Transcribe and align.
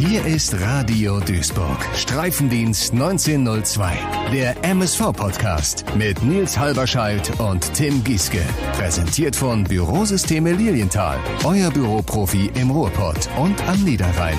Hier 0.00 0.24
ist 0.24 0.58
Radio 0.58 1.20
Duisburg. 1.20 1.76
Streifendienst 1.94 2.94
1902. 2.94 3.98
Der 4.32 4.56
MSV-Podcast 4.64 5.84
mit 5.94 6.22
Nils 6.22 6.58
Halberscheidt 6.58 7.38
und 7.38 7.70
Tim 7.74 8.02
Gieske. 8.02 8.40
Präsentiert 8.72 9.36
von 9.36 9.62
Bürosysteme 9.62 10.52
Lilienthal. 10.52 11.18
Euer 11.44 11.70
Büroprofi 11.70 12.50
im 12.54 12.70
Ruhrpott 12.70 13.28
und 13.36 13.62
am 13.68 13.84
Niederrhein. 13.84 14.38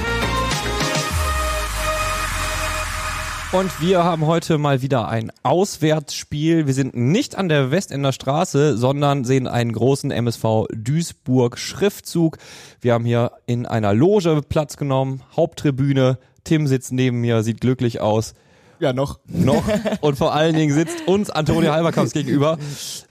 Und 3.54 3.81
wir 3.81 4.05
haben 4.05 4.27
heute 4.27 4.57
mal 4.57 4.81
wieder 4.81 5.09
ein 5.09 5.29
Auswärtsspiel. 5.43 6.68
Wir 6.68 6.73
sind 6.73 6.95
nicht 6.95 7.36
an 7.36 7.50
der 7.50 7.70
Westender 7.70 8.13
Straße, 8.13 8.77
sondern 8.77 9.25
sehen 9.25 9.45
einen 9.45 9.73
großen 9.73 10.09
MSV 10.09 10.68
Duisburg 10.73 11.57
Schriftzug. 11.57 12.37
Wir 12.79 12.93
haben 12.93 13.04
hier 13.04 13.33
in 13.47 13.65
einer 13.65 13.93
Loge 13.93 14.41
Platz 14.47 14.77
genommen, 14.77 15.23
Haupttribüne. 15.36 16.18
Tim 16.45 16.65
sitzt 16.65 16.93
neben 16.93 17.19
mir, 17.19 17.43
sieht 17.43 17.59
glücklich 17.59 18.00
aus. 18.00 18.36
Ja, 18.82 18.94
noch. 18.94 19.20
Noch. 19.28 19.64
Und 20.02 20.18
vor 20.18 20.34
allen 20.34 20.56
Dingen 20.56 20.74
sitzt 20.74 21.08
uns 21.08 21.30
Antonio 21.30 21.71
Halberkamps 21.71 22.14
gegenüber. 22.14 22.58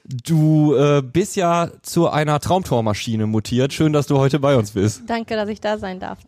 Du 0.04 0.74
äh, 0.74 1.00
bist 1.00 1.36
ja 1.36 1.70
zu 1.82 2.08
einer 2.08 2.40
Traumtormaschine 2.40 3.28
mutiert. 3.28 3.72
Schön, 3.72 3.92
dass 3.92 4.08
du 4.08 4.18
heute 4.18 4.40
bei 4.40 4.56
uns 4.56 4.72
bist. 4.72 5.02
Danke, 5.06 5.36
dass 5.36 5.48
ich 5.48 5.60
da 5.60 5.78
sein 5.78 6.00
darf. 6.00 6.18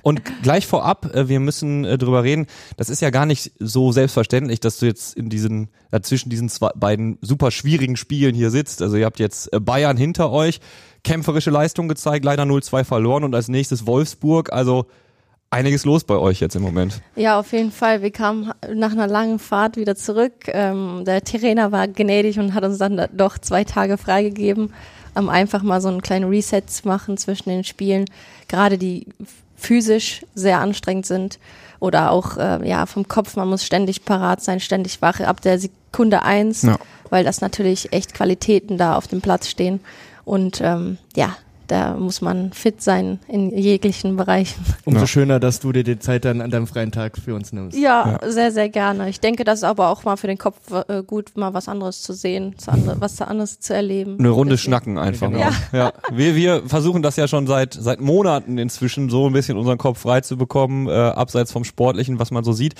Und 0.00 0.22
gleich 0.42 0.66
vorab, 0.66 1.14
äh, 1.14 1.28
wir 1.28 1.40
müssen 1.40 1.84
äh, 1.84 1.98
drüber 1.98 2.24
reden. 2.24 2.46
Das 2.78 2.88
ist 2.88 3.02
ja 3.02 3.10
gar 3.10 3.26
nicht 3.26 3.52
so 3.58 3.92
selbstverständlich, 3.92 4.60
dass 4.60 4.78
du 4.78 4.86
jetzt 4.86 5.14
in 5.14 5.28
diesen, 5.28 5.68
äh, 5.90 6.00
zwischen 6.00 6.30
diesen 6.30 6.48
zwei, 6.48 6.70
beiden 6.74 7.18
super 7.20 7.50
schwierigen 7.50 7.96
Spielen 7.96 8.34
hier 8.34 8.50
sitzt. 8.50 8.80
Also 8.80 8.96
ihr 8.96 9.04
habt 9.04 9.18
jetzt 9.18 9.52
äh, 9.52 9.60
Bayern 9.60 9.98
hinter 9.98 10.30
euch, 10.32 10.60
kämpferische 11.04 11.50
Leistung 11.50 11.88
gezeigt, 11.88 12.24
leider 12.24 12.44
0-2 12.44 12.84
verloren 12.84 13.24
und 13.24 13.34
als 13.34 13.48
nächstes 13.48 13.86
Wolfsburg. 13.86 14.54
Also 14.54 14.86
einiges 15.50 15.84
los 15.84 16.04
bei 16.04 16.16
euch 16.16 16.40
jetzt 16.40 16.56
im 16.56 16.62
Moment. 16.62 17.00
Ja, 17.14 17.38
auf 17.38 17.52
jeden 17.52 17.72
Fall. 17.72 18.02
Wir 18.02 18.10
kamen 18.10 18.52
nach 18.74 18.92
einer 18.92 19.06
langen 19.06 19.38
Fahrt 19.38 19.76
wieder 19.76 19.96
zurück. 19.96 20.32
Ähm, 20.48 21.04
der 21.04 21.22
Trainer 21.22 21.72
war 21.72 21.88
gnädig 21.88 22.38
und 22.38 22.54
hat 22.54 22.64
uns 22.64 22.78
dann 22.78 23.08
doch 23.12 23.38
zwei 23.38 23.64
Tage 23.64 23.96
freigegeben, 23.98 24.72
um 25.14 25.28
einfach 25.28 25.62
mal 25.62 25.80
so 25.80 25.88
einen 25.88 26.02
kleinen 26.02 26.28
Reset 26.28 26.62
zu 26.66 26.86
machen 26.86 27.16
zwischen 27.16 27.48
den 27.48 27.64
Spielen, 27.64 28.04
gerade 28.48 28.78
die 28.78 29.06
physisch 29.56 30.24
sehr 30.34 30.60
anstrengend 30.60 31.06
sind 31.06 31.38
oder 31.80 32.10
auch 32.10 32.36
äh, 32.36 32.68
ja 32.68 32.86
vom 32.86 33.08
Kopf. 33.08 33.36
Man 33.36 33.48
muss 33.48 33.64
ständig 33.64 34.04
parat 34.04 34.42
sein, 34.42 34.60
ständig 34.60 35.00
wach 35.02 35.20
ab 35.20 35.40
der 35.40 35.58
Sekunde 35.58 36.22
eins, 36.22 36.62
ja. 36.62 36.78
weil 37.10 37.24
das 37.24 37.40
natürlich 37.40 37.92
echt 37.92 38.14
Qualitäten 38.14 38.78
da 38.78 38.96
auf 38.96 39.06
dem 39.06 39.20
Platz 39.20 39.48
stehen. 39.48 39.80
Und 40.24 40.60
ähm, 40.60 40.98
ja, 41.14 41.36
da 41.66 41.94
muss 41.94 42.20
man 42.20 42.52
fit 42.52 42.82
sein 42.82 43.18
in 43.28 43.50
jeglichen 43.56 44.16
Bereichen. 44.16 44.64
Umso 44.84 45.00
ja. 45.00 45.06
schöner, 45.06 45.40
dass 45.40 45.60
du 45.60 45.72
dir 45.72 45.84
die 45.84 45.98
Zeit 45.98 46.24
dann 46.24 46.40
an 46.40 46.50
deinem 46.50 46.66
freien 46.66 46.92
Tag 46.92 47.18
für 47.18 47.34
uns 47.34 47.52
nimmst. 47.52 47.78
Ja, 47.78 48.18
ja, 48.22 48.30
sehr, 48.30 48.52
sehr 48.52 48.68
gerne. 48.68 49.08
Ich 49.08 49.20
denke, 49.20 49.44
das 49.44 49.60
ist 49.60 49.64
aber 49.64 49.88
auch 49.88 50.04
mal 50.04 50.16
für 50.16 50.26
den 50.26 50.38
Kopf 50.38 50.56
äh, 50.88 51.02
gut, 51.02 51.36
mal 51.36 51.54
was 51.54 51.68
anderes 51.68 52.02
zu 52.02 52.12
sehen, 52.12 52.54
was 52.98 53.20
anderes 53.20 53.60
zu 53.60 53.74
erleben. 53.74 54.16
Eine 54.18 54.30
Runde 54.30 54.54
Deswegen. 54.54 54.70
schnacken 54.70 54.98
einfach. 54.98 55.28
Genau. 55.28 55.40
Ja. 55.40 55.52
ja. 55.72 55.92
Wir, 56.12 56.34
wir 56.34 56.62
versuchen 56.66 57.02
das 57.02 57.16
ja 57.16 57.28
schon 57.28 57.46
seit, 57.46 57.74
seit 57.74 58.00
Monaten 58.00 58.58
inzwischen 58.58 59.10
so 59.10 59.26
ein 59.26 59.32
bisschen 59.32 59.56
unseren 59.56 59.78
Kopf 59.78 60.00
frei 60.00 60.20
zu 60.20 60.36
bekommen, 60.36 60.88
äh, 60.88 60.92
abseits 60.92 61.52
vom 61.52 61.64
Sportlichen, 61.64 62.18
was 62.18 62.30
man 62.30 62.44
so 62.44 62.52
sieht. 62.52 62.74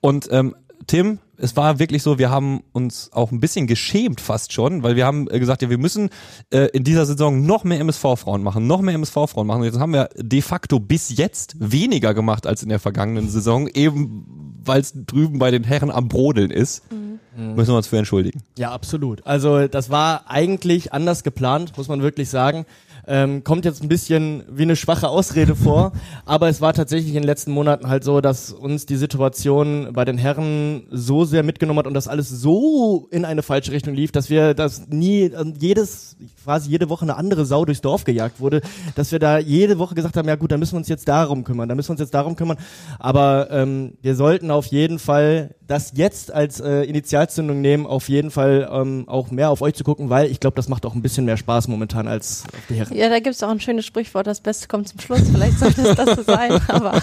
Und 0.00 0.28
ähm, 0.30 0.54
Tim, 0.86 1.18
es 1.40 1.56
war 1.56 1.78
wirklich 1.78 2.02
so, 2.02 2.18
wir 2.18 2.30
haben 2.30 2.62
uns 2.72 3.10
auch 3.12 3.32
ein 3.32 3.40
bisschen 3.40 3.66
geschämt 3.66 4.20
fast 4.20 4.52
schon, 4.52 4.82
weil 4.82 4.96
wir 4.96 5.06
haben 5.06 5.28
äh, 5.30 5.38
gesagt, 5.38 5.62
ja, 5.62 5.70
wir 5.70 5.78
müssen 5.78 6.10
äh, 6.50 6.66
in 6.72 6.84
dieser 6.84 7.06
Saison 7.06 7.44
noch 7.44 7.64
mehr 7.64 7.80
MSV-Frauen 7.80 8.42
machen, 8.42 8.66
noch 8.66 8.80
mehr 8.80 8.94
MSV-Frauen 8.94 9.46
machen. 9.46 9.60
Und 9.60 9.66
jetzt 9.66 9.78
haben 9.78 9.92
wir 9.92 10.10
de 10.16 10.42
facto 10.42 10.78
bis 10.78 11.16
jetzt 11.16 11.56
weniger 11.58 12.14
gemacht 12.14 12.46
als 12.46 12.62
in 12.62 12.68
der 12.68 12.78
vergangenen 12.78 13.28
Saison, 13.28 13.68
eben 13.68 14.24
weil 14.64 14.80
es 14.80 14.92
drüben 14.94 15.38
bei 15.38 15.50
den 15.50 15.64
Herren 15.64 15.90
am 15.90 16.08
Brodeln 16.08 16.50
ist. 16.50 16.82
Mhm. 16.92 17.54
Müssen 17.54 17.72
wir 17.72 17.76
uns 17.76 17.86
für 17.86 17.96
entschuldigen. 17.96 18.42
Ja, 18.58 18.72
absolut. 18.72 19.24
Also 19.26 19.66
das 19.66 19.88
war 19.88 20.28
eigentlich 20.28 20.92
anders 20.92 21.22
geplant, 21.22 21.76
muss 21.76 21.88
man 21.88 22.02
wirklich 22.02 22.28
sagen. 22.28 22.66
Ähm, 23.06 23.44
kommt 23.44 23.64
jetzt 23.64 23.82
ein 23.82 23.88
bisschen 23.88 24.44
wie 24.50 24.62
eine 24.62 24.76
schwache 24.76 25.08
Ausrede 25.08 25.54
vor, 25.56 25.92
aber 26.24 26.48
es 26.48 26.60
war 26.60 26.72
tatsächlich 26.72 27.08
in 27.08 27.14
den 27.14 27.24
letzten 27.24 27.52
Monaten 27.52 27.88
halt 27.88 28.04
so, 28.04 28.20
dass 28.20 28.52
uns 28.52 28.86
die 28.86 28.96
Situation 28.96 29.88
bei 29.92 30.04
den 30.04 30.18
Herren 30.18 30.84
so 30.90 31.24
sehr 31.24 31.42
mitgenommen 31.42 31.78
hat 31.78 31.86
und 31.86 31.94
das 31.94 32.08
alles 32.08 32.28
so 32.28 33.08
in 33.10 33.24
eine 33.24 33.42
falsche 33.42 33.72
Richtung 33.72 33.94
lief, 33.94 34.12
dass 34.12 34.30
wir 34.30 34.54
das 34.54 34.88
nie, 34.88 35.22
äh, 35.22 35.52
jedes, 35.58 36.16
quasi 36.44 36.70
jede 36.70 36.88
Woche 36.88 37.02
eine 37.02 37.16
andere 37.16 37.44
Sau 37.44 37.64
durchs 37.64 37.80
Dorf 37.80 38.04
gejagt 38.04 38.40
wurde, 38.40 38.60
dass 38.94 39.12
wir 39.12 39.18
da 39.18 39.38
jede 39.38 39.78
Woche 39.78 39.94
gesagt 39.94 40.16
haben, 40.16 40.28
ja 40.28 40.36
gut, 40.36 40.52
dann 40.52 40.60
müssen 40.60 40.74
wir 40.74 40.78
uns 40.78 40.88
jetzt 40.88 41.08
darum 41.08 41.44
kümmern, 41.44 41.68
dann 41.68 41.76
müssen 41.76 41.88
wir 41.88 41.92
uns 41.92 42.00
jetzt 42.00 42.14
darum 42.14 42.36
kümmern, 42.36 42.58
aber 42.98 43.48
ähm, 43.50 43.94
wir 44.02 44.14
sollten 44.14 44.50
auf 44.50 44.66
jeden 44.66 44.98
Fall 44.98 45.54
das 45.66 45.92
jetzt 45.94 46.32
als 46.32 46.60
äh, 46.60 46.82
Initialzündung 46.82 47.60
nehmen, 47.60 47.86
auf 47.86 48.08
jeden 48.08 48.30
Fall 48.30 48.68
ähm, 48.72 49.04
auch 49.08 49.30
mehr 49.30 49.50
auf 49.50 49.62
euch 49.62 49.74
zu 49.74 49.84
gucken, 49.84 50.10
weil 50.10 50.30
ich 50.30 50.40
glaube, 50.40 50.56
das 50.56 50.68
macht 50.68 50.84
auch 50.84 50.94
ein 50.94 51.02
bisschen 51.02 51.24
mehr 51.24 51.36
Spaß 51.36 51.68
momentan 51.68 52.08
als 52.08 52.44
auf 52.52 52.66
die 52.68 52.74
Herren. 52.74 52.89
Ja, 52.92 53.08
da 53.08 53.16
gibt 53.16 53.34
es 53.34 53.42
auch 53.42 53.50
ein 53.50 53.60
schönes 53.60 53.86
Sprichwort, 53.86 54.26
das 54.26 54.40
Beste 54.40 54.68
kommt 54.68 54.88
zum 54.88 55.00
Schluss. 55.00 55.22
Vielleicht 55.32 55.58
sollte 55.58 55.82
es 55.82 55.96
das 55.96 56.16
so 56.16 56.22
sein, 56.22 56.60
aber 56.68 57.02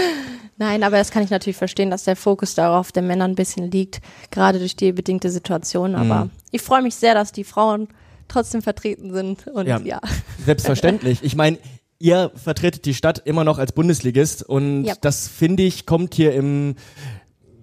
nein, 0.56 0.82
aber 0.82 0.96
das 0.96 1.10
kann 1.10 1.22
ich 1.22 1.30
natürlich 1.30 1.56
verstehen, 1.56 1.90
dass 1.90 2.04
der 2.04 2.16
Fokus 2.16 2.54
darauf 2.54 2.92
der 2.92 3.02
Männer 3.02 3.24
ein 3.24 3.34
bisschen 3.34 3.70
liegt, 3.70 4.00
gerade 4.30 4.58
durch 4.58 4.76
die 4.76 4.92
bedingte 4.92 5.30
Situation. 5.30 5.94
Aber 5.94 6.26
mhm. 6.26 6.30
ich 6.50 6.62
freue 6.62 6.82
mich 6.82 6.94
sehr, 6.94 7.14
dass 7.14 7.32
die 7.32 7.44
Frauen 7.44 7.88
trotzdem 8.28 8.62
vertreten 8.62 9.12
sind 9.12 9.46
und 9.46 9.66
ja. 9.66 9.78
ja. 9.80 10.00
Selbstverständlich. 10.44 11.22
Ich 11.22 11.36
meine, 11.36 11.58
ihr 11.98 12.30
vertretet 12.34 12.84
die 12.84 12.94
Stadt 12.94 13.22
immer 13.24 13.44
noch 13.44 13.58
als 13.58 13.72
Bundesligist 13.72 14.42
und 14.42 14.84
ja. 14.84 14.94
das 15.00 15.28
finde 15.28 15.62
ich 15.62 15.86
kommt 15.86 16.14
hier 16.14 16.34
im 16.34 16.76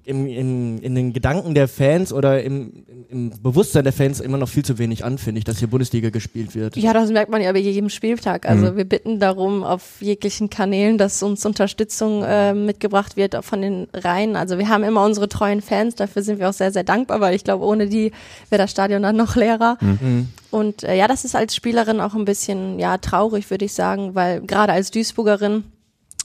im, 0.06 0.28
im, 0.28 0.82
in 0.82 0.96
den 0.96 1.14
Gedanken 1.14 1.56
der 1.56 1.68
Fans 1.68 2.12
oder 2.12 2.44
im, 2.44 2.86
im 3.10 3.32
Bewusstsein 3.42 3.84
der 3.84 3.94
Fans 3.94 4.20
immer 4.20 4.38
noch 4.38 4.50
viel 4.50 4.66
zu 4.66 4.78
wenig 4.78 5.06
an, 5.06 5.18
finde 5.18 5.40
ich, 5.40 5.46
dass 5.46 5.60
hier 5.60 5.70
Bundesliga 5.70 6.10
gespielt 6.10 6.56
wird. 6.56 6.76
Ja, 6.76 6.92
das 6.94 7.10
merkt 7.10 7.32
man 7.32 7.42
ja 7.42 7.52
bei 7.54 7.60
jedem 7.60 7.90
Spieltag. 7.90 8.48
Also 8.48 8.72
mhm. 8.72 8.78
wir 8.78 8.86
bitten 8.86 9.20
darum 9.20 9.64
auf 9.64 10.02
jeglichen 10.02 10.50
Kanälen, 10.50 10.98
dass 10.98 11.24
uns 11.24 11.46
Unterstützung 11.46 12.24
äh, 12.24 12.54
mitgebracht 12.54 13.16
wird 13.16 13.44
von 13.46 13.62
den 13.62 13.88
Reihen. 13.94 14.36
Also 14.36 14.58
wir 14.58 14.68
haben 14.68 14.84
immer 14.84 15.06
unsere 15.06 15.30
treuen 15.30 15.62
Fans, 15.62 15.96
dafür 15.96 16.22
sind 16.22 16.40
wir 16.40 16.50
auch 16.50 16.54
sehr, 16.54 16.72
sehr 16.72 16.84
dankbar, 16.84 17.22
weil 17.22 17.36
ich 17.36 17.46
glaube, 17.46 17.64
ohne 17.66 17.88
die 17.88 18.12
wäre 18.50 18.62
das 18.62 18.72
Stadion 18.72 19.04
dann 19.04 19.16
noch 19.16 19.36
leerer. 19.36 19.78
Mhm. 19.80 20.00
mhm. 20.02 20.28
Und 20.52 20.84
äh, 20.84 20.96
ja, 20.96 21.08
das 21.08 21.26
ist 21.26 21.36
als 21.36 21.56
Spielerin 21.56 22.00
auch 22.00 22.14
ein 22.14 22.26
bisschen 22.26 22.78
ja 22.78 23.00
traurig, 23.00 23.50
würde 23.50 23.66
ich 23.66 23.74
sagen, 23.74 24.14
weil 24.14 24.40
gerade 24.42 24.72
als 24.72 24.92
Duisburgerin 24.92 25.64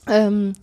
ähm, 0.07 0.53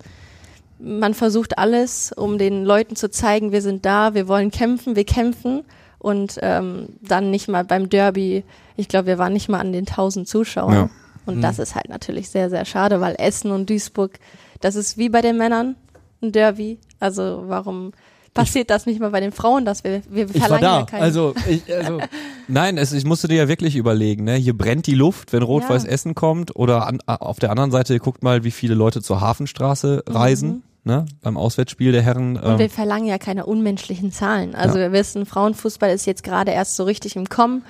man 0.78 1.14
versucht 1.14 1.58
alles, 1.58 2.12
um 2.12 2.38
den 2.38 2.64
Leuten 2.64 2.96
zu 2.96 3.10
zeigen, 3.10 3.52
wir 3.52 3.62
sind 3.62 3.84
da, 3.84 4.14
wir 4.14 4.28
wollen 4.28 4.50
kämpfen, 4.50 4.96
wir 4.96 5.04
kämpfen 5.04 5.64
und 5.98 6.38
ähm, 6.42 6.88
dann 7.00 7.30
nicht 7.30 7.48
mal 7.48 7.64
beim 7.64 7.88
Derby, 7.88 8.44
ich 8.76 8.88
glaube, 8.88 9.06
wir 9.06 9.18
waren 9.18 9.32
nicht 9.32 9.48
mal 9.48 9.60
an 9.60 9.72
den 9.72 9.86
1000 9.86 10.28
Zuschauern. 10.28 10.74
Ja. 10.74 10.90
Und 11.24 11.38
mhm. 11.38 11.42
das 11.42 11.58
ist 11.58 11.74
halt 11.74 11.88
natürlich 11.88 12.30
sehr, 12.30 12.50
sehr 12.50 12.64
schade, 12.64 13.00
weil 13.00 13.16
Essen 13.18 13.50
und 13.50 13.68
Duisburg, 13.68 14.18
das 14.60 14.76
ist 14.76 14.96
wie 14.96 15.08
bei 15.08 15.22
den 15.22 15.36
Männern 15.36 15.76
ein 16.22 16.32
Derby. 16.32 16.78
Also 17.00 17.44
warum 17.46 17.92
passiert 18.36 18.70
das 18.70 18.86
nicht 18.86 19.00
mal 19.00 19.10
bei 19.10 19.20
den 19.20 19.32
Frauen, 19.32 19.64
dass 19.64 19.82
wir, 19.84 20.02
wir 20.08 20.28
verlangen 20.28 20.34
ich 20.34 20.50
war 20.50 20.60
da. 20.60 20.78
ja 20.80 20.86
keinen. 20.86 21.02
Also, 21.02 21.34
ich, 21.48 21.74
also 21.74 22.00
Nein, 22.48 22.78
es, 22.78 22.92
ich 22.92 23.04
musste 23.04 23.28
dir 23.28 23.36
ja 23.36 23.48
wirklich 23.48 23.76
überlegen, 23.76 24.24
ne? 24.24 24.34
Hier 24.34 24.56
brennt 24.56 24.86
die 24.86 24.94
Luft, 24.94 25.32
wenn 25.32 25.42
Rot-Weiß 25.42 25.84
ja. 25.84 25.90
Essen 25.90 26.14
kommt 26.14 26.54
oder 26.54 26.86
an, 26.86 27.00
auf 27.06 27.38
der 27.38 27.50
anderen 27.50 27.70
Seite 27.70 27.98
guckt 27.98 28.22
mal, 28.22 28.44
wie 28.44 28.50
viele 28.50 28.74
Leute 28.74 29.02
zur 29.02 29.20
Hafenstraße 29.20 30.04
reisen. 30.08 30.48
Mhm. 30.48 30.62
Ne, 30.84 31.04
beim 31.20 31.36
Auswärtsspiel 31.36 31.90
der 31.90 32.02
Herren. 32.02 32.36
Und 32.36 32.60
wir 32.60 32.66
ähm, 32.66 32.70
verlangen 32.70 33.08
ja 33.08 33.18
keine 33.18 33.44
unmenschlichen 33.44 34.12
Zahlen. 34.12 34.54
Also 34.54 34.78
ja. 34.78 34.84
wir 34.84 34.92
wissen, 34.92 35.26
Frauenfußball 35.26 35.90
ist 35.90 36.06
jetzt 36.06 36.22
gerade 36.22 36.52
erst 36.52 36.76
so 36.76 36.84
richtig 36.84 37.16
im 37.16 37.28
Kommen. 37.28 37.64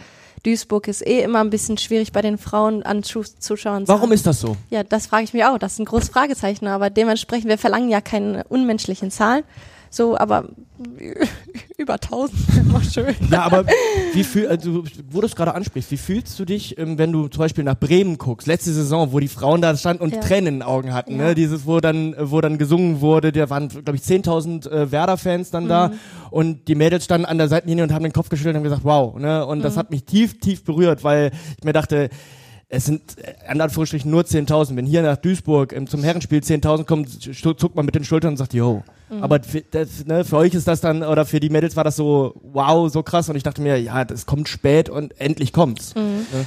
Duisburg 0.47 0.87
ist 0.87 1.05
eh 1.05 1.23
immer 1.23 1.41
ein 1.41 1.51
bisschen 1.51 1.77
schwierig 1.77 2.13
bei 2.13 2.23
den 2.23 2.39
Frauen 2.39 2.83
an 2.83 3.03
Zuschauern. 3.03 3.89
Warum 3.89 4.13
ist 4.13 4.27
das 4.27 4.41
so? 4.41 4.57
Ja, 4.71 4.85
das 4.85 5.07
frage 5.07 5.25
ich 5.25 5.33
mich 5.33 5.45
auch. 5.45 5.59
Das 5.59 5.73
ist 5.73 5.79
ein 5.81 5.87
großes 5.87 6.11
Fragezeichen. 6.11 6.67
Aber 6.69 6.89
dementsprechend, 6.89 7.49
wir 7.49 7.59
verlangen 7.59 7.89
ja 7.89 8.01
keine 8.01 8.45
unmenschlichen 8.45 9.11
Zahlen. 9.11 9.45
So, 9.91 10.17
aber 10.17 10.49
über 11.79 11.95
1000 11.95 12.39
immer 12.59 12.83
schön. 12.83 13.15
Ja, 13.31 13.43
aber 13.43 13.65
wie 14.13 14.25
fühl, 14.25 14.49
also, 14.49 14.85
wo 15.11 15.21
du 15.21 15.27
es 15.27 15.37
gerade 15.37 15.55
ansprichst, 15.55 15.91
wie 15.91 15.97
fühlst 15.97 16.39
du 16.39 16.45
dich, 16.45 16.79
ähm, 16.79 16.99
wenn 16.99 17.13
du 17.13 17.29
zum 17.29 17.41
Beispiel 17.41 17.65
nach 17.65 17.79
Bremen 17.79 18.19
guckst, 18.19 18.47
letzte 18.47 18.73
Saison, 18.73 19.13
wo 19.13 19.21
die 19.21 19.29
Frauen 19.29 19.63
da 19.63 19.77
standen 19.77 20.03
und 20.03 20.15
ja. 20.15 20.21
Tränen 20.21 20.47
in 20.47 20.55
den 20.57 20.63
Augen 20.63 20.93
hatten, 20.93 21.17
ne? 21.17 21.23
ja. 21.23 21.29
ne? 21.31 21.35
Dieses, 21.35 21.67
wo 21.67 21.81
dann, 21.81 22.15
wo 22.19 22.41
dann 22.41 22.59
gesungen 22.59 23.01
wurde, 23.01 23.33
da 23.33 23.49
waren, 23.49 23.69
glaube 23.69 23.97
ich, 23.97 24.03
10.000 24.03 24.69
äh, 24.69 24.93
Werder-Fans 24.93 25.51
dann 25.51 25.65
mhm. 25.65 25.69
da 25.69 25.91
und 26.31 26.69
die 26.69 26.75
Mädels 26.75 27.05
standen 27.05 27.27
an 27.27 27.39
der 27.39 27.49
Seitenlinie 27.49 27.85
und 27.85 27.93
haben 27.93 28.03
den 28.03 28.13
Kopf 28.13 28.29
geschüttelt 28.29 28.55
und 28.55 28.59
haben 28.59 28.65
gesagt, 28.65 28.85
wow, 28.85 29.19
ne? 29.19 29.47
Und 29.47 29.59
mhm. 29.59 29.63
das 29.63 29.77
hat 29.77 29.91
mich 29.91 30.05
tief, 30.05 30.39
tief 30.41 30.65
berührt, 30.65 31.05
weil 31.05 31.31
ich 31.57 31.65
mir 31.65 31.73
dachte, 31.73 32.11
es 32.69 32.85
sind 32.85 33.19
äh, 33.19 33.35
an 33.47 33.61
Anführungsstrichen 33.61 34.11
nur 34.11 34.23
10.000. 34.23 34.77
Wenn 34.77 34.87
hier 34.87 35.03
nach 35.03 35.17
Duisburg 35.17 35.73
ähm, 35.73 35.87
zum 35.87 36.03
Herrenspiel 36.03 36.41
10.000 36.41 36.85
kommen, 36.85 37.07
zuckt 37.07 37.77
man 37.77 37.87
mit 37.87 37.95
den 37.95 38.05
Schultern 38.05 38.31
und 38.31 38.37
sagt, 38.37 38.55
yo. 38.55 38.83
Mhm. 39.09 39.23
Aber 39.23 39.43
für, 39.43 39.63
das, 39.63 40.05
ne, 40.05 40.25
für 40.25 40.37
euch 40.37 40.55
ist 40.55 40.67
das 40.67 40.81
dann, 40.81 41.03
oder 41.03 41.25
für 41.27 41.39
die 41.39 41.51
Mädels 41.51 41.77
war 41.77 41.85
das 41.85 41.97
so, 41.97 42.35
wow, 42.43 42.91
so 42.91 43.03
krass. 43.03 43.29
Und 43.29 43.37
ich 43.37 43.45
dachte 43.45 43.63
mir, 43.63 43.81
ja, 43.81 44.05
das 44.05 44.27
kommt 44.27 44.49
spät 44.49 44.89
und 44.89 45.19
endlich 45.21 45.53
kommt's. 45.53 45.95
Mhm. 45.95 46.27
Ne? 46.33 46.47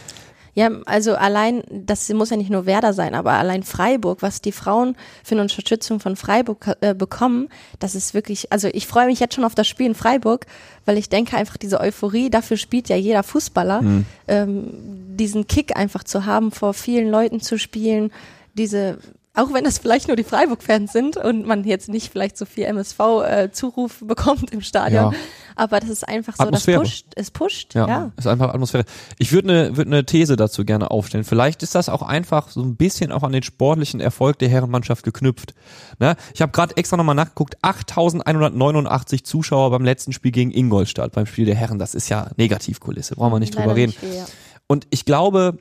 Ja, 0.60 0.72
also 0.88 1.16
allein, 1.16 1.64
das 1.72 2.10
muss 2.10 2.32
ja 2.32 2.36
nicht 2.36 2.50
nur 2.50 2.66
Werder 2.66 2.92
sein, 2.92 3.16
aber 3.16 3.32
allein 3.32 3.64
Freiburg, 3.64 4.22
was 4.22 4.42
die 4.42 4.52
Frauen 4.52 4.98
für 5.24 5.36
eine 5.36 5.44
Unterstützung 5.44 6.02
von 6.02 6.18
Freiburg 6.18 6.76
äh, 6.82 6.94
bekommen, 6.94 7.48
das 7.80 7.96
ist 7.96 8.14
wirklich, 8.14 8.52
also 8.52 8.68
ich 8.74 8.86
freue 8.86 9.06
mich 9.06 9.22
jetzt 9.22 9.36
schon 9.36 9.46
auf 9.46 9.56
das 9.56 9.70
Spiel 9.70 9.86
in 9.86 9.96
Freiburg, 9.96 10.48
weil 10.84 10.98
ich 10.98 11.08
denke 11.08 11.38
einfach 11.38 11.56
diese 11.56 11.80
Euphorie, 11.80 12.30
dafür 12.30 12.58
spielt 12.58 12.90
ja 12.90 12.98
jeder 12.98 13.24
Fußballer, 13.24 13.82
mhm. 13.82 14.06
ähm, 14.28 14.74
diesen 15.16 15.48
Kick 15.48 15.78
einfach 15.78 16.04
zu 16.04 16.26
haben, 16.26 16.52
vor 16.52 16.74
vielen 16.74 17.10
Leuten 17.10 17.40
zu 17.40 17.58
spielen, 17.58 18.12
diese 18.54 18.98
auch 19.36 19.54
wenn 19.54 19.64
das 19.64 19.78
vielleicht 19.78 20.08
nur 20.08 20.18
die 20.18 20.24
Freiburg-Fans 20.24 20.92
sind 20.92 21.16
und 21.16 21.46
man 21.46 21.64
jetzt 21.64 21.88
nicht 21.88 22.12
vielleicht 22.12 22.38
so 22.38 22.46
viel 22.46 22.64
MSV-Zuruf 22.66 24.02
äh, 24.02 24.06
bekommt 24.06 24.52
im 24.52 24.62
Stadion, 24.62 25.14
ja. 25.14 25.20
aber 25.56 25.80
das 25.80 25.90
ist 25.90 26.08
einfach 26.08 26.36
so, 26.36 26.50
das 26.50 26.66
pusht, 26.66 27.06
es 27.16 27.30
pusht, 27.30 27.76
ja. 27.76 27.88
ja. 27.88 28.12
ist 28.18 28.28
einfach 28.28 28.54
Atmosphäre. 28.54 28.86
Ich 29.20 29.31
würde 29.31 29.50
eine 29.50 29.78
würd 29.78 29.88
ne 29.88 30.04
These 30.04 30.36
dazu 30.36 30.66
gerne 30.66 30.90
aufstellen. 30.90 31.24
Vielleicht 31.24 31.62
ist 31.62 31.76
das 31.76 31.90
auch 31.90 32.02
einfach 32.02 32.50
so 32.50 32.62
ein 32.62 32.76
bisschen 32.76 33.12
auch 33.12 33.24
an 33.24 33.31
den 33.31 33.44
sportlichen 33.44 34.00
Erfolg 34.00 34.40
der 34.40 34.50
Herrenmannschaft 34.50 35.04
geknüpft. 35.04 35.54
Ne? 36.00 36.16
Ich 36.34 36.42
habe 36.42 36.52
gerade 36.52 36.76
extra 36.76 36.98
nochmal 36.98 37.16
nachgeguckt, 37.16 37.58
8189 37.62 39.24
Zuschauer 39.26 39.70
beim 39.70 39.86
letzten 39.86 40.12
Spiel 40.12 40.31
gegen 40.31 40.52
Ingolstadt, 40.52 41.12
beim 41.12 41.28
Spiel 41.28 41.46
der 41.46 41.56
Herren, 41.56 41.78
das 41.78 41.94
ist 41.94 42.10
ja 42.10 42.31
Negativkulisse, 42.38 43.16
brauchen 43.16 43.34
wir 43.34 43.40
nicht 43.40 43.54
Leider 43.54 43.68
drüber 43.68 43.76
reden. 43.76 43.90
Nicht 43.92 44.00
viel, 44.00 44.16
ja. 44.16 44.26
Und 44.68 44.88
ich 44.90 45.06
glaube, 45.06 45.58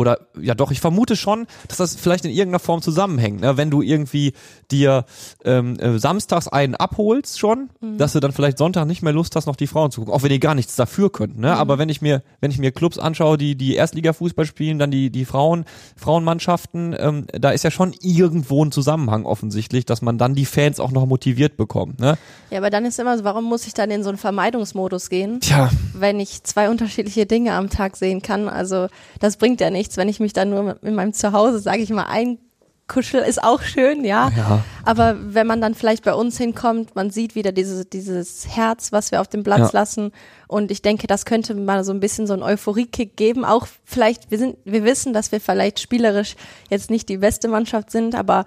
oder 0.00 0.18
ja 0.40 0.54
doch, 0.54 0.70
ich 0.70 0.80
vermute 0.80 1.14
schon, 1.14 1.46
dass 1.68 1.78
das 1.78 1.94
vielleicht 1.94 2.24
in 2.24 2.30
irgendeiner 2.30 2.58
Form 2.58 2.82
zusammenhängt. 2.82 3.40
Ne? 3.40 3.56
Wenn 3.56 3.70
du 3.70 3.82
irgendwie 3.82 4.32
dir 4.70 5.04
ähm, 5.44 5.78
äh, 5.78 5.98
samstags 5.98 6.48
einen 6.48 6.74
abholst 6.74 7.38
schon, 7.38 7.70
mhm. 7.80 7.98
dass 7.98 8.14
du 8.14 8.20
dann 8.20 8.32
vielleicht 8.32 8.58
Sonntag 8.58 8.86
nicht 8.86 9.02
mehr 9.02 9.12
Lust 9.12 9.36
hast, 9.36 9.46
noch 9.46 9.56
die 9.56 9.66
Frauen 9.66 9.90
zu 9.90 10.00
gucken, 10.00 10.14
auch 10.14 10.22
wenn 10.22 10.30
die 10.30 10.40
gar 10.40 10.54
nichts 10.54 10.76
dafür 10.76 11.10
könnten. 11.12 11.40
Ne? 11.40 11.48
Mhm. 11.48 11.54
Aber 11.54 11.78
wenn 11.78 11.88
ich 11.88 12.00
mir, 12.00 12.22
wenn 12.40 12.50
ich 12.50 12.58
mir 12.58 12.72
Clubs 12.72 12.98
anschaue, 12.98 13.38
die 13.38 13.54
die 13.54 13.74
Erstliga-Fußball 13.74 14.46
spielen, 14.46 14.78
dann 14.78 14.90
die 14.90 15.10
die 15.10 15.24
Frauen 15.24 15.64
Frauenmannschaften, 15.96 16.96
ähm, 16.98 17.26
da 17.32 17.50
ist 17.50 17.64
ja 17.64 17.70
schon 17.70 17.94
irgendwo 18.00 18.64
ein 18.64 18.72
Zusammenhang 18.72 19.26
offensichtlich, 19.26 19.84
dass 19.84 20.02
man 20.02 20.18
dann 20.18 20.34
die 20.34 20.46
Fans 20.46 20.80
auch 20.80 20.90
noch 20.90 21.06
motiviert 21.06 21.56
bekommt. 21.56 22.00
Ne? 22.00 22.16
Ja, 22.50 22.58
aber 22.58 22.70
dann 22.70 22.84
ist 22.84 22.98
immer 22.98 23.16
so, 23.18 23.24
warum 23.24 23.44
muss 23.44 23.66
ich 23.66 23.74
dann 23.74 23.90
in 23.90 24.02
so 24.02 24.08
einen 24.08 24.18
Vermeidungsmodus 24.18 25.10
gehen, 25.10 25.40
Tja. 25.40 25.70
wenn 25.94 26.20
ich 26.20 26.42
zwei 26.44 26.70
unterschiedliche 26.70 27.26
Dinge 27.26 27.52
am 27.52 27.70
Tag 27.70 27.96
sehen 27.96 28.22
kann? 28.22 28.48
Also 28.48 28.88
das 29.18 29.36
bringt 29.36 29.60
ja 29.60 29.70
nichts 29.70 29.89
nichts, 29.90 29.96
wenn 29.96 30.08
ich 30.08 30.20
mich 30.20 30.32
dann 30.32 30.50
nur 30.50 30.76
in 30.82 30.94
meinem 30.94 31.12
Zuhause, 31.12 31.58
sage 31.58 31.82
ich 31.82 31.90
mal, 31.90 32.04
einkuschel, 32.04 33.22
ist 33.22 33.42
auch 33.42 33.62
schön, 33.62 34.04
ja. 34.04 34.30
ja. 34.36 34.62
Aber 34.84 35.16
wenn 35.20 35.46
man 35.46 35.60
dann 35.60 35.74
vielleicht 35.74 36.04
bei 36.04 36.14
uns 36.14 36.38
hinkommt, 36.38 36.94
man 36.94 37.10
sieht 37.10 37.34
wieder 37.34 37.52
dieses, 37.52 37.88
dieses 37.88 38.46
Herz, 38.48 38.92
was 38.92 39.10
wir 39.10 39.20
auf 39.20 39.28
dem 39.28 39.42
Platz 39.42 39.72
ja. 39.72 39.80
lassen. 39.80 40.12
Und 40.46 40.70
ich 40.70 40.82
denke, 40.82 41.06
das 41.06 41.24
könnte 41.24 41.54
mal 41.54 41.82
so 41.84 41.92
ein 41.92 42.00
bisschen 42.00 42.26
so 42.26 42.34
einen 42.34 42.42
Euphoriekick 42.42 43.16
geben. 43.16 43.44
Auch 43.44 43.66
vielleicht, 43.84 44.30
wir 44.30 44.38
sind, 44.38 44.56
wir 44.64 44.84
wissen, 44.84 45.12
dass 45.12 45.32
wir 45.32 45.40
vielleicht 45.40 45.80
spielerisch 45.80 46.36
jetzt 46.68 46.90
nicht 46.90 47.08
die 47.08 47.18
beste 47.18 47.48
Mannschaft 47.48 47.90
sind, 47.90 48.14
aber 48.14 48.44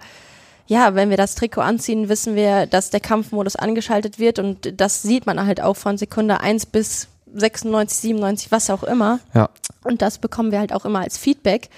ja, 0.66 0.94
wenn 0.94 1.10
wir 1.10 1.18
das 1.18 1.34
Trikot 1.34 1.60
anziehen, 1.60 2.08
wissen 2.08 2.34
wir, 2.36 2.66
dass 2.66 2.88
der 2.88 3.00
Kampfmodus 3.00 3.54
angeschaltet 3.54 4.18
wird 4.18 4.38
und 4.38 4.80
das 4.80 5.02
sieht 5.02 5.26
man 5.26 5.44
halt 5.44 5.60
auch 5.60 5.76
von 5.76 5.98
Sekunde 5.98 6.40
eins 6.40 6.64
bis 6.64 7.08
96, 7.34 7.98
97, 7.98 8.52
was 8.52 8.70
auch 8.70 8.82
immer. 8.84 9.20
Ja. 9.34 9.50
Und 9.82 10.02
das 10.02 10.18
bekommen 10.18 10.52
wir 10.52 10.58
halt 10.58 10.72
auch 10.72 10.84
immer 10.84 11.00
als 11.00 11.18
Feedback. 11.18 11.68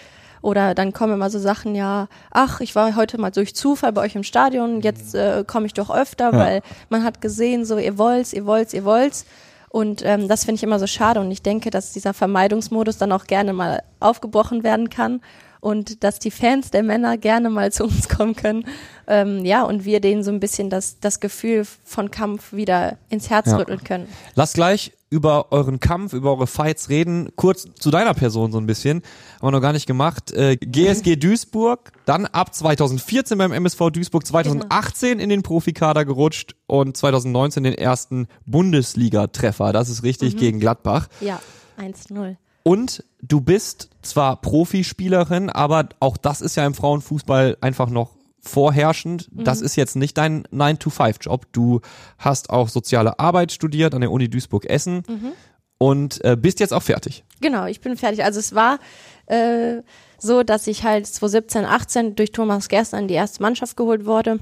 Oder 0.43 0.75
dann 0.75 0.93
kommen 0.93 1.15
immer 1.15 1.31
so 1.31 1.39
Sachen, 1.39 1.75
ja, 1.75 2.09
ach, 2.31 2.61
ich 2.61 2.75
war 2.77 2.95
heute 2.95 3.19
mal 3.19 3.31
durch 3.31 3.57
Zufall 3.57 3.93
bei 3.93 4.03
euch 4.03 4.15
im 4.15 4.23
Stadion, 4.23 4.81
jetzt 4.81 5.15
äh, 5.15 5.43
komme 5.45 5.67
ich 5.67 5.75
doch 5.75 5.91
öfter, 5.91 6.33
ja. 6.33 6.39
weil 6.39 6.63
man 6.89 7.03
hat 7.03 7.21
gesehen, 7.21 7.65
so 7.65 7.79
ihr 7.79 7.99
wollt's, 7.99 8.33
ihr 8.33 8.47
wollt's, 8.47 8.73
ihr 8.73 8.85
wollt's. 8.85 9.25
Und 9.71 10.05
ähm, 10.05 10.29
das 10.29 10.45
finde 10.45 10.57
ich 10.57 10.63
immer 10.63 10.79
so 10.79 10.87
schade 10.87 11.21
und 11.21 11.31
ich 11.31 11.43
denke, 11.43 11.71
dass 11.71 11.93
dieser 11.93 12.15
Vermeidungsmodus 12.15 12.97
dann 12.99 13.13
auch 13.13 13.25
gerne 13.25 13.53
mal 13.53 13.83
aufgebrochen 13.99 14.63
werden 14.63 14.89
kann 14.89 15.21
und 15.67 16.05
dass 16.05 16.21
die 16.21 16.31
Fans 16.31 16.71
der 16.71 16.85
Männer 16.85 17.19
gerne 17.19 17.51
mal 17.51 17.73
zu 17.73 17.85
uns 17.85 18.09
kommen 18.09 18.37
können. 18.37 18.65
Ähm, 19.09 19.45
ja, 19.45 19.65
und 19.65 19.85
wir 19.85 20.01
denen 20.01 20.23
so 20.23 20.31
ein 20.31 20.39
bisschen 20.39 20.71
das, 20.71 21.01
das 21.01 21.19
Gefühl 21.19 21.67
von 21.83 22.13
Kampf 22.13 22.53
wieder 22.53 22.99
ins 23.09 23.31
Herz 23.31 23.49
ja. 23.49 23.57
rütteln 23.57 23.83
können. 23.83 24.07
Lass 24.37 24.53
gleich 24.53 24.93
über 25.11 25.51
euren 25.51 25.81
Kampf, 25.81 26.13
über 26.13 26.31
eure 26.31 26.47
Fights 26.47 26.89
reden. 26.89 27.31
Kurz 27.35 27.67
zu 27.81 27.91
deiner 27.91 28.15
Person 28.15 28.53
so 28.53 28.59
ein 28.59 28.67
bisschen. 28.67 29.03
Haben 29.41 29.49
wir 29.49 29.51
noch 29.51 29.61
gar 29.61 29.73
nicht 29.73 29.87
gemacht. 29.87 30.31
Äh, 30.31 30.57
GSG 30.57 31.17
Duisburg, 31.21 31.91
dann 32.05 32.27
ab 32.27 32.55
2014 32.55 33.37
beim 33.37 33.51
MSV 33.51 33.91
Duisburg, 33.91 34.25
2018 34.25 35.11
genau. 35.11 35.23
in 35.25 35.31
den 35.31 35.43
Profikader 35.43 36.05
gerutscht 36.05 36.55
und 36.69 36.97
2019 36.97 37.65
den 37.65 37.75
ersten 37.75 38.29
Bundesliga-Treffer. 38.47 39.73
Das 39.73 39.89
ist 39.89 40.05
richtig 40.05 40.35
mhm. 40.35 40.39
gegen 40.39 40.61
Gladbach. 40.61 41.09
Ja, 41.21 41.41
1-0. 41.77 42.37
Und 42.67 43.05
du 43.23 43.41
bist 43.41 43.91
zwar 44.03 44.41
Profispielerin, 44.41 45.51
aber 45.51 45.89
auch 46.01 46.17
das 46.17 46.41
ist 46.41 46.57
ja 46.57 46.67
im 46.67 46.75
Frauenfußball 46.75 47.59
einfach 47.61 47.91
noch 47.91 48.17
vorherrschend. 48.41 49.33
Mhm. 49.33 49.45
Das 49.45 49.61
ist 49.61 49.77
jetzt 49.77 49.95
nicht 49.95 50.19
dein 50.19 50.49
9-to-5-Job. 50.49 51.47
Du 51.53 51.81
hast 52.19 52.51
auch 52.51 52.69
soziale 52.69 53.21
Arbeit 53.21 53.53
studiert 53.53 53.95
an 53.95 54.01
der 54.01 54.11
Uni 54.11 54.29
Duisburg-Essen 54.29 55.05
mhm. 55.07 55.33
und 55.79 56.25
äh, 56.25 56.37
bist 56.37 56.59
jetzt 56.59 56.75
auch 56.75 56.83
fertig. 56.83 57.23
Genau, 57.41 57.67
ich 57.67 57.81
bin 57.81 57.97
fertig. 57.97 58.25
Also 58.25 58.41
es 58.41 58.53
war 58.53 58.81
äh, 59.27 59.83
so, 60.19 60.43
dass 60.43 60.67
ich 60.67 60.83
halt 60.83 61.07
2017, 61.07 61.65
18 61.67 62.17
durch 62.17 62.33
Thomas 62.33 62.69
Gerstner 62.69 62.99
in 62.99 63.07
die 63.07 63.15
erste 63.15 63.43
Mannschaft 63.43 63.77
geholt 63.77 64.07
wurde. 64.07 64.41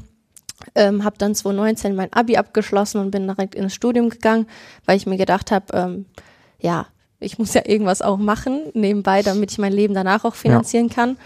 Ähm, 0.75 1.05
habe 1.05 1.19
dann 1.19 1.35
2019 1.35 1.95
mein 1.95 2.11
Abi 2.15 2.39
abgeschlossen 2.39 3.03
und 3.03 3.11
bin 3.11 3.27
direkt 3.27 3.55
ins 3.55 3.75
Studium 3.75 4.09
gegangen, 4.09 4.47
weil 4.87 4.97
ich 4.97 5.05
mir 5.05 5.19
gedacht 5.19 5.51
habe, 5.51 5.77
ähm, 5.77 6.07
ja, 6.59 6.87
ich 7.25 7.39
muss 7.39 7.55
ja 7.55 7.63
irgendwas 7.65 8.03
auch 8.03 8.19
machen 8.19 8.63
nebenbei, 8.75 9.23
damit 9.23 9.53
ich 9.53 9.59
mein 9.59 9.73
Leben 9.73 9.95
danach 9.95 10.25
auch 10.25 10.35
finanzieren 10.35 10.89
ja. 10.89 10.95
kann 10.95 11.17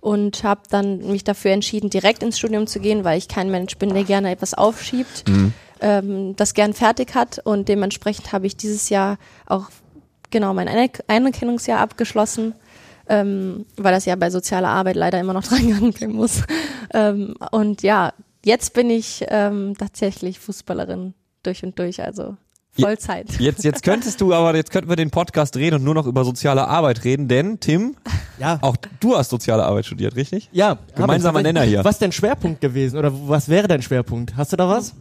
und 0.00 0.44
habe 0.44 0.62
dann 0.70 0.98
mich 1.10 1.24
dafür 1.24 1.50
entschieden, 1.50 1.90
direkt 1.90 2.22
ins 2.22 2.38
Studium 2.38 2.66
zu 2.66 2.80
gehen, 2.80 3.04
weil 3.04 3.18
ich 3.18 3.28
kein 3.28 3.50
Mensch 3.50 3.76
bin, 3.76 3.92
der 3.92 4.04
gerne 4.04 4.30
etwas 4.30 4.54
aufschiebt, 4.54 5.28
mhm. 5.28 5.52
ähm, 5.80 6.36
das 6.36 6.54
gern 6.54 6.72
fertig 6.72 7.14
hat 7.14 7.40
und 7.44 7.68
dementsprechend 7.68 8.32
habe 8.32 8.46
ich 8.46 8.56
dieses 8.56 8.88
Jahr 8.88 9.18
auch 9.46 9.70
genau 10.30 10.54
mein 10.54 10.68
Anerkennungsjahr 11.08 11.80
abgeschlossen, 11.80 12.54
ähm, 13.08 13.66
weil 13.76 13.92
das 13.92 14.04
ja 14.04 14.14
bei 14.16 14.30
sozialer 14.30 14.68
Arbeit 14.68 14.96
leider 14.96 15.18
immer 15.18 15.32
noch 15.32 15.44
dran 15.48 15.92
gehen 15.92 16.12
muss. 16.12 16.42
ähm, 16.94 17.34
und 17.50 17.82
ja, 17.82 18.12
jetzt 18.44 18.74
bin 18.74 18.90
ich 18.90 19.24
ähm, 19.28 19.74
tatsächlich 19.76 20.38
Fußballerin 20.38 21.14
durch 21.42 21.64
und 21.64 21.78
durch, 21.78 22.02
also 22.02 22.36
Vollzeit. 22.82 23.38
Jetzt, 23.40 23.64
jetzt 23.64 23.82
könntest 23.82 24.20
du 24.20 24.32
aber, 24.32 24.54
jetzt 24.56 24.70
könnten 24.70 24.88
wir 24.88 24.96
den 24.96 25.10
Podcast 25.10 25.56
reden 25.56 25.76
und 25.76 25.84
nur 25.84 25.94
noch 25.94 26.06
über 26.06 26.24
soziale 26.24 26.66
Arbeit 26.66 27.04
reden, 27.04 27.28
denn 27.28 27.60
Tim, 27.60 27.96
ja. 28.38 28.58
auch 28.62 28.76
du 29.00 29.16
hast 29.16 29.30
soziale 29.30 29.64
Arbeit 29.64 29.86
studiert, 29.86 30.16
richtig? 30.16 30.48
Ja. 30.52 30.78
Gemeinsamer 30.94 31.42
Nenner 31.42 31.62
hier. 31.62 31.84
Was 31.84 31.96
ist 31.96 32.02
dein 32.02 32.12
Schwerpunkt 32.12 32.60
gewesen 32.60 32.98
oder 32.98 33.12
was 33.28 33.48
wäre 33.48 33.68
dein 33.68 33.82
Schwerpunkt? 33.82 34.36
Hast 34.36 34.52
du 34.52 34.56
da 34.56 34.68
was? 34.68 34.94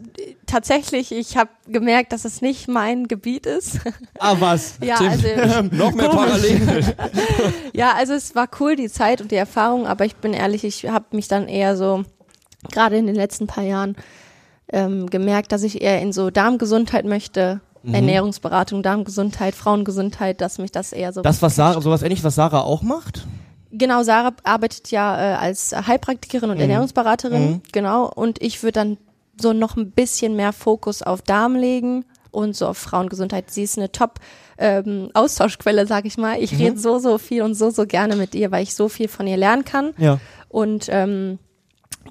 Tatsächlich, 0.46 1.12
ich 1.12 1.38
habe 1.38 1.50
gemerkt, 1.68 2.14
dass 2.14 2.26
es 2.26 2.42
nicht 2.42 2.68
mein 2.68 3.08
Gebiet 3.08 3.46
ist. 3.46 3.80
Ah, 4.20 4.36
was? 4.40 4.78
ja, 4.82 4.96
Tim, 4.96 5.10
also 5.10 5.62
noch 5.76 5.94
mehr 5.94 6.10
Parallelen. 6.10 6.86
ja, 7.74 7.94
also 7.96 8.14
es 8.14 8.34
war 8.34 8.48
cool 8.60 8.76
die 8.76 8.90
Zeit 8.90 9.22
und 9.22 9.32
die 9.32 9.36
Erfahrung, 9.36 9.86
aber 9.86 10.06
ich 10.06 10.16
bin 10.16 10.34
ehrlich, 10.34 10.64
ich 10.64 10.88
habe 10.90 11.06
mich 11.12 11.28
dann 11.28 11.48
eher 11.48 11.76
so 11.76 12.04
gerade 12.72 12.98
in 12.98 13.06
den 13.06 13.16
letzten 13.16 13.48
paar 13.48 13.64
Jahren 13.64 13.96
ähm, 14.72 15.10
gemerkt, 15.10 15.52
dass 15.52 15.64
ich 15.64 15.82
eher 15.82 16.02
in 16.02 16.12
so 16.12 16.30
Darmgesundheit 16.30 17.06
möchte 17.06 17.62
mhm. 17.84 17.94
Ernährungsberatung, 17.94 18.84
Darmgesundheit, 18.84 19.56
Frauengesundheit, 19.56 20.42
dass 20.42 20.58
mich 20.58 20.72
das 20.72 20.94
eher 20.94 21.14
so. 21.14 21.22
Das, 21.22 21.42
was 21.42 21.56
Sarah, 21.56 21.82
sowas 21.82 22.04
ähnlich, 22.04 22.24
was 22.24 22.36
Sarah 22.36 22.62
auch 22.62 22.82
macht? 22.82 23.26
Genau, 23.72 24.04
Sarah 24.04 24.34
arbeitet 24.44 24.92
ja 24.92 25.34
äh, 25.34 25.36
als 25.36 25.76
Heilpraktikerin 25.76 26.50
und 26.50 26.56
mhm. 26.56 26.62
Ernährungsberaterin, 26.62 27.50
mhm. 27.50 27.62
genau. 27.72 28.12
Und 28.12 28.42
ich 28.42 28.64
würde 28.64 28.74
dann 28.74 28.98
so 29.40 29.54
noch 29.54 29.76
ein 29.76 29.92
bisschen 29.92 30.36
mehr 30.36 30.54
Fokus 30.54 31.02
auf 31.02 31.22
Darm 31.22 31.56
legen 31.56 32.06
und 32.32 32.56
so 32.56 32.68
auf 32.68 32.78
Frauengesundheit. 32.78 33.52
Sie 33.52 33.64
ist 33.64 33.78
eine 33.78 33.92
Top 33.92 34.20
ähm, 34.58 35.10
Austauschquelle, 35.14 35.86
sag 35.86 36.06
ich 36.06 36.18
mal. 36.18 36.42
Ich 36.42 36.54
mhm. 36.54 36.58
rede 36.60 36.80
so, 36.80 37.00
so 37.00 37.18
viel 37.18 37.42
und 37.42 37.54
so, 37.54 37.70
so 37.70 37.86
gerne 37.86 38.16
mit 38.16 38.36
ihr, 38.36 38.52
weil 38.52 38.64
ich 38.64 38.74
so 38.74 38.90
viel 38.90 39.08
von 39.08 39.28
ihr 39.28 39.38
lernen 39.38 39.66
kann. 39.66 39.94
Ja. 39.98 40.20
Und 40.50 40.88
ähm, 40.90 41.40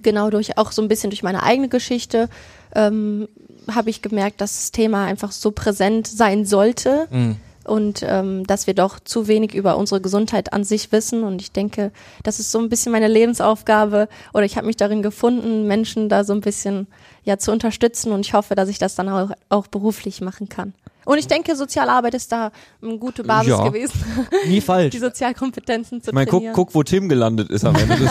genau 0.03 0.31
durch 0.31 0.59
auch 0.59 0.73
so 0.73 0.83
ein 0.83 0.89
bisschen 0.89 1.11
durch 1.11 1.23
meine 1.23 1.43
eigene 1.43 1.69
Geschichte 1.69 2.29
ähm, 2.75 3.29
habe 3.75 3.91
ich 3.91 4.03
gemerkt, 4.03 4.41
dass 4.41 4.57
das 4.57 4.73
Thema 4.73 5.05
einfach 5.05 5.33
so 5.33 5.51
präsent 5.51 6.07
sein 6.07 6.45
sollte. 6.45 7.09
Mhm. 7.11 7.37
Und 7.65 8.05
ähm, 8.07 8.47
dass 8.47 8.69
wir 8.69 8.75
doch 8.75 9.01
zu 9.01 9.27
wenig 9.27 9.53
über 9.53 9.77
unsere 9.77 10.01
Gesundheit 10.01 10.53
an 10.53 10.63
sich 10.63 10.93
wissen. 10.93 11.25
Und 11.25 11.43
ich 11.43 11.51
denke, 11.51 11.91
das 12.23 12.39
ist 12.39 12.53
so 12.53 12.61
ein 12.61 12.69
bisschen 12.69 12.93
meine 12.93 13.09
Lebensaufgabe. 13.09 14.09
Oder 14.33 14.45
ich 14.45 14.57
habe 14.57 14.69
mich 14.69 14.77
darin 14.77 15.03
gefunden, 15.03 15.67
Menschen 15.67 16.09
da 16.09 16.23
so 16.23 16.33
ein 16.33 16.43
bisschen 16.43 16.87
ja 17.25 17.39
zu 17.39 17.51
unterstützen. 17.51 18.13
Und 18.13 18.25
ich 18.25 18.35
hoffe, 18.35 18.55
dass 18.55 18.69
ich 18.69 18.79
das 18.79 18.95
dann 18.95 19.09
auch, 19.09 19.31
auch 19.49 19.67
beruflich 19.67 20.21
machen 20.21 20.49
kann. 20.49 20.75
Und 21.07 21.19
ich 21.19 21.29
denke, 21.29 21.55
Sozialarbeit 21.55 22.15
ist 22.15 22.33
da 22.33 22.51
eine 22.83 22.99
gute 22.99 23.23
Basis 23.23 23.51
ja. 23.51 23.65
gewesen. 23.69 23.95
Nie 24.49 24.61
falsch. 24.61 24.91
Die 24.91 24.99
Sozialkompetenzen 24.99 26.03
zu 26.03 26.11
ich 26.11 26.15
mein, 26.15 26.27
trainieren. 26.27 26.53
Guck, 26.53 26.69
guck, 26.69 26.75
wo 26.75 26.83
Tim 26.83 27.09
gelandet 27.09 27.49
ist 27.49 27.65
am 27.65 27.77
Ende. 27.77 27.97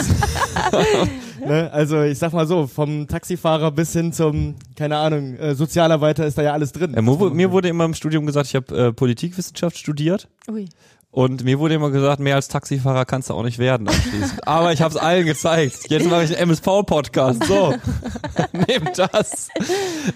ne? 1.45 1.69
Also 1.73 2.03
ich 2.03 2.17
sag 2.17 2.31
mal 2.31 2.47
so, 2.47 2.67
vom 2.67 3.07
Taxifahrer 3.07 3.71
bis 3.71 3.91
hin 3.91 4.13
zum, 4.13 4.55
keine 4.77 4.95
Ahnung, 4.95 5.35
äh, 5.35 5.55
Sozialarbeiter 5.55 6.25
ist 6.25 6.37
da 6.37 6.41
ja 6.41 6.53
alles 6.53 6.71
drin. 6.71 6.93
Ja, 6.95 7.01
mir 7.01 7.51
wurde 7.51 7.67
immer 7.67 7.83
im 7.83 7.93
Studium 7.93 8.25
gesagt, 8.25 8.47
ich 8.47 8.55
habe 8.55 8.75
äh, 8.77 8.93
Politikwissenschaft 8.93 9.77
studiert. 9.77 10.29
Ui. 10.49 10.69
Und 11.15 11.45
mir 11.45 11.59
wurde 11.59 11.75
immer 11.75 11.91
gesagt, 11.91 12.19
mehr 12.19 12.35
als 12.35 12.49
Taxifahrer 12.49 13.05
kannst 13.05 13.29
du 13.29 13.35
auch 13.35 13.43
nicht 13.43 13.57
werden 13.57 13.87
anschließend. 13.87 14.45
Aber 14.45 14.73
ich 14.73 14.81
habe 14.81 14.93
es 14.93 14.97
allen 14.99 15.25
gezeigt. 15.25 15.89
Jetzt 15.89 16.09
mache 16.09 16.25
ich 16.25 16.31
einen 16.31 16.49
MSV-Podcast. 16.49 17.45
So, 17.45 17.73
nehmt 18.51 18.97
das. 18.99 19.47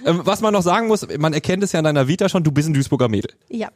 Ähm, 0.05 0.19
was 0.25 0.41
man 0.41 0.51
noch 0.51 0.61
sagen 0.61 0.87
muss, 0.87 1.07
man 1.17 1.31
erkennt 1.31 1.63
es 1.63 1.71
ja 1.71 1.79
in 1.79 1.85
deiner 1.85 2.09
Vita 2.09 2.27
schon, 2.27 2.43
du 2.43 2.51
bist 2.51 2.67
ein 2.67 2.73
Duisburger 2.73 3.07
Mädel. 3.07 3.31
Ja, 3.47 3.69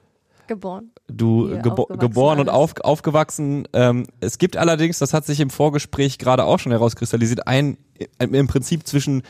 geboren. 0.48 0.92
Du 1.08 1.48
gebo 1.62 1.86
geboren 1.86 2.42
und 2.42 2.50
alles. 2.50 2.60
auf 2.60 2.82
aufgewachsen. 2.82 3.70
Ähm, 3.72 4.06
es 4.20 4.38
gibt 4.38 4.58
allerdings, 4.58 5.00
das 5.00 5.14
hat 5.14 5.26
sich 5.26 5.40
im 5.40 5.50
Vorgespräch 5.50 6.18
gerade 6.20 6.44
auch 6.44 6.60
schon 6.60 6.74
herauskristallisiert, 6.74 7.48
ein, 7.48 7.78
ein 8.20 8.34
im 8.34 8.48
Prinzip 8.48 8.86
zwischen 8.86 9.24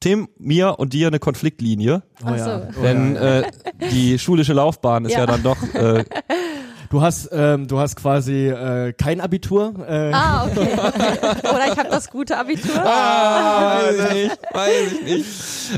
Tim, 0.00 0.28
mir 0.38 0.78
und 0.78 0.92
dir 0.92 1.06
eine 1.06 1.18
Konfliktlinie. 1.20 2.02
Oh, 2.22 2.26
Ach 2.26 2.36
ja. 2.36 2.44
so. 2.44 2.66
Oh, 2.78 2.82
Denn 2.82 3.14
ja. 3.14 3.40
äh, 3.40 3.50
die 3.90 4.18
schulische 4.18 4.52
Laufbahn 4.52 5.06
ist 5.06 5.12
ja, 5.12 5.20
Ja. 5.20 5.26
dann 5.26 5.42
doch 5.42 5.56
äh, 5.72 6.04
Du 6.90 7.02
hast, 7.02 7.28
ähm, 7.32 7.66
du 7.66 7.78
hast 7.78 7.96
quasi 7.96 8.48
äh, 8.48 8.92
kein 8.92 9.20
Abitur. 9.20 9.74
Äh, 9.88 10.12
Ah, 10.12 10.46
okay. 10.46 10.68
okay. 10.76 11.48
Oder 11.50 11.72
ich 11.72 11.78
habe 11.78 11.88
das 11.90 12.08
gute 12.10 12.36
Abitur. 12.38 12.74
Ah, 12.84 13.78
weiß 13.78 13.94
ich 13.96 14.14
nicht, 14.14 14.38
weiß 14.52 14.92
ich 14.92 15.02
nicht. 15.04 15.26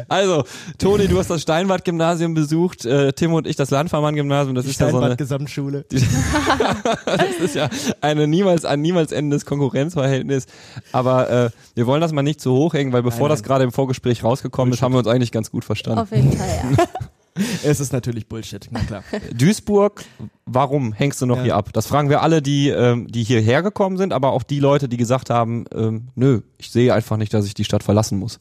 Also, 0.08 0.44
Toni, 0.78 1.08
du 1.08 1.18
hast 1.18 1.30
das 1.30 1.42
Steinbad-Gymnasium 1.42 2.34
besucht, 2.34 2.84
äh, 2.84 3.12
Tim 3.12 3.32
und 3.32 3.46
ich 3.46 3.56
das 3.56 3.70
Landvermann-Gymnasium. 3.70 4.54
Das 4.54 4.64
die 4.64 4.70
ist 4.72 4.80
ja 4.80 4.90
so 4.90 4.98
eine, 4.98 5.14
Steinbad-Gesamtschule. 5.14 5.86
das 7.06 7.22
ist 7.42 7.54
ja 7.54 7.68
eine 8.00 8.26
niemals 8.26 8.64
ein 8.64 8.82
niemals 8.82 9.12
endendes 9.12 9.46
Konkurrenzverhältnis. 9.46 10.46
Aber 10.92 11.30
äh, 11.30 11.50
wir 11.74 11.86
wollen 11.86 12.00
das 12.00 12.12
mal 12.12 12.22
nicht 12.22 12.40
zu 12.40 12.52
hoch 12.52 12.74
hängen, 12.74 12.92
weil 12.92 13.02
bevor 13.02 13.28
Nein, 13.28 13.30
das 13.30 13.40
nein. 13.40 13.48
gerade 13.48 13.64
im 13.64 13.72
Vorgespräch 13.72 14.22
rausgekommen 14.24 14.74
ist, 14.74 14.82
haben 14.82 14.92
wir 14.92 14.98
uns 14.98 15.08
eigentlich 15.08 15.32
ganz 15.32 15.50
gut 15.50 15.64
verstanden. 15.64 16.00
Auf 16.00 16.10
jeden 16.10 16.32
Fall, 16.32 16.48
ja. 16.76 16.84
Es 17.64 17.80
ist 17.80 17.92
natürlich 17.92 18.26
Bullshit, 18.28 18.68
na 18.70 18.80
klar. 18.80 19.02
Duisburg, 19.34 20.04
warum 20.46 20.92
hängst 20.92 21.20
du 21.22 21.26
noch 21.26 21.36
Ja. 21.38 21.42
hier 21.44 21.56
ab? 21.56 21.70
Das 21.72 21.86
fragen 21.86 22.08
wir 22.10 22.22
alle, 22.22 22.42
die, 22.42 22.68
ähm, 22.68 23.06
die 23.08 23.22
hierher 23.24 23.62
gekommen 23.62 23.96
sind, 23.96 24.12
aber 24.12 24.32
auch 24.32 24.42
die 24.42 24.60
Leute, 24.60 24.88
die 24.88 24.96
gesagt 24.96 25.30
haben, 25.30 25.64
ähm, 25.74 26.08
nö, 26.14 26.40
ich 26.58 26.70
sehe 26.70 26.92
einfach 26.94 27.16
nicht, 27.16 27.32
dass 27.34 27.46
ich 27.46 27.54
die 27.54 27.64
Stadt 27.64 27.82
verlassen 27.82 28.18
muss. 28.18 28.38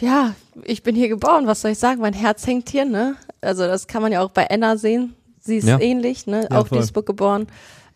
Ja, 0.00 0.34
ich 0.64 0.82
bin 0.82 0.94
hier 0.94 1.08
geboren, 1.08 1.46
was 1.46 1.60
soll 1.60 1.72
ich 1.72 1.78
sagen? 1.78 2.00
Mein 2.00 2.14
Herz 2.14 2.46
hängt 2.46 2.70
hier, 2.70 2.84
ne? 2.84 3.16
Also 3.40 3.66
das 3.66 3.86
kann 3.86 4.02
man 4.02 4.12
ja 4.12 4.22
auch 4.22 4.30
bei 4.30 4.44
Enna 4.44 4.76
sehen. 4.76 5.14
Sie 5.40 5.56
ist 5.56 5.68
Ja. 5.68 5.78
ähnlich, 5.80 6.26
ne? 6.26 6.48
Ja, 6.50 6.58
auch 6.58 6.66
voll. 6.68 6.78
Duisburg 6.78 7.06
geboren. 7.06 7.46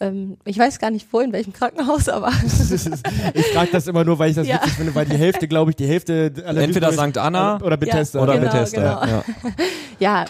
Ähm, 0.04 0.36
ich 0.44 0.58
weiß 0.58 0.78
gar 0.78 0.90
nicht 0.90 1.06
wo, 1.12 1.20
in 1.20 1.32
welchem 1.32 1.52
Krankenhaus, 1.52 2.08
aber 2.08 2.28
ich 3.34 3.46
frage 3.52 3.70
das 3.72 3.86
immer 3.86 4.04
nur, 4.04 4.18
weil 4.18 4.30
ich 4.30 4.36
das 4.36 4.46
Ja. 4.46 4.56
witzig 4.56 4.72
finde, 4.74 4.94
weil 4.94 5.06
die 5.06 5.16
Hälfte, 5.16 5.48
glaube 5.48 5.70
ich, 5.70 5.76
die 5.76 5.86
Hälfte 5.86 6.32
aller 6.44 6.62
Entweder 6.62 6.92
St. 6.92 7.16
Anna 7.18 7.60
oder 7.62 7.76
Bethesda. 7.76 8.20
oder 8.22 8.38
Genau, 8.38 8.52
Bethesda. 8.52 9.00
genau. 9.04 9.16
Ja. 9.16 9.24
ja, 9.98 10.24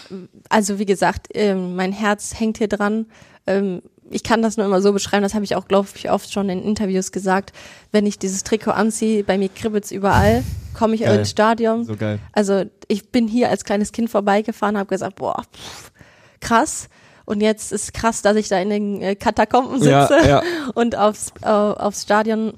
also 0.49 0.79
wie 0.79 0.85
gesagt, 0.85 1.27
ähm, 1.33 1.75
mein 1.75 1.91
Herz 1.91 2.39
hängt 2.39 2.57
hier 2.57 2.67
dran. 2.67 3.07
Ähm, 3.47 3.81
ich 4.11 4.21
kann 4.23 4.41
das 4.43 4.55
nur 4.55 4.65
immer 4.67 4.81
so 4.81 4.93
beschreiben, 4.93 5.23
das 5.23 5.33
habe 5.33 5.43
ich 5.45 5.55
auch, 5.55 5.67
glaube 5.67 5.87
ich, 5.95 6.11
oft 6.11 6.31
schon 6.31 6.47
in 6.49 6.61
Interviews 6.63 7.11
gesagt. 7.11 7.53
Wenn 7.91 8.05
ich 8.05 8.19
dieses 8.19 8.43
Trikot 8.43 8.71
anziehe, 8.71 9.23
bei 9.23 9.37
mir 9.37 9.49
kribbelt's 9.49 9.91
überall, 9.91 10.43
komme 10.75 10.93
ich 10.95 11.01
Geil. 11.01 11.19
ins 11.19 11.31
Stadion. 11.31 11.85
So 11.85 11.95
geil. 11.95 12.19
Also 12.31 12.65
ich 12.87 13.09
bin 13.09 13.27
hier 13.27 13.49
als 13.49 13.63
kleines 13.65 13.91
Kind 13.91 14.09
vorbeigefahren, 14.11 14.77
habe 14.77 14.89
gesagt, 14.89 15.15
boah, 15.15 15.41
pff, 15.51 15.91
krass. 16.39 16.87
Und 17.25 17.41
jetzt 17.41 17.71
ist 17.71 17.93
krass, 17.93 18.21
dass 18.21 18.35
ich 18.35 18.47
da 18.49 18.59
in 18.59 18.69
den 18.69 19.01
äh, 19.01 19.15
Katakomben 19.15 19.79
sitze 19.79 19.89
Ja, 19.91 20.25
ja. 20.25 20.43
und 20.75 20.95
aufs, 20.95 21.33
äh, 21.41 21.47
aufs 21.47 22.03
Stadion 22.03 22.53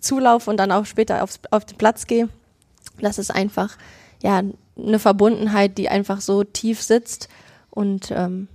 zulaufe 0.00 0.50
und 0.50 0.58
dann 0.58 0.72
auch 0.72 0.84
später 0.84 1.22
aufs, 1.22 1.40
auf 1.50 1.64
den 1.64 1.78
Platz 1.78 2.06
gehe. 2.06 2.28
Das 3.00 3.18
ist 3.18 3.30
einfach 3.30 3.76
ja 4.22 4.42
eine 4.76 4.98
Verbundenheit, 4.98 5.78
die 5.78 5.88
einfach 5.88 6.20
so 6.20 6.44
tief 6.44 6.82
sitzt 6.82 7.28
und 7.70 8.10
ähm, 8.14 8.48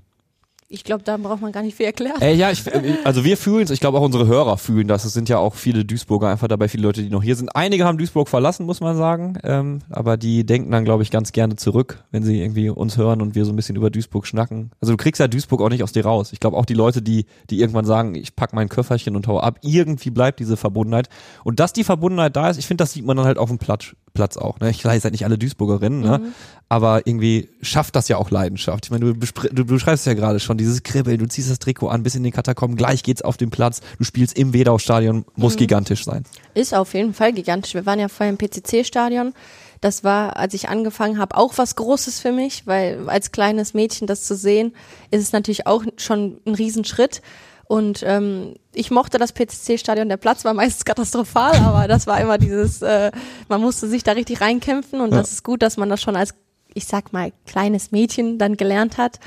ich 0.70 0.84
glaube, 0.84 1.02
da 1.04 1.16
braucht 1.16 1.42
man 1.42 1.54
gar 1.54 1.64
nicht 1.64 1.76
viel 1.76 1.86
erklären. 1.86 2.22
Äh, 2.22 2.34
ja, 2.34 2.52
ich, 2.52 2.64
also 3.06 3.24
wir 3.24 3.38
fühlen 3.38 3.64
es, 3.64 3.72
ich 3.72 3.80
glaube 3.80 3.98
auch 3.98 4.04
unsere 4.04 4.28
Hörer 4.28 4.58
fühlen 4.58 4.88
das. 4.88 5.06
Es 5.06 5.14
sind 5.14 5.30
ja 5.30 5.38
auch 5.38 5.56
viele 5.56 5.86
Duisburger 5.86 6.28
einfach 6.28 6.50
dabei, 6.50 6.68
viele 6.68 6.84
Leute, 6.84 7.02
die 7.02 7.10
noch 7.10 7.24
hier 7.24 7.38
sind. 7.38 7.56
Einige 7.56 7.86
haben 7.86 7.98
Duisburg 7.98 8.28
verlassen, 8.28 8.66
muss 8.66 8.82
man 8.82 8.98
sagen. 8.98 9.38
Ähm, 9.44 9.80
aber 9.90 10.18
die 10.18 10.46
denken 10.46 10.70
dann, 10.72 10.84
glaube 10.84 11.04
ich, 11.04 11.12
ganz 11.12 11.32
gerne 11.32 11.56
zurück, 11.56 12.04
wenn 12.12 12.24
sie 12.24 12.42
irgendwie 12.42 12.70
uns 12.70 12.98
hören 12.98 13.22
und 13.22 13.34
wir 13.34 13.46
so 13.46 13.54
ein 13.54 13.56
bisschen 13.56 13.78
über 13.78 13.90
Duisburg 13.90 14.28
schnacken. 14.28 14.72
Also 14.82 14.94
du 14.94 14.98
kriegst 14.98 15.22
ja 15.22 15.30
Duisburg 15.30 15.62
auch 15.62 15.70
nicht 15.70 15.84
aus 15.84 15.94
dir 15.94 16.06
raus. 16.06 16.34
Ich 16.34 16.42
glaube 16.42 16.58
auch 16.58 16.66
die 16.66 16.74
Leute, 16.74 17.02
die, 17.02 17.28
die 17.50 17.62
irgendwann 17.62 17.86
sagen, 17.86 18.16
ich 18.16 18.36
pack 18.36 18.52
mein 18.52 18.68
Köfferchen 18.68 19.16
und 19.16 19.28
hau 19.28 19.40
ab, 19.40 19.60
irgendwie 19.62 20.10
bleibt 20.10 20.42
diese 20.42 20.58
Verbundenheit. 20.58 21.08
Und 21.46 21.62
dass 21.62 21.72
die 21.72 21.86
Verbundenheit 21.86 22.36
da 22.36 22.50
ist, 22.50 22.58
ich 22.58 22.68
finde, 22.68 22.84
das 22.84 22.92
sieht 22.92 23.06
man 23.06 23.16
dann 23.16 23.26
halt 23.26 23.38
auf 23.38 23.48
dem 23.48 23.58
Platz, 23.58 23.96
Platz 24.18 24.36
auch. 24.36 24.60
Ne? 24.60 24.72
Ich 24.72 24.84
weiß 24.84 25.04
halt 25.04 25.12
nicht 25.12 25.26
alle 25.26 25.38
Duisburgerinnen, 25.38 26.02
ne? 26.02 26.34
aber 26.70 27.06
irgendwie 27.06 27.50
schafft 27.62 27.96
das 27.96 28.08
ja 28.08 28.18
auch 28.18 28.32
Leidenschaft. 28.32 28.86
Ich 28.86 28.92
meine, 28.92 29.14
du, 29.14 29.14
du, 29.14 29.66
beschreibst 29.66 30.08
ja 30.08 30.16
gerade 30.16 30.40
schon, 30.40 30.58
dieses 30.58 30.82
Kribbeln, 30.82 31.20
du 31.20 31.28
ziehst 31.28 31.52
das 31.52 31.60
Trikot 31.60 31.90
an, 31.90 32.02
bis 32.02 32.16
in 32.16 32.24
den 32.24 32.34
Katakomben, 32.34 32.76
gleich 32.76 33.04
geht's 33.04 33.22
auf 33.22 33.38
den 33.38 33.52
Platz, 33.52 33.82
du 34.00 34.04
spielst 34.04 34.36
im 34.36 34.54
Wedau-Stadion, 34.54 35.24
muss 35.36 35.56
gigantisch 35.56 36.04
sein. 36.04 36.24
Ist 36.56 36.74
auf 36.74 36.96
jeden 36.96 37.14
Fall 37.14 37.32
gigantisch. 37.32 37.76
Wir 37.76 37.86
waren 37.86 38.00
ja 38.00 38.08
vorher 38.08 38.32
im 38.32 38.38
PCC-Stadion. 38.38 39.34
Das 39.80 40.04
war, 40.04 40.38
als 40.38 40.56
ich 40.56 40.70
angefangen 40.70 41.20
habe, 41.20 41.38
auch 41.38 41.54
was 41.58 41.76
Großes 41.76 42.20
für 42.20 42.32
mich, 42.32 42.66
weil 42.66 43.08
als 43.08 43.32
kleines 43.32 43.76
Mädchen 43.76 44.08
das 44.08 44.24
zu 44.24 44.36
sehen, 44.36 44.74
ist 45.12 45.22
es 45.22 45.32
natürlich 45.32 45.68
auch 45.68 45.84
schon 45.98 46.40
ein 46.48 46.56
Riesenschritt. 46.56 47.22
Und 47.68 48.02
ähm, 48.06 48.56
ich 48.74 48.92
mochte 48.92 49.18
das 49.18 49.34
PCC-Stadion. 49.34 50.08
Der 50.08 50.18
Platz 50.18 50.46
war 50.46 50.54
meistens 50.54 50.86
katastrophal, 50.86 51.56
aber 51.58 51.88
das 51.88 52.08
war 52.08 52.20
immer 52.22 52.38
dieses, 52.38 52.82
äh, 52.82 53.12
man 53.50 53.60
musste 53.62 53.88
sich 53.88 54.04
da 54.04 54.14
richtig 54.14 54.40
reinkämpfen 54.42 55.02
und 55.02 55.12
Ja. 55.12 55.18
das 55.18 55.32
ist 55.34 55.44
gut, 55.44 55.62
dass 55.62 55.76
man 55.78 55.90
das 55.90 56.02
schon 56.02 56.16
als, 56.16 56.34
ich 56.74 56.86
sag 56.86 57.12
mal, 57.12 57.34
kleines 57.46 57.92
Mädchen 57.92 58.38
dann 58.38 58.56
gelernt 58.56 58.98
hat. 58.98 59.20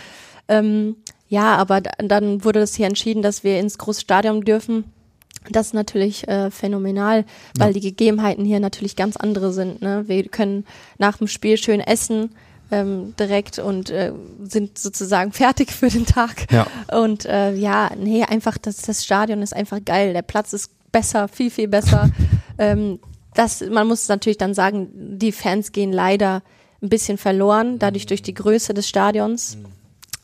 Ähm, 0.49 0.97
ja, 1.29 1.55
aber 1.57 1.81
da- 1.83 1.93
dann 1.99 2.43
wurde 2.45 2.61
das 2.61 2.75
hier 2.75 2.87
entschieden, 2.87 3.23
dass 3.23 3.45
wir 3.45 3.61
ins 3.61 3.77
große 3.79 4.01
Stadion 4.01 4.41
dürfen. 4.41 4.85
Das 5.51 5.69
ist 5.69 5.75
natürlich 5.75 6.27
äh, 6.29 6.51
phänomenal, 6.51 7.25
weil 7.59 7.73
die 7.73 7.81
Gegebenheiten 7.81 8.45
hier 8.45 8.61
natürlich 8.61 8.97
ganz 8.97 9.17
andere 9.17 9.53
sind. 9.53 9.81
Ne? 9.81 10.05
Wir 10.07 10.29
können 10.29 10.67
nach 10.99 11.19
dem 11.19 11.29
Spiel 11.29 11.57
schön 11.57 11.81
essen 11.81 12.31
ähm, 12.71 13.15
direkt 13.19 13.59
und 13.59 13.91
äh, 13.91 14.13
sind 14.43 14.79
sozusagen 14.79 15.33
fertig 15.33 15.73
für 15.73 15.89
den 15.89 16.07
Tag. 16.07 16.47
Ja. 16.51 16.67
Und 16.93 17.25
äh, 17.27 17.55
ja, 17.55 17.91
nee, 17.97 18.25
einfach 18.25 18.59
das, 18.59 18.79
das 18.79 19.05
Stadion 19.05 19.43
ist 19.43 19.55
einfach 19.55 19.79
geil. 19.85 20.13
Der 20.13 20.23
Platz 20.23 20.53
ist 20.53 20.71
besser, 20.93 21.29
viel, 21.29 21.51
viel 21.51 21.69
besser. 21.69 22.11
ähm, 22.59 22.99
das, 23.35 23.61
man 23.61 23.87
muss 23.87 24.09
natürlich 24.09 24.39
dann 24.39 24.55
sagen, 24.55 24.89
die 25.19 25.33
Fans 25.33 25.73
gehen 25.73 25.93
leider 25.93 26.43
ein 26.83 26.89
bisschen 26.89 27.19
verloren, 27.19 27.79
dadurch 27.79 28.07
durch 28.07 28.23
die 28.23 28.35
Größe 28.35 28.75
des 28.75 28.89
Stadions. 28.89 29.59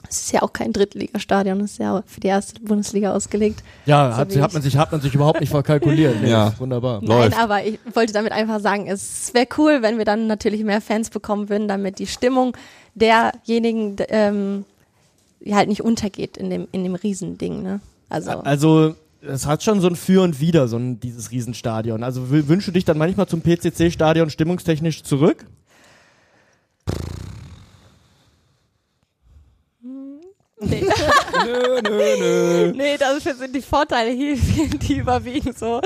Es 0.08 0.22
ist 0.22 0.32
ja 0.32 0.42
auch 0.42 0.52
kein 0.52 0.72
Drittligastadion, 0.72 1.60
es 1.60 1.72
ist 1.72 1.78
ja 1.78 2.02
für 2.06 2.20
die 2.20 2.28
erste 2.28 2.60
Bundesliga 2.60 3.12
ausgelegt. 3.14 3.62
Ja, 3.86 4.10
So 4.12 4.16
hat, 4.18 4.36
hat 4.36 4.52
man 4.52 4.62
sich, 4.62 4.76
hat 4.76 4.92
man 4.92 5.00
sich 5.00 5.14
überhaupt 5.14 5.40
nicht 5.40 5.50
verkalkuliert. 5.50 6.20
Nee, 6.22 6.30
Ja. 6.30 6.52
Wunderbar. 6.58 7.02
Läuft. 7.02 7.30
Nein, 7.30 7.40
aber 7.40 7.64
ich 7.64 7.78
wollte 7.94 8.12
damit 8.12 8.32
einfach 8.32 8.60
sagen, 8.60 8.86
es 8.88 9.32
wäre 9.34 9.46
cool, 9.58 9.78
wenn 9.82 9.98
wir 9.98 10.04
dann 10.04 10.26
natürlich 10.26 10.62
mehr 10.64 10.80
Fans 10.80 11.10
bekommen 11.10 11.48
würden, 11.48 11.68
damit 11.68 11.98
die 11.98 12.06
Stimmung 12.06 12.56
derjenigen 12.94 13.96
ähm, 14.08 14.64
halt 15.50 15.68
nicht 15.68 15.82
untergeht 15.82 16.36
in 16.36 16.50
dem, 16.50 16.68
in 16.72 16.82
dem 16.84 16.94
Riesending. 16.94 17.62
Ne? 17.62 17.80
Also, 18.08 18.30
Also, 18.30 18.94
es 19.22 19.46
hat 19.46 19.62
schon 19.62 19.80
so 19.80 19.88
ein 19.88 19.96
Für 19.96 20.22
und 20.22 20.40
Wider, 20.40 20.68
so 20.68 20.76
ein, 20.76 21.00
dieses 21.00 21.30
Riesenstadion. 21.32 22.02
Also 22.04 22.22
wü- 22.22 22.46
wünschst 22.48 22.68
du 22.68 22.72
dich 22.72 22.84
dann 22.84 22.96
manchmal 22.98 23.26
zum 23.26 23.40
PCC-Stadion 23.40 24.30
stimmungstechnisch 24.30 25.02
zurück? 25.02 25.44
Nee. 30.60 30.84
nö, 31.44 31.80
nö, 31.82 32.16
nö. 32.18 32.72
nee, 32.76 32.96
dafür 32.96 33.34
sind 33.34 33.54
die 33.54 33.62
Vorteile 33.62 34.10
hier, 34.10 34.36
die 34.88 34.98
überwiegen 34.98 35.52
so. 35.52 35.80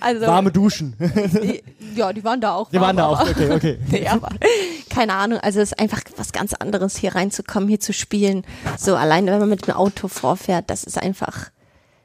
Also, 0.00 0.26
Warme 0.26 0.50
Duschen. 0.52 0.94
die, 0.98 1.62
ja, 1.94 2.12
die 2.12 2.24
waren 2.24 2.40
da 2.40 2.54
auch. 2.54 2.70
Die 2.70 2.80
waren 2.80 2.96
da 2.96 3.04
warm, 3.10 3.14
auch. 3.14 3.20
aber- 3.20 3.30
Okay, 3.30 3.50
okay. 3.52 3.78
Nee, 3.90 4.08
aber 4.08 4.28
keine 4.90 5.14
Ahnung, 5.14 5.38
also 5.40 5.60
es 5.60 5.72
ist 5.72 5.78
einfach 5.78 6.00
was 6.16 6.32
ganz 6.32 6.54
anderes, 6.54 6.96
hier 6.96 7.14
reinzukommen, 7.14 7.68
hier 7.68 7.80
zu 7.80 7.92
spielen. 7.92 8.44
So 8.78 8.96
alleine, 8.96 9.32
wenn 9.32 9.40
man 9.40 9.48
mit 9.50 9.66
dem 9.66 9.74
Auto 9.74 10.08
vorfährt, 10.08 10.70
das 10.70 10.84
ist 10.84 10.98
einfach. 11.00 11.50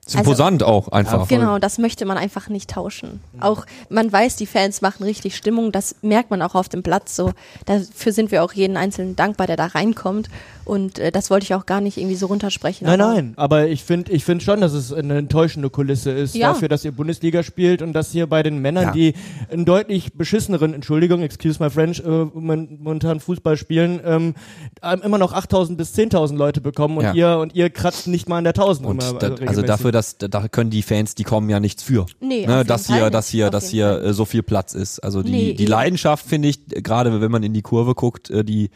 Ist 0.06 0.15
imposant 0.15 0.63
auch 0.63 0.88
einfach. 0.88 1.27
Genau, 1.27 1.60
das 1.60 1.77
möchte 1.77 2.06
man 2.06 2.18
einfach 2.18 2.50
nicht 2.50 2.72
tauschen. 2.72 3.22
Auch 3.39 3.65
man 3.88 4.12
weiß, 4.12 4.36
die 4.36 4.48
Fans 4.48 4.82
machen 4.82 5.03
richtig 5.03 5.38
Stimmung, 5.38 5.72
das 5.72 5.96
merkt 6.01 6.32
man 6.32 6.41
auch 6.41 6.56
auf 6.56 6.68
dem 6.70 6.82
Platz 6.82 7.15
so. 7.15 7.32
Dafür 7.68 8.12
sind 8.12 8.32
wir 8.32 8.44
auch 8.44 8.51
jeden 8.51 8.77
Einzelnen 8.77 9.15
dankbar, 9.15 9.46
der 9.46 9.58
da 9.58 9.68
reinkommt. 9.68 10.27
Und 10.63 11.00
äh, 11.00 11.12
das 11.12 11.30
wollte 11.30 11.44
ich 11.46 11.53
auch 11.56 11.65
gar 11.65 11.82
nicht 11.82 11.98
irgendwie 11.98 12.15
so 12.15 12.27
runtersprechen. 12.27 12.86
Nein, 12.88 13.01
aber- 13.01 13.13
nein, 13.13 13.34
aber 13.36 13.68
ich 13.68 13.84
finde 13.84 14.12
ich 14.12 14.24
find 14.24 14.44
schon, 14.44 14.62
dass 14.62 14.74
es 14.74 14.94
eine 14.94 15.18
enttäuschende 15.18 15.70
Kulisse 15.70 16.12
ist 16.12 16.36
Ja. 16.36 16.50
dafür, 16.53 16.68
dass 16.70 16.86
ihr 16.86 16.91
Bundesliga 16.91 17.44
spielt 17.44 17.82
und 17.82 17.94
dass 17.94 18.12
hier 18.12 18.27
bei 18.27 18.44
den 18.44 18.60
Männern, 18.60 18.84
Ja. 18.86 18.91
die 18.91 19.13
einen 19.51 19.65
deutlich 19.65 20.13
beschisseneren, 20.13 20.74
Entschuldigung, 20.74 21.22
excuse 21.24 21.62
my 21.63 21.70
French, 21.70 22.00
äh, 22.06 22.10
momentan 22.10 23.20
Fußball 23.20 23.58
spielen, 23.58 24.00
ähm, 24.06 24.36
ähm, 24.84 25.01
immer 25.03 25.18
noch 25.18 25.34
8.000 25.34 25.77
bis 25.77 25.94
10.000 25.94 26.38
Leute 26.38 26.62
bekommen 26.62 26.98
und 26.98 27.03
Ja. 27.06 27.13
ihr 27.13 27.38
und 27.39 27.56
ihr 27.56 27.70
kratzt 27.70 28.08
nicht 28.08 28.30
mal 28.30 28.38
an 28.38 28.44
der 28.44 28.53
1.000. 28.53 28.86
Und 28.86 29.01
immer, 29.03 29.13
da, 29.20 29.27
also 29.27 29.34
regelmäßig. 29.41 29.65
dafür, 29.65 29.91
das, 29.91 30.18
da 30.18 30.48
können 30.48 30.70
die 30.70 30.82
Fans, 30.84 31.15
die 31.15 31.24
kommen 31.24 31.50
ja 31.50 31.60
nichts 31.60 31.84
für. 31.84 32.06
Nee, 32.20 32.46
ne, 32.46 32.62
auf 32.62 32.68
dass 32.68 32.88
jeden 32.88 32.94
hier, 32.96 33.01
Fall 33.03 33.12
dass 33.12 33.27
hier, 33.30 33.46
Auf 33.48 33.51
dass 33.51 33.72
jeden 33.72 33.88
hier 33.89 34.00
Fall 34.01 34.10
äh, 34.10 34.13
so 34.13 34.25
viel 34.25 34.44
Platz 34.44 34.74
ist. 34.74 35.00
Also 35.00 35.24
die, 35.24 35.32
Nee, 35.32 35.53
die. 35.53 35.65
Leidenschaft 35.65 36.25
finde 36.25 36.50
ich, 36.50 36.60
äh, 36.75 36.82
gerade 36.82 37.20
wenn 37.22 37.32
man 37.32 37.44
in 37.44 37.53
die 37.53 37.62
Kurve 37.62 37.96
guckt, 37.96 38.30
äh, 38.30 38.44
die, 38.44 38.70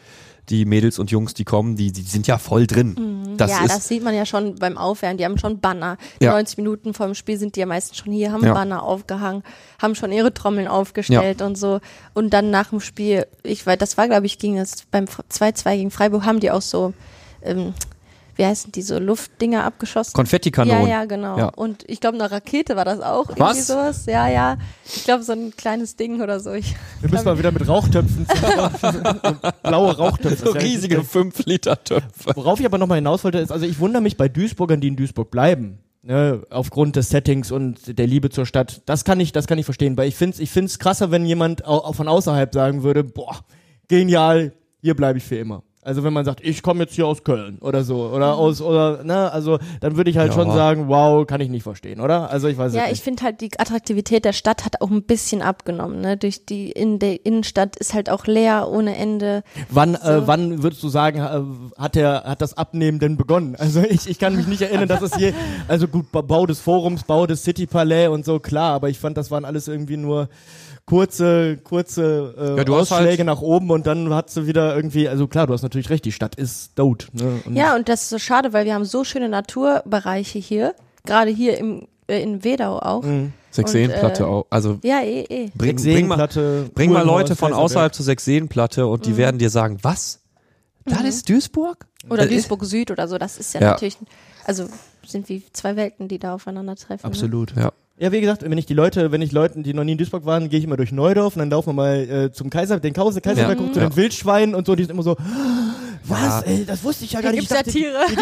die 0.50 0.66
Mädels 0.66 1.00
und 1.00 1.12
Jungs, 1.12 1.34
die 1.34 1.44
kommen, 1.44 1.76
die, 1.76 1.92
die 1.92 2.02
sind 2.04 2.28
ja 2.28 2.38
voll 2.38 2.68
drin. 2.68 2.96
Das 3.38 3.52
Mhm. 3.52 3.58
ja, 3.58 3.64
ist, 3.66 3.76
das 3.76 3.88
sieht 3.88 4.04
man 4.04 4.16
ja 4.16 4.26
schon 4.26 4.56
beim 4.56 4.78
Aufwärmen. 4.78 5.18
Die 5.18 5.26
haben 5.26 5.38
schon 5.38 5.60
Banner. 5.60 5.98
Ja. 6.22 6.32
90 6.34 6.58
Minuten 6.58 6.94
vor 6.94 7.06
dem 7.08 7.16
Spiel 7.16 7.38
sind 7.38 7.56
die 7.56 7.60
ja 7.62 7.66
meistens 7.66 7.98
schon 7.98 8.14
hier, 8.14 8.32
haben 8.32 8.46
Ja. 8.46 8.54
Banner 8.54 8.84
aufgehangen, 8.84 9.44
haben 9.82 9.96
schon 9.96 10.12
ihre 10.12 10.34
Trommeln 10.34 10.68
aufgestellt 10.68 11.42
und 11.42 11.58
so. 11.58 11.80
Und 12.14 12.30
dann 12.32 12.52
nach 12.52 12.70
dem 12.70 12.80
Spiel, 12.80 13.26
ich 13.44 13.66
weiß, 13.66 13.78
das 13.78 13.98
war, 13.98 14.08
glaube 14.08 14.26
ich, 14.26 14.38
ging 14.38 14.58
es 14.58 14.84
beim 14.92 15.06
2-2 15.06 15.76
gegen 15.78 15.92
Freiburg, 15.92 16.26
haben 16.26 16.40
die 16.40 16.52
auch 16.52 16.62
so, 16.62 16.94
ähm, 17.42 17.74
wie 18.36 18.46
heißen 18.46 18.72
die, 18.72 18.82
so 18.82 19.00
Luftdinger 19.00 19.64
abgeschossen. 19.64 20.14
Konfettikanonen. 20.14 20.84
Ja, 20.84 20.88
ja, 21.02 21.06
genau. 21.06 21.38
Ja. 21.38 21.48
Und 21.50 21.84
ich 21.90 22.00
glaube, 22.02 22.18
eine 22.20 22.30
Rakete 22.30 22.76
war 22.76 22.86
das 22.86 23.00
auch. 23.02 23.30
Irgendwie 23.30 23.42
Was? 23.44 23.68
sowas. 23.68 24.06
Ja, 24.06 24.28
ja. 24.28 24.58
Ich 24.86 25.04
glaube, 25.06 25.24
so 25.24 25.32
ein 25.34 25.54
kleines 25.56 25.96
Ding 25.96 26.22
oder 26.22 26.40
so. 26.40 26.52
Ich, 26.54 26.76
Wir 27.02 27.10
müssen 27.10 27.26
mal 27.26 27.38
wieder 27.38 27.52
mit 27.52 27.68
Rauchtöpfen. 27.68 28.26
Blaue 29.64 29.96
Rauchtöpfe. 29.98 30.46
so 30.46 30.52
riesige 30.52 31.04
5 31.04 31.46
Liter 31.46 31.82
Töpfe. 31.84 32.32
Worauf 32.36 32.60
ich 32.60 32.66
aber 32.66 32.78
nochmal 32.78 32.98
hinaus 32.98 33.24
wollte, 33.24 33.40
ist, 33.40 33.52
also 33.52 33.66
ich 33.66 33.80
wundere 33.80 34.02
mich 34.02 34.18
bei 34.18 34.28
Duisburgern, 34.30 34.82
die 34.82 34.88
in 34.90 34.96
Duisburg 34.96 35.32
bleiben. 35.32 35.80
Ne, 36.08 36.44
aufgrund 36.52 36.96
des 36.98 37.10
Settings 37.10 37.52
und 37.52 37.98
der 37.98 38.06
Liebe 38.06 38.30
zur 38.30 38.46
Stadt. 38.46 38.84
Das 38.86 39.06
kann 39.06 39.20
ich, 39.20 39.32
das 39.32 39.48
kann 39.48 39.58
ich 39.58 39.66
verstehen, 39.66 39.98
weil 39.98 40.08
ich 40.08 40.14
finde 40.16 40.36
es 40.36 40.40
ich 40.40 40.52
find's 40.52 40.78
krasser, 40.78 41.10
wenn 41.10 41.26
jemand 41.26 41.66
au- 41.66 41.94
von 41.94 42.08
außerhalb 42.08 42.54
sagen 42.54 42.84
würde, 42.84 43.04
boah, 43.04 43.40
genial, 43.88 44.54
hier 44.84 44.96
bleibe 44.96 45.18
ich 45.18 45.24
für 45.24 45.38
immer. 45.38 45.64
Also 45.86 46.04
wenn 46.04 46.14
man 46.14 46.26
sagt, 46.26 46.40
ich 46.44 46.64
komme 46.64 46.80
jetzt 46.82 46.96
hier 46.96 47.06
aus 47.06 47.24
Köln 47.24 47.60
oder 47.62 47.84
so 47.84 48.08
oder 48.08 48.36
aus 48.36 48.60
oder 48.60 49.04
ne, 49.04 49.32
also 49.32 49.60
dann 49.82 49.96
würde 49.98 50.10
ich 50.10 50.18
halt 50.18 50.30
Ja. 50.30 50.34
schon 50.34 50.52
sagen, 50.52 50.88
wow, 50.88 51.28
kann 51.28 51.42
ich 51.42 51.50
nicht 51.50 51.62
verstehen, 51.62 52.02
oder? 52.02 52.32
Also 52.32 52.48
ich 52.48 52.58
weiß 52.58 52.74
ja, 52.74 52.84
nicht. 52.84 52.94
ich 52.94 53.02
finde 53.02 53.22
halt, 53.24 53.40
die 53.40 53.52
Attraktivität 53.60 54.26
der 54.26 54.34
Stadt 54.34 54.66
hat 54.66 54.82
auch 54.82 54.90
ein 54.90 55.04
bisschen 55.04 55.44
abgenommen. 55.44 56.02
Ne? 56.02 56.18
Durch 56.18 56.44
die 56.44 56.72
in 56.72 56.98
der 56.98 57.24
Innenstadt 57.24 57.76
ist 57.76 57.94
halt 57.94 58.10
auch 58.10 58.26
leer 58.26 58.68
ohne 58.72 58.96
Ende. 58.96 59.44
Wann, 59.70 59.94
äh, 59.94 60.22
So. 60.22 60.28
wann 60.28 60.64
würdest 60.64 60.82
du 60.82 60.90
sagen, 60.90 61.20
äh, 61.20 61.80
hat 61.80 61.94
der, 61.94 62.24
hat 62.26 62.42
das 62.42 62.58
Abnehmen 62.58 62.98
denn 62.98 63.16
begonnen? 63.16 63.56
Also 63.56 63.82
ich, 63.82 64.10
ich 64.10 64.18
kann 64.18 64.36
mich 64.36 64.48
nicht 64.48 64.64
erinnern, 64.64 64.88
dass 64.88 65.04
es 65.04 65.16
hier, 65.16 65.34
also 65.68 65.88
gut, 65.88 66.12
Ba- 66.12 66.22
Bau 66.24 66.48
des 66.48 66.60
Forums, 66.62 67.04
Bau 67.04 67.28
des 67.28 67.44
City 67.44 67.68
Palais 67.68 68.08
und 68.08 68.26
so, 68.26 68.40
klar, 68.40 68.74
aber 68.74 68.90
ich 68.90 68.98
fand, 68.98 69.18
das 69.18 69.30
waren 69.30 69.46
alles 69.46 69.68
irgendwie 69.68 69.98
nur 69.98 70.30
kurze, 70.86 71.58
kurze 71.58 72.34
äh, 72.38 72.58
Ja, 72.58 72.64
du 72.64 72.76
hast 72.76 72.92
Ausschläge 72.92 73.18
halt- 73.20 73.26
nach 73.26 73.42
oben 73.42 73.72
und 73.72 73.88
dann 73.88 74.14
hat 74.14 74.36
du 74.36 74.46
wieder 74.48 74.76
irgendwie, 74.76 75.08
also 75.10 75.28
klar, 75.28 75.48
du 75.48 75.54
hast 75.54 75.64
natürlich 75.64 75.90
recht, 75.90 76.06
die 76.06 76.12
Stadt 76.12 76.36
ist 76.36 76.76
tot. 76.76 77.08
Ne? 77.14 77.42
Und 77.46 77.56
Ja, 77.56 77.76
und 77.76 77.90
das 77.90 78.04
ist 78.04 78.10
so 78.10 78.20
schade, 78.20 78.54
weil 78.54 78.66
wir 78.66 78.74
haben 78.76 78.86
so 78.86 79.04
schöne 79.04 79.30
Naturbereiche 79.30 80.40
hier, 80.40 80.76
gerade 81.06 81.32
hier 81.32 81.58
im 81.58 81.88
äh, 82.08 82.22
in 82.22 82.44
Wedau 82.44 82.78
auch. 82.80 83.02
Mhm. 83.04 83.34
Sechseenplatte 83.50 84.24
äh, 84.24 84.26
auch. 84.28 84.46
Also 84.52 84.78
Ja, 84.84 85.00
eh, 85.02 85.22
eh. 85.28 85.50
bring, 85.56 85.76
bring 85.78 86.08
mal, 86.08 86.28
bring 86.76 86.92
mal 86.92 87.04
Leute 87.06 87.36
von 87.36 87.52
außerhalb 87.52 87.96
zur 87.96 88.06
Sechseenplatte 88.06 88.86
und 88.86 89.06
die 89.08 89.12
Mhm. 89.14 89.18
werden 89.18 89.38
dir 89.40 89.50
sagen, 89.50 89.80
was? 89.82 90.20
Das 90.86 91.02
ist 91.02 91.28
Duisburg? 91.30 91.88
Oder 92.08 92.18
Das 92.18 92.26
ist- 92.28 92.34
Duisburg 92.34 92.64
Süd 92.66 92.92
oder 92.92 93.08
so. 93.08 93.18
Das 93.18 93.38
ist 93.40 93.56
ja, 93.56 93.62
Ja. 93.62 93.72
natürlich, 93.72 93.98
also 94.46 94.68
sind 95.08 95.30
wie 95.30 95.42
zwei 95.52 95.76
Welten, 95.76 96.08
die 96.08 96.20
da 96.20 96.36
aufeinandertreffen. 96.36 97.08
Ne? 97.10 97.12
Absolut. 97.12 97.56
Ja. 97.56 97.72
Ja, 97.98 98.12
wie 98.12 98.20
gesagt, 98.20 98.42
wenn 98.44 98.58
ich 98.58 98.66
die 98.66 98.74
Leute, 98.74 99.14
wenn 99.14 99.22
ich 99.22 99.32
Leuten, 99.32 99.64
die 99.64 99.74
noch 99.74 99.86
nie 99.86 99.94
in 99.94 99.98
Duisburg 99.98 100.26
waren, 100.26 100.50
gehe 100.50 100.60
ich 100.60 100.66
immer 100.66 100.76
durch 100.76 100.92
Neudorf 100.92 101.36
und 101.38 101.40
dann 101.40 101.50
laufen 101.50 101.70
wir 101.70 101.74
mal 101.74 101.96
äh, 102.26 102.32
zum 102.32 102.50
Kaiser, 102.50 102.78
den 102.82 102.94
Kause, 102.94 103.22
Kaiserberg, 103.22 103.52
Ja. 103.52 103.56
gucken 103.56 103.74
zu 103.74 103.80
den 103.80 103.96
Wildschweinen 103.96 104.54
und 104.54 104.68
so, 104.68 104.76
die 104.76 104.84
sind 104.84 104.92
immer 104.92 105.04
so, 105.04 105.16
was, 106.08 106.20
Ja. 106.22 106.42
ey, 106.42 106.66
das 106.66 106.84
wusste 106.84 107.06
ich 107.06 107.12
ja 107.14 107.22
gar 107.22 107.32
nicht. 107.32 107.48
gibt's 107.50 107.52
Ich 107.52 107.58
ja 107.58 107.64
dachte, 107.64 107.72
Tiere. 107.72 108.06
Ich 108.10 108.16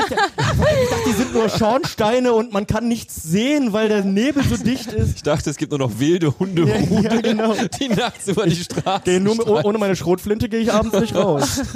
dachte, 0.89 1.03
die 1.07 1.11
sind 1.13 1.33
nur 1.33 1.49
Schornsteine 1.49 2.33
und 2.33 2.53
man 2.53 2.65
kann 2.67 2.87
nichts 2.87 3.21
sehen, 3.23 3.73
weil 3.73 3.89
der 3.89 4.03
Nebel 4.03 4.43
so 4.43 4.57
dicht 4.57 4.91
ist. 4.93 5.15
Ich 5.17 5.23
dachte, 5.23 5.49
es 5.49 5.57
gibt 5.57 5.71
nur 5.71 5.79
noch 5.79 5.99
wilde 5.99 6.37
Hunde, 6.39 6.65
Ja, 6.67 7.15
genau. 7.21 7.53
die 7.79 7.89
nachts 7.89 8.27
über 8.27 8.45
die 8.45 8.55
Straße 8.55 9.01
Geh 9.05 9.19
nur, 9.19 9.35
mit- 9.35 9.43
streifen. 9.47 9.65
ohne 9.65 9.77
meine 9.77 9.95
Schrotflinte 9.95 10.49
gehe 10.49 10.59
ich 10.61 10.71
abends 10.73 10.99
nicht 10.99 11.15
raus. 11.15 11.61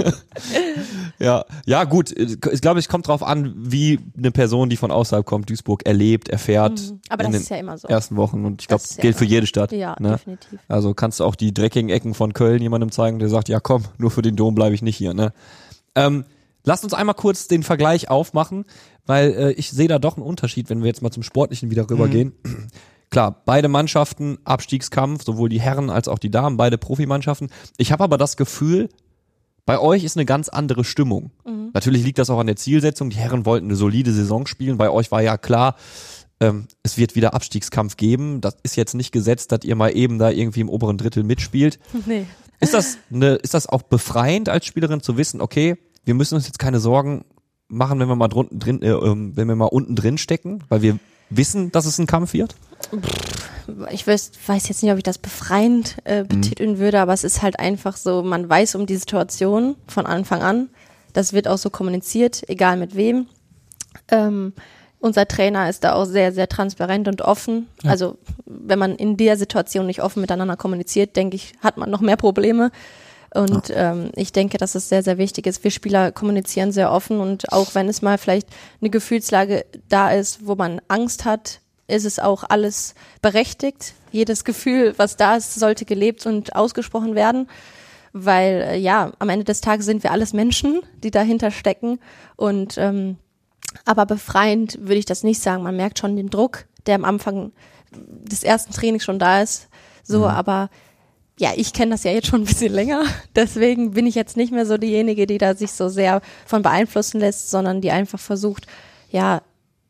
Ja, 1.20 1.46
ja 1.66 1.84
gut. 1.84 2.12
Ich 2.16 2.62
glaube, 2.62 2.80
es 2.80 2.88
kommt 2.88 3.08
drauf 3.08 3.24
an, 3.24 3.54
wie 3.58 4.00
eine 4.18 4.32
Person, 4.32 4.70
die 4.70 4.78
von 4.78 4.92
außerhalb 4.92 5.26
kommt, 5.26 5.50
Duisburg 5.50 5.86
erlebt, 5.86 6.30
erfährt. 6.30 6.80
Mhm. 6.80 7.00
Aber 7.10 7.24
in 7.26 7.32
das 7.32 7.40
den 7.40 7.42
ist 7.44 7.50
ja 7.50 7.58
immer 7.58 7.78
so. 7.78 7.88
ersten 7.88 8.16
Wochen 8.18 8.46
und 8.46 8.62
ich 8.62 8.68
glaube, 8.68 8.84
Das 8.84 8.98
ja 8.98 9.02
gilt 9.02 9.16
für 9.18 9.26
jede 9.26 9.48
Stadt. 9.48 9.72
Ja, 9.72 9.96
ne? 10.00 10.12
definitiv. 10.12 10.60
Also 10.68 10.94
kannst 10.94 11.20
du 11.20 11.24
auch 11.24 11.36
die 11.36 11.54
dreckigen 11.54 11.90
Ecken 11.90 12.14
von 12.14 12.34
Köln 12.34 12.62
jemandem 12.62 12.92
zeigen, 12.92 13.20
der 13.20 13.30
sagt, 13.30 13.50
ja 13.50 13.60
komm, 13.60 13.84
nur 13.98 14.12
für 14.12 14.22
den 14.22 14.36
Dom 14.36 14.54
bleibe 14.56 14.76
ich 14.76 14.82
nicht 14.82 14.98
hier. 14.98 15.14
Ne? 15.14 15.34
Ähm, 15.98 16.26
lasst 16.64 16.84
uns 16.84 16.94
einmal 16.94 17.16
kurz 17.16 17.48
den 17.48 17.64
Vergleich 17.64 18.10
aufmachen, 18.10 18.66
weil 19.06 19.32
äh, 19.32 19.52
ich 19.54 19.72
sehe 19.72 19.88
da 19.88 20.00
doch 20.00 20.16
einen 20.16 20.26
Unterschied, 20.26 20.70
wenn 20.70 20.82
wir 20.82 20.88
jetzt 20.88 21.02
mal 21.02 21.12
zum 21.12 21.24
Sportlichen 21.24 21.70
wieder 21.70 21.90
rübergehen. 21.90 22.34
Klar, 23.10 23.42
beide 23.46 23.68
Mannschaften, 23.70 24.38
Abstiegskampf, 24.44 25.24
sowohl 25.24 25.50
die 25.50 25.62
Herren 25.62 25.90
als 25.90 26.08
auch 26.08 26.20
die 26.20 26.30
Damen, 26.30 26.58
beide 26.58 26.78
Profimannschaften. 26.78 27.50
Ich 27.78 27.92
habe 27.92 28.04
aber 28.04 28.18
das 28.18 28.36
Gefühl, 28.36 28.90
bei 29.66 29.80
euch 29.80 30.04
ist 30.04 30.18
eine 30.18 30.26
ganz 30.26 30.50
andere 30.50 30.84
Stimmung. 30.84 31.32
Natürlich 31.74 32.04
liegt 32.04 32.20
das 32.20 32.30
auch 32.30 32.40
an 32.40 32.48
der 32.48 32.56
Zielsetzung. 32.56 33.10
Die 33.10 33.18
Herren 33.18 33.46
wollten 33.46 33.68
eine 33.68 33.76
solide 33.76 34.12
Saison 34.12 34.46
spielen. 34.48 34.78
Bei 34.78 34.90
euch 34.90 35.12
war 35.12 35.22
ja 35.22 35.38
klar, 35.38 35.76
ähm, 36.40 36.68
es 36.84 36.98
wird 36.98 37.16
wieder 37.16 37.34
Abstiegskampf 37.34 37.98
geben. 37.98 38.42
Das 38.42 38.58
ist 38.64 38.76
jetzt 38.76 38.94
nicht 38.94 39.12
gesetzt, 39.12 39.52
dass 39.52 39.64
ihr 39.64 39.76
mal 39.76 39.90
eben 39.90 40.20
da 40.20 40.30
irgendwie 40.30 40.62
im 40.62 40.70
oberen 40.70 40.98
Drittel 40.98 41.24
mitspielt. 41.24 41.80
Nee. 42.06 42.26
Ist 42.60 42.74
das, 42.74 42.98
eine, 43.12 43.36
ist 43.36 43.54
das 43.54 43.68
auch 43.68 43.84
befreiend 43.84 44.50
als 44.50 44.66
Spielerin 44.66 45.04
zu 45.04 45.16
wissen, 45.16 45.42
okay, 45.42 45.78
wir 46.08 46.14
müssen 46.14 46.36
uns 46.36 46.48
jetzt 46.48 46.58
keine 46.58 46.80
Sorgen 46.80 47.26
machen, 47.68 48.00
wenn 48.00 48.08
wir 48.08 48.16
mal 48.16 48.30
drunten 48.30 48.60
drin, 48.60 48.82
äh, 48.82 48.92
ähm, 48.92 49.34
wenn 49.36 49.48
wir 49.48 49.56
mal 49.56 49.66
unten 49.66 49.96
drin 49.96 50.18
stecken, 50.18 50.64
weil 50.70 50.82
wir 50.82 50.98
wissen, 51.30 51.72
dass 51.74 51.86
es 51.86 52.00
ein 52.00 52.08
Kampf 52.08 52.32
wird? 52.34 52.56
ich 53.92 54.08
weiß, 54.08 54.32
weiß 54.48 54.70
jetzt 54.70 54.82
nicht, 54.82 54.92
ob 54.92 54.98
ich 54.98 55.04
das 55.04 55.18
befreiend 55.18 55.98
äh, 56.06 56.24
Mhm. 56.24 56.28
betiteln 56.30 56.78
würde, 56.80 57.02
aber 57.02 57.12
es 57.14 57.26
ist 57.26 57.42
halt 57.42 57.60
einfach 57.60 57.98
so, 57.98 58.24
man 58.24 58.48
weiß 58.50 58.76
um 58.76 58.86
die 58.86 58.96
Situation 58.96 59.76
von 59.88 60.06
Anfang 60.06 60.42
an. 60.42 60.70
Das 61.12 61.34
wird 61.34 61.48
auch 61.50 61.58
so 61.58 61.70
kommuniziert, 61.70 62.48
egal 62.48 62.78
mit 62.78 62.96
wem. 62.96 63.28
Ähm, 64.10 64.54
unser 65.00 65.28
Trainer 65.28 65.70
ist 65.70 65.84
da 65.84 65.94
auch 65.94 66.06
sehr, 66.06 66.32
sehr 66.32 66.48
transparent 66.48 67.08
und 67.10 67.22
offen. 67.22 67.68
Also 67.84 68.18
wenn 68.46 68.80
man 68.80 68.96
in 68.96 69.18
der 69.18 69.36
Situation 69.38 69.86
nicht 69.88 70.02
offen 70.02 70.22
miteinander 70.22 70.56
kommuniziert, 70.56 71.16
denke 71.18 71.36
ich, 71.36 71.54
hat 71.62 71.78
man 71.78 71.90
noch 71.90 72.02
mehr 72.02 72.18
Probleme. 72.18 72.72
Und 73.38 73.72
ähm, 73.74 74.10
ich 74.16 74.32
denke, 74.32 74.58
dass 74.58 74.74
es 74.74 74.90
sehr, 74.90 75.04
sehr 75.04 75.20
wichtig 75.20 75.46
ist. 75.46 75.64
Wir 75.64 75.70
Spieler 75.70 76.12
kommunizieren 76.12 76.72
sehr 76.72 76.92
offen 76.92 77.20
und 77.20 77.52
auch 77.52 77.76
wenn 77.76 77.88
es 77.88 78.02
mal 78.02 78.18
vielleicht 78.18 78.48
eine 78.82 78.90
Gefühlslage 78.90 79.66
da 79.90 80.10
ist, 80.12 80.48
wo 80.48 80.56
man 80.56 80.82
Angst 80.88 81.24
hat, 81.24 81.60
ist 81.88 82.06
es 82.06 82.18
auch 82.18 82.44
alles 82.44 82.96
berechtigt. 83.22 83.94
Jedes 84.12 84.44
Gefühl, 84.44 84.96
was 84.98 85.18
da 85.18 85.36
ist, 85.36 85.54
sollte 85.54 85.86
gelebt 85.86 86.26
und 86.26 86.56
ausgesprochen 86.56 87.14
werden. 87.14 87.48
Weil 88.12 88.66
äh, 88.70 88.78
ja, 88.78 89.12
am 89.20 89.30
Ende 89.30 89.46
des 89.46 89.62
Tages 89.62 89.86
sind 89.86 90.02
wir 90.02 90.12
alles 90.12 90.34
Menschen, 90.34 90.82
die 91.04 91.12
dahinter 91.12 91.52
stecken. 91.52 92.00
Und 92.38 92.78
ähm, 92.80 93.18
aber 93.86 94.08
befreiend 94.08 94.80
würde 94.82 94.96
ich 94.96 95.06
das 95.06 95.24
nicht 95.24 95.42
sagen. 95.42 95.62
Man 95.62 95.76
merkt 95.76 96.00
schon 96.00 96.16
den 96.16 96.32
Druck, 96.32 96.66
der 96.88 96.96
am 96.96 97.06
Anfang 97.06 97.52
des 97.92 98.44
ersten 98.44 98.74
Trainings 98.74 99.04
schon 99.04 99.20
da 99.20 99.44
ist. 99.44 99.68
So, 100.02 100.26
aber 100.26 100.70
ja, 101.40 101.52
ich 101.56 101.74
kenne 101.74 101.92
das 101.92 102.04
ja 102.04 102.12
jetzt 102.12 102.28
schon 102.28 102.42
ein 102.42 102.46
bisschen 102.46 102.74
länger. 102.74 103.04
Deswegen 103.36 103.92
bin 103.92 104.08
ich 104.08 104.16
jetzt 104.16 104.38
nicht 104.38 104.52
mehr 104.52 104.66
so 104.66 104.78
diejenige, 104.78 105.28
die 105.28 105.38
da 105.38 105.56
sich 105.56 105.72
so 105.72 105.90
sehr 105.90 106.22
von 106.46 106.62
beeinflussen 106.62 107.20
lässt, 107.20 107.50
sondern 107.50 107.82
die 107.82 107.92
einfach 107.92 108.20
versucht, 108.20 108.66
ja, 109.12 109.42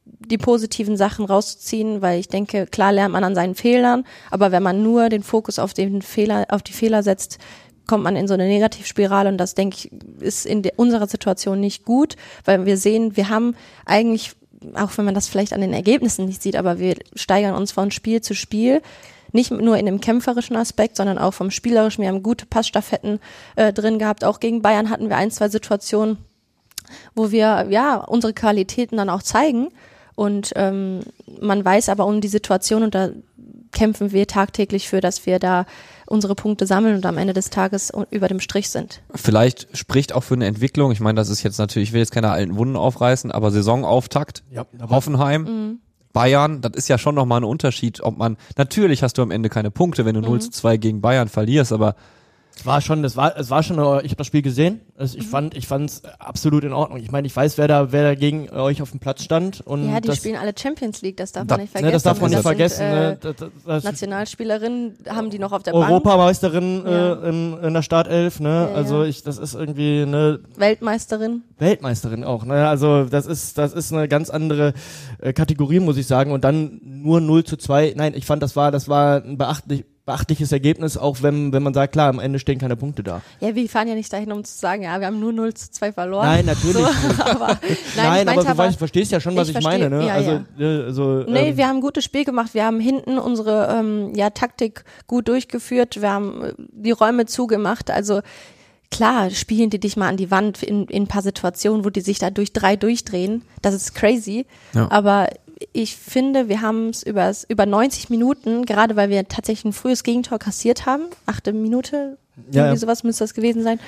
die 0.06 0.38
positiven 0.38 0.98
Sachen 0.98 1.26
rauszuziehen, 1.26 2.02
weil 2.02 2.20
ich 2.20 2.28
denke, 2.28 2.66
klar 2.66 2.92
lernt 2.92 3.14
man 3.14 3.24
an 3.24 3.36
seinen 3.36 3.56
Fehlern, 3.56 4.06
aber 4.32 4.52
wenn 4.52 4.64
man 4.64 4.84
nur 4.84 5.10
den 5.10 5.24
Fokus 5.24 5.60
auf 5.60 5.74
den 5.74 6.02
Fehler, 6.02 6.46
auf 6.50 6.64
die 6.64 6.74
Fehler 6.74 7.04
setzt, 7.04 7.40
kommt 7.88 8.04
man 8.04 8.16
in 8.16 8.28
so 8.28 8.34
eine 8.34 8.48
Negativspirale 8.48 9.30
und 9.30 9.38
das 9.38 9.56
denke 9.56 9.78
ich 9.78 9.92
ist 10.22 10.46
in 10.46 10.64
unserer 10.76 11.08
Situation 11.08 11.60
nicht 11.60 11.86
gut, 11.86 12.16
weil 12.46 12.66
wir 12.66 12.78
sehen, 12.78 13.16
wir 13.16 13.30
haben 13.30 13.56
eigentlich, 13.86 14.32
auch 14.76 14.98
wenn 14.98 15.06
man 15.06 15.16
das 15.16 15.28
vielleicht 15.28 15.54
an 15.54 15.62
den 15.62 15.74
Ergebnissen 15.74 16.26
nicht 16.26 16.42
sieht, 16.42 16.56
aber 16.56 16.80
wir 16.80 16.96
steigern 17.16 17.56
uns 17.56 17.72
von 17.72 17.92
Spiel 17.92 18.22
zu 18.22 18.34
Spiel, 18.34 18.82
nicht 19.38 19.52
nur 19.52 19.78
in 19.78 19.86
dem 19.86 20.02
kämpferischen 20.02 20.56
Aspekt, 20.58 20.97
sondern 20.97 21.17
auch 21.17 21.34
vom 21.34 21.52
spielerischen. 21.52 22.02
Wir 22.02 22.10
haben 22.10 22.23
gute 22.23 22.45
Passstaffetten 22.45 23.19
äh, 23.56 23.71
drin 23.71 24.00
gehabt. 24.00 24.23
Auch 24.26 24.39
gegen 24.41 24.62
Bayern 24.62 24.89
hatten 24.89 25.08
wir 25.10 25.15
ein, 25.17 25.32
zwei 25.32 25.47
Situationen, 25.47 26.17
wo 27.15 27.32
wir 27.32 27.67
ja 27.69 27.95
unsere 27.97 28.34
Qualitäten 28.34 28.97
dann 28.97 29.10
auch 29.10 29.23
zeigen. 29.23 29.69
Und 30.15 30.52
ähm, 30.56 31.02
man 31.39 31.63
weiß 31.63 31.89
aber 31.89 32.06
um 32.06 32.19
die 32.21 32.28
Situation 32.28 32.84
und 32.84 32.95
da 32.95 33.10
kämpfen 33.71 34.12
wir 34.12 34.26
tagtäglich 34.26 34.89
für, 34.89 35.02
dass 35.02 35.26
wir 35.28 35.38
da 35.39 35.65
unsere 36.08 36.34
Punkte 36.36 36.65
sammeln 36.65 36.95
und 36.95 37.06
am 37.06 37.17
Ende 37.17 37.34
des 37.34 37.50
Tages 37.52 37.91
über 38.10 38.28
dem 38.28 38.39
Strich 38.39 38.69
sind. 38.69 39.02
Vielleicht 39.13 39.67
spricht 39.78 40.13
auch 40.13 40.23
für 40.23 40.34
eine 40.34 40.47
Entwicklung. 40.47 40.91
Ich 40.91 41.02
meine, 41.02 41.17
das 41.17 41.30
ist 41.30 41.43
jetzt 41.43 41.60
natürlich, 41.60 41.89
ich 41.89 41.93
will 41.93 42.00
jetzt 42.00 42.13
keine 42.13 42.32
alten 42.32 42.56
Wunden 42.58 42.78
aufreißen, 42.78 43.32
aber 43.32 43.52
Saisonauftakt, 43.52 44.43
Ja, 44.50 44.65
aber- 44.80 44.95
Hoffenheim, 44.95 45.80
Bayern, 46.17 46.62
das 46.62 46.71
ist 46.73 46.88
ja 46.88 46.97
schon 46.97 47.15
nochmal 47.15 47.41
ein 47.41 47.43
Unterschied, 47.43 48.01
ob 48.01 48.17
man, 48.17 48.38
natürlich 48.58 49.03
hast 49.03 49.17
du 49.17 49.21
am 49.21 49.32
Ende 49.32 49.49
keine 49.49 49.69
Punkte, 49.69 50.03
wenn 50.06 50.15
du 50.15 50.21
0 50.21 50.41
zu 50.41 50.49
2 50.49 50.77
gegen 50.77 50.99
Bayern 51.01 51.27
verlierst, 51.27 51.71
aber 51.71 51.95
war 52.65 52.82
schon, 52.82 53.04
das 53.04 53.15
war, 53.15 53.38
es 53.38 53.50
war 53.50 53.62
schon, 53.63 53.78
äh, 53.78 54.02
ich 54.02 54.12
habe 54.12 54.15
das 54.17 54.28
Spiel 54.28 54.41
gesehen. 54.41 54.82
Also 54.98 55.17
ich 55.17 55.26
Mhm. 55.26 55.30
fand, 55.30 55.58
ich 55.58 55.67
fand's 55.67 56.02
absolut 56.20 56.63
in 56.63 56.74
Ordnung. 56.74 57.00
Ich 57.00 57.12
meine, 57.12 57.28
ich 57.28 57.36
weiß, 57.36 57.58
wer 57.58 57.67
da, 57.67 57.91
wer 57.91 58.04
da 58.04 58.15
gegen 58.15 58.50
euch 58.50 58.82
auf 58.82 58.91
dem 58.91 59.00
Platz 59.00 59.24
stand 59.24 59.62
und 59.62 59.89
Ja, 59.91 60.00
die 60.02 60.08
das, 60.08 60.17
spielen 60.17 60.36
alle 60.38 60.54
Champions 60.58 61.02
League, 61.02 61.17
das 61.17 61.32
darf 61.32 61.46
Da- 61.48 61.56
man 61.56 61.62
nicht 61.62 61.74
ne, 61.74 61.80
vergessen. 61.82 61.93
das 61.93 62.04
darf 62.04 62.22
man 62.22 62.30
nicht 62.32 62.38
Das 62.39 62.43
sind, 62.46 62.58
vergessen. 62.58 62.82
äh, 62.84 63.10
ne, 63.10 63.17
das, 63.22 63.36
das, 63.36 63.50
das, 63.65 63.84
Nationalspielerinnen 63.84 64.98
haben 65.10 65.30
die 65.30 65.39
noch 65.39 65.52
auf 65.52 65.63
der 65.63 65.72
Bank. 65.74 65.89
Europameisterin 65.89 66.84
Ja. 66.86 67.13
äh, 67.13 67.30
in, 67.30 67.58
in 67.63 67.74
der 67.74 67.82
Startelf, 67.82 68.39
ne? 68.39 68.70
Ja, 68.72 68.76
also 68.76 69.04
ich, 69.04 69.24
das 69.24 69.38
ist 69.38 69.54
irgendwie 69.54 70.02
eine 70.02 70.39
Weltmeisterin. 70.58 71.43
Weltmeisterin 71.60 72.24
auch, 72.24 72.43
ne? 72.46 72.67
Also 72.67 73.06
das 73.06 73.26
ist, 73.26 73.58
das 73.58 73.74
ist 73.74 73.93
eine 73.93 74.08
ganz 74.08 74.30
andere 74.30 74.74
äh, 75.20 75.34
Kategorie, 75.34 75.80
muss 75.80 75.98
ich 75.98 76.08
sagen. 76.08 76.32
Und 76.32 76.43
dann 76.43 76.80
nur 76.84 77.22
0 77.22 77.43
zu 77.43 77.58
2. 77.58 77.93
Nein, 77.96 78.13
ich 78.15 78.26
fand, 78.26 78.41
das 78.43 78.56
war, 78.56 78.72
das 78.72 78.88
war 78.89 79.24
ein 79.24 79.38
beachtlich, 79.38 79.86
beachtliches 80.08 80.52
Ergebnis, 80.54 80.98
auch 80.98 81.22
wenn, 81.22 81.52
wenn 81.54 81.62
man 81.62 81.74
sagt, 81.74 81.91
klar, 81.93 82.08
am 82.10 82.20
Ende 82.20 82.39
stehen 82.39 82.58
keine 82.58 82.76
Punkte 82.78 83.04
da. 83.04 83.22
Ja, 83.41 83.54
wir 83.54 83.70
fahren 83.70 83.88
ja 83.89 83.93
nicht 83.93 84.12
dahin, 84.12 84.32
um 84.32 84.43
zu 84.43 84.58
sagen, 84.58 84.84
ja, 84.84 85.00
wir 85.00 85.06
haben 85.06 85.20
nur 85.20 85.34
0 85.34 85.54
zu 85.54 85.70
2 85.70 85.91
verloren. 85.91 86.26
Nein, 86.26 86.46
natürlich 86.46 86.78
So, 86.78 87.08
nicht. 87.08 87.22
aber, 87.26 87.48
nein, 87.48 87.60
Nein, 87.98 88.30
aber 88.30 88.41
du 88.41 88.48
aber, 88.48 88.58
weißt, 88.58 88.78
verstehst 88.80 89.12
ja 89.12 89.20
schon, 89.20 89.36
was 89.36 89.50
ich 89.50 89.58
ich, 89.58 89.63
meine, 89.63 89.88
versteh- 89.88 89.89
ne? 90.00 90.08
ja, 90.08 90.13
also, 90.13 90.32
ja. 90.58 90.65
äh, 90.65 90.84
also 90.86 91.24
Nee, 91.28 91.50
ähm, 91.50 91.58
wir 91.58 91.67
haben 91.67 91.76
ein 91.78 91.82
gutes 91.82 92.06
Spiel 92.06 92.24
gemacht. 92.24 92.54
Wir 92.54 92.65
haben 92.65 92.80
hinten 92.80 93.20
unsere 93.20 93.67
ähm, 93.78 94.13
ja, 94.15 94.30
Taktik 94.30 94.86
gut 95.08 95.28
durchgeführt. 95.28 96.02
Wir 96.02 96.10
haben 96.10 96.41
äh, 96.43 96.54
die 96.58 96.91
Räume 96.91 97.26
zugemacht. 97.26 97.91
Also 97.91 98.22
klar, 98.89 99.30
spielen 99.32 99.70
die 99.70 99.80
dich 99.80 99.98
mal 99.98 100.08
an 100.08 100.15
die 100.15 100.32
Wand 100.32 100.63
in, 100.63 100.86
in 100.86 101.04
ein 101.04 101.08
paar 101.08 101.22
Situationen, 101.22 101.84
wo 101.84 101.89
die 101.89 102.00
sich 102.02 102.17
da 102.17 102.30
durch 102.30 102.54
drei 102.54 102.78
durchdrehen. 102.78 103.41
Das 103.62 103.74
ist 103.74 103.93
crazy. 103.93 104.46
Ja. 104.74 104.89
Aber 104.89 105.28
ich 105.74 105.96
finde, 105.96 106.50
wir 106.50 106.62
haben 106.62 106.89
es 106.89 107.04
über, 107.04 107.32
über 107.48 107.65
90 107.65 108.10
Minuten, 108.10 108.65
gerade 108.65 108.96
weil 108.96 109.10
wir 109.10 109.28
tatsächlich 109.28 109.65
ein 109.65 109.74
frühes 109.74 110.04
Gegentor 110.04 110.39
kassiert 110.39 110.86
haben, 110.86 111.04
achte 111.26 111.54
Minute, 111.54 112.17
Ja, 112.52 112.62
irgendwie 112.62 112.76
ja. 112.76 112.78
sowas 112.78 113.04
müsste 113.04 113.24
das 113.24 113.34
gewesen 113.34 113.63
sein. 113.63 113.80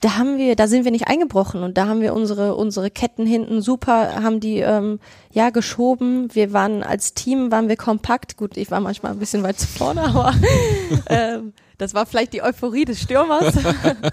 Da 0.00 0.16
haben 0.16 0.38
wir, 0.38 0.54
da 0.54 0.68
sind 0.68 0.84
wir 0.84 0.92
nicht 0.92 1.08
eingebrochen 1.08 1.64
und 1.64 1.76
da 1.76 1.88
haben 1.88 2.00
wir 2.00 2.14
unsere 2.14 2.54
unsere 2.54 2.88
Ketten 2.88 3.26
hinten 3.26 3.60
super, 3.60 4.22
haben 4.22 4.38
die 4.38 4.58
ähm, 4.60 5.00
ja 5.32 5.50
geschoben. 5.50 6.32
Wir 6.32 6.52
waren 6.52 6.84
als 6.84 7.14
Team 7.14 7.50
waren 7.50 7.68
wir 7.68 7.76
kompakt. 7.76 8.36
Gut, 8.36 8.56
ich 8.56 8.70
war 8.70 8.78
manchmal 8.78 9.10
ein 9.12 9.18
bisschen 9.18 9.42
weit 9.42 9.58
zu 9.58 9.66
vorne, 9.66 10.02
aber 10.02 10.34
ähm, 11.08 11.52
das 11.78 11.94
war 11.94 12.06
vielleicht 12.06 12.32
die 12.32 12.42
Euphorie 12.42 12.84
des 12.84 13.00
Stürmers. 13.00 13.54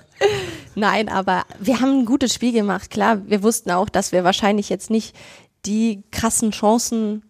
Nein, 0.76 1.08
aber 1.08 1.44
wir 1.60 1.80
haben 1.82 2.00
ein 2.00 2.06
gutes 2.06 2.34
Spiel 2.34 2.52
gemacht. 2.52 2.90
Klar, 2.90 3.28
wir 3.28 3.44
wussten 3.44 3.72
auch, 3.72 3.90
dass 3.90 4.12
wir 4.12 4.24
wahrscheinlich 4.24 4.70
jetzt 4.70 4.90
nicht 4.90 5.16
die 5.66 6.04
krassen 6.12 6.52
Chancen 6.52 7.24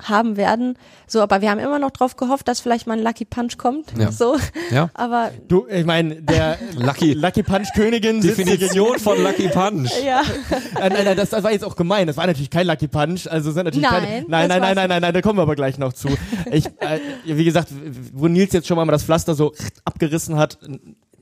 haben 0.00 0.36
werden. 0.36 0.78
So, 1.08 1.20
aber 1.20 1.40
wir 1.40 1.50
haben 1.50 1.58
immer 1.58 1.80
noch 1.80 1.90
drauf 1.90 2.14
gehofft, 2.16 2.46
dass 2.46 2.60
vielleicht 2.60 2.86
mal 2.86 2.96
ein 2.96 3.02
Lucky 3.02 3.24
Punch 3.24 3.58
kommt. 3.58 3.92
Ja. 3.98 4.12
So, 4.12 4.36
Ja. 4.70 4.90
aber 4.94 5.32
du, 5.48 5.66
ich 5.66 5.84
meine, 5.84 6.22
der 6.22 6.56
Lucky. 6.76 7.14
Lucky 7.14 7.42
Punch 7.42 7.68
Königin 7.74 8.20
Definition 8.20 8.98
von 9.00 9.20
Lucky 9.22 9.48
Punch. 9.48 9.90
ja. 10.04 10.22
Äh, 10.80 10.90
nein, 10.90 11.04
nein, 11.04 11.16
das, 11.16 11.30
das 11.30 11.42
war 11.42 11.50
jetzt 11.50 11.64
auch 11.64 11.74
gemein. 11.74 12.06
Das 12.06 12.16
war 12.16 12.26
natürlich 12.26 12.50
kein 12.50 12.66
Lucky 12.66 12.86
Punch. 12.86 13.26
Also 13.28 13.50
sind 13.50 13.64
natürlich 13.64 13.88
Nein, 13.90 14.02
keine, 14.02 14.24
nein, 14.28 14.48
nein, 14.48 14.60
nein, 14.60 14.74
nein, 14.76 14.88
nein, 14.88 15.02
nein, 15.02 15.14
da 15.14 15.20
kommen 15.22 15.38
wir 15.38 15.42
aber 15.42 15.56
gleich 15.56 15.78
noch 15.78 15.92
zu. 15.92 16.08
Ich, 16.52 16.66
äh, 16.66 17.00
wie 17.24 17.44
gesagt, 17.44 17.68
wo 18.12 18.28
Nils 18.28 18.52
jetzt 18.52 18.68
schon 18.68 18.76
mal 18.76 18.86
das 18.86 19.02
Pflaster 19.02 19.34
so 19.34 19.52
abgerissen 19.84 20.36
hat, 20.36 20.58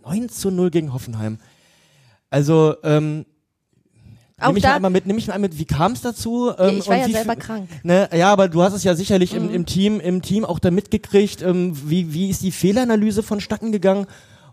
9 0.05 0.29
zu 0.29 0.51
0 0.51 0.71
gegen 0.71 0.93
Hoffenheim. 0.93 1.39
Also, 2.29 2.75
ähm, 2.85 3.25
Auch 4.39 4.47
nimm 4.49 4.55
mich 4.55 4.63
da- 4.63 4.69
mal 4.71 4.77
einmal 4.77 4.91
mit, 4.91 5.07
nimm 5.07 5.17
mich 5.17 5.27
mal 5.29 5.35
einmal 5.35 5.49
mit, 5.49 5.59
wie 5.59 5.65
kam 5.65 5.93
es 5.93 6.03
dazu? 6.03 6.51
Ähm, 6.59 6.79
ich 6.79 6.89
war 6.89 6.97
ja 6.97 7.09
selber 7.09 7.37
krank. 7.37 7.69
Ne, 7.83 8.09
ja, 8.15 8.31
aber 8.31 8.49
du 8.49 8.63
hast 8.63 8.75
es 8.75 8.85
ja 8.85 8.95
sicherlich 8.95 9.33
Mhm. 9.33 9.39
im, 9.49 9.51
im 9.55 9.67
Team, 9.67 10.01
im 10.01 10.21
Team 10.23 10.45
auch 10.45 10.59
da 10.59 10.71
mitgekriegt. 10.71 11.41
Ähm, 11.43 11.73
wie, 11.89 12.13
wie 12.13 12.29
ist 12.29 12.43
die 12.43 12.53
Fehleranalyse 12.53 13.23
vonstatten 13.23 13.73
gegangen? 13.73 14.07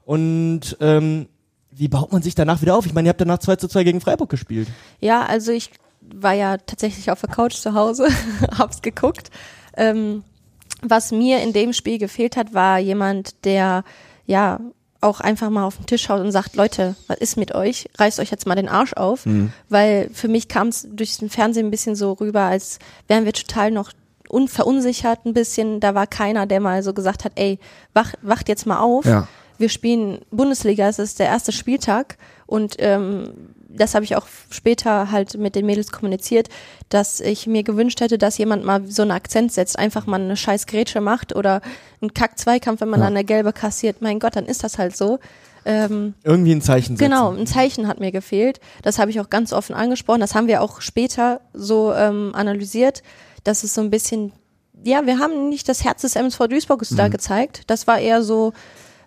Und 0.05 0.77
ähm, 0.79 1.27
wie 1.71 1.87
baut 1.89 2.11
man 2.13 2.21
sich 2.21 2.35
danach 2.35 2.61
wieder 2.61 2.77
auf? 2.77 2.85
Ich 2.85 2.93
meine, 2.93 3.07
ihr 3.07 3.09
habt 3.09 3.21
danach 3.21 3.39
2 3.39 3.57
zu 3.57 3.67
2 3.67 3.83
gegen 3.83 3.99
Freiburg 4.01 4.29
gespielt. 4.29 4.67
Ja, 5.01 5.25
also 5.25 5.51
ich 5.51 5.69
war 6.01 6.33
ja 6.33 6.57
tatsächlich 6.57 7.11
auf 7.11 7.19
der 7.21 7.29
Couch 7.29 7.55
zu 7.55 7.73
Hause, 7.73 8.07
hab's 8.57 8.81
geguckt. 8.81 9.31
Ähm, 9.75 10.23
was 10.81 11.11
mir 11.11 11.41
in 11.41 11.51
dem 11.53 11.73
Spiel 11.73 11.97
gefehlt 11.97 12.35
hat, 12.37 12.53
war 12.53 12.77
jemand, 12.79 13.43
der 13.45 13.83
ja 14.25 14.59
auch 15.03 15.19
einfach 15.19 15.49
mal 15.49 15.65
auf 15.65 15.77
den 15.77 15.85
Tisch 15.85 16.09
haut 16.09 16.21
und 16.21 16.31
sagt, 16.31 16.55
Leute, 16.55 16.95
was 17.07 17.17
ist 17.17 17.37
mit 17.37 17.53
euch? 17.53 17.89
Reißt 17.97 18.19
euch 18.19 18.31
jetzt 18.31 18.47
mal 18.47 18.55
den 18.55 18.69
Arsch 18.69 18.93
auf. 18.93 19.25
Weil 19.69 20.09
für 20.13 20.27
mich 20.27 20.47
kam 20.47 20.69
es 20.69 20.87
durch 20.89 21.17
den 21.17 21.29
Fernsehen 21.29 21.67
ein 21.67 21.71
bisschen 21.71 21.95
so 21.95 22.13
rüber, 22.13 22.41
als 22.41 22.79
wären 23.07 23.25
wir 23.25 23.33
total 23.33 23.71
noch 23.71 23.91
un 24.29 24.47
verunsichert 24.47 25.25
ein 25.25 25.33
bisschen. 25.33 25.79
Da 25.79 25.93
war 25.95 26.07
keiner, 26.07 26.45
der 26.45 26.59
mal 26.59 26.81
so 26.83 26.93
gesagt 26.93 27.23
hat, 27.25 27.33
ey, 27.35 27.59
wach, 27.93 28.13
wacht 28.21 28.49
jetzt 28.49 28.65
mal 28.65 28.79
auf. 28.79 29.05
Ja. 29.05 29.27
Wir 29.57 29.69
spielen 29.69 30.19
Bundesliga, 30.31 30.87
es 30.87 30.99
ist 30.99 31.19
der 31.19 31.27
erste 31.27 31.51
Spieltag 31.51 32.17
und 32.47 32.75
ähm, 32.79 33.52
das 33.75 33.95
habe 33.95 34.05
ich 34.05 34.15
auch 34.15 34.27
später 34.49 35.11
halt 35.11 35.37
mit 35.37 35.55
den 35.55 35.65
Mädels 35.65 35.91
kommuniziert, 35.91 36.49
dass 36.89 37.19
ich 37.19 37.47
mir 37.47 37.63
gewünscht 37.63 38.01
hätte, 38.01 38.17
dass 38.17 38.37
jemand 38.37 38.63
mal 38.63 38.85
so 38.87 39.01
einen 39.01 39.11
Akzent 39.11 39.51
setzt, 39.51 39.77
einfach 39.79 40.05
mal 40.05 40.21
eine 40.21 40.37
scheiß 40.37 40.67
Grätsche 40.67 41.01
macht 41.01 41.35
oder 41.35 41.61
einen 42.01 42.13
Kack-Zweikampf, 42.13 42.81
wenn 42.81 42.89
man 42.89 42.99
dann 42.99 43.13
eine 43.13 43.23
gelbe 43.23 43.53
kassiert. 43.53 44.01
Mein 44.01 44.19
Gott, 44.19 44.35
dann 44.35 44.45
ist 44.45 44.63
das 44.63 44.77
halt 44.77 44.95
so. 44.95 45.19
Ähm, 45.65 46.13
Irgendwie 46.23 46.53
ein 46.53 46.61
Zeichen 46.61 46.97
setzen. 46.97 47.09
Genau, 47.09 47.31
ein 47.31 47.47
Zeichen 47.47 47.87
hat 47.87 47.99
mir 47.99 48.11
gefehlt. 48.11 48.59
Das 48.81 48.99
habe 48.99 49.11
ich 49.11 49.19
auch 49.19 49.29
ganz 49.29 49.53
offen 49.53 49.73
angesprochen. 49.73 50.19
Das 50.19 50.35
haben 50.35 50.47
wir 50.47 50.61
auch 50.61 50.81
später 50.81 51.41
so 51.53 51.93
ähm, 51.93 52.31
analysiert, 52.35 53.01
dass 53.43 53.63
es 53.63 53.73
so 53.73 53.81
ein 53.81 53.89
bisschen, 53.89 54.33
ja, 54.83 55.05
wir 55.05 55.19
haben 55.19 55.49
nicht 55.49 55.67
das 55.69 55.83
Herz 55.83 56.01
des 56.01 56.15
MSV 56.15 56.47
Duisburg 56.47 56.83
da 56.91 57.07
gezeigt. 57.07 57.63
Das 57.67 57.87
war 57.87 57.99
eher 57.99 58.23
so, 58.23 58.53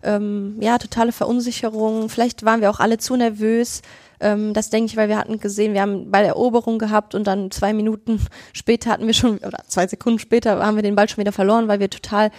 ähm, 0.02 0.56
ja, 0.60 0.78
totale 0.78 1.12
Verunsicherung. 1.12 2.08
Vielleicht 2.08 2.44
waren 2.44 2.60
wir 2.60 2.70
auch 2.70 2.80
alle 2.80 2.98
zu 2.98 3.16
nervös. 3.16 3.82
Ähm, 4.20 4.52
das 4.52 4.70
denke 4.70 4.86
ich, 4.86 4.96
weil 4.96 5.08
wir 5.08 5.18
hatten 5.18 5.38
gesehen, 5.38 5.74
wir 5.74 5.82
haben 5.82 6.10
Ball 6.10 6.24
Eroberung 6.24 6.78
gehabt 6.78 7.14
und 7.14 7.26
dann 7.26 7.50
zwei 7.50 7.72
Minuten 7.72 8.20
später 8.52 8.90
hatten 8.90 9.06
wir 9.06 9.14
schon, 9.14 9.38
oder 9.38 9.58
zwei 9.66 9.86
Sekunden 9.86 10.18
später 10.18 10.64
haben 10.64 10.76
wir 10.76 10.82
den 10.82 10.96
Ball 10.96 11.08
schon 11.08 11.18
wieder 11.18 11.32
verloren, 11.32 11.68
weil 11.68 11.80
wir 11.80 11.90
total 11.90 12.30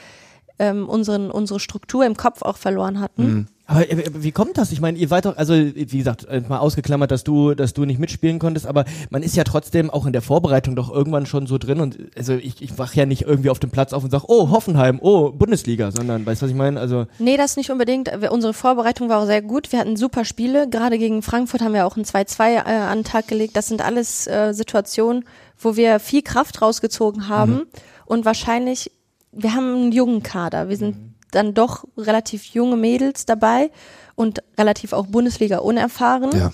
ähm, 0.60 0.88
unseren, 0.90 1.30
unsere 1.32 1.60
Struktur 1.60 2.06
im 2.06 2.16
Kopf 2.18 2.42
auch 2.42 2.58
verloren 2.58 3.00
hatten. 3.00 3.48
Aber 3.70 3.90
äh, 3.92 4.06
wie 4.14 4.32
kommt 4.32 4.58
das? 4.58 4.72
Ich 4.72 4.80
meine, 4.80 4.98
ihr 4.98 5.10
wart 5.10 5.26
doch, 5.26 5.36
also 5.36 5.54
wie 5.54 5.86
gesagt, 5.86 6.24
äh, 6.26 6.42
mal 6.48 6.60
ausgeklammert, 6.60 7.12
dass 7.12 7.24
du, 7.26 7.54
dass 7.54 7.74
du 7.74 7.84
nicht 7.84 8.00
mitspielen 8.00 8.40
konntest, 8.40 8.66
aber 8.66 8.86
man 9.10 9.24
ist 9.24 9.36
ja 9.36 9.44
trotzdem 9.44 9.90
auch 9.90 10.06
in 10.06 10.14
der 10.14 10.22
Vorbereitung 10.22 10.76
doch 10.78 10.90
irgendwann 10.90 11.26
schon 11.26 11.48
so 11.48 11.58
drin 11.58 11.82
und 11.82 11.98
also 12.18 12.34
ich, 12.34 12.62
ich 12.62 12.78
wach 12.80 12.94
ja 12.96 13.06
nicht 13.06 13.24
irgendwie 13.24 13.50
auf 13.50 13.60
dem 13.60 13.70
Platz 13.70 13.92
auf 13.92 14.04
und 14.06 14.10
sag, 14.10 14.24
oh 14.30 14.50
Hoffenheim, 14.52 15.00
oh 15.02 15.32
Bundesliga, 15.34 15.92
sondern 15.92 16.26
weißt 16.26 16.42
du, 16.42 16.46
was 16.46 16.52
ich 16.52 16.58
meine? 16.58 16.80
Also 16.80 17.08
Nee, 17.20 17.36
das 17.36 17.58
nicht 17.58 17.70
unbedingt. 17.70 18.10
Wir- 18.22 18.32
Unsere 18.32 18.54
Vorbereitung 18.54 19.10
war 19.10 19.22
auch 19.22 19.26
sehr 19.26 19.42
gut. 19.42 19.72
Wir 19.74 19.80
hatten 19.80 19.98
super 19.98 20.24
Spiele. 20.24 20.70
Gerade 20.70 20.98
gegen 20.98 21.22
Frankfurt 21.22 21.62
haben 21.62 21.74
wir 21.74 21.86
auch 21.86 21.98
ein 21.98 22.06
2-2 22.06 22.50
äh, 22.50 22.58
an 22.72 23.00
den 23.00 23.04
Tag 23.04 23.28
gelegt. 23.28 23.58
Das 23.58 23.68
sind 23.68 23.84
alles 23.86 24.28
äh, 24.28 24.54
Situationen, 24.54 25.26
wo 25.60 25.76
wir 25.76 26.00
viel 26.00 26.22
Kraft 26.22 26.62
rausgezogen 26.62 27.28
haben. 27.28 27.64
Und 28.06 28.24
wahrscheinlich, 28.24 28.92
wir 29.32 29.54
haben 29.54 29.74
einen 29.74 29.92
jungen 29.92 30.24
Kader. 30.24 30.70
Wir 30.70 30.78
sind 30.78 31.16
dann 31.32 31.54
doch 31.54 31.86
relativ 31.98 32.46
junge 32.46 32.78
Mädels 32.78 33.26
dabei 33.26 33.70
und 34.16 34.42
relativ 34.58 34.94
auch 34.94 35.08
Bundesliga 35.08 35.60
unerfahren. 35.60 36.32
Ja. 36.36 36.52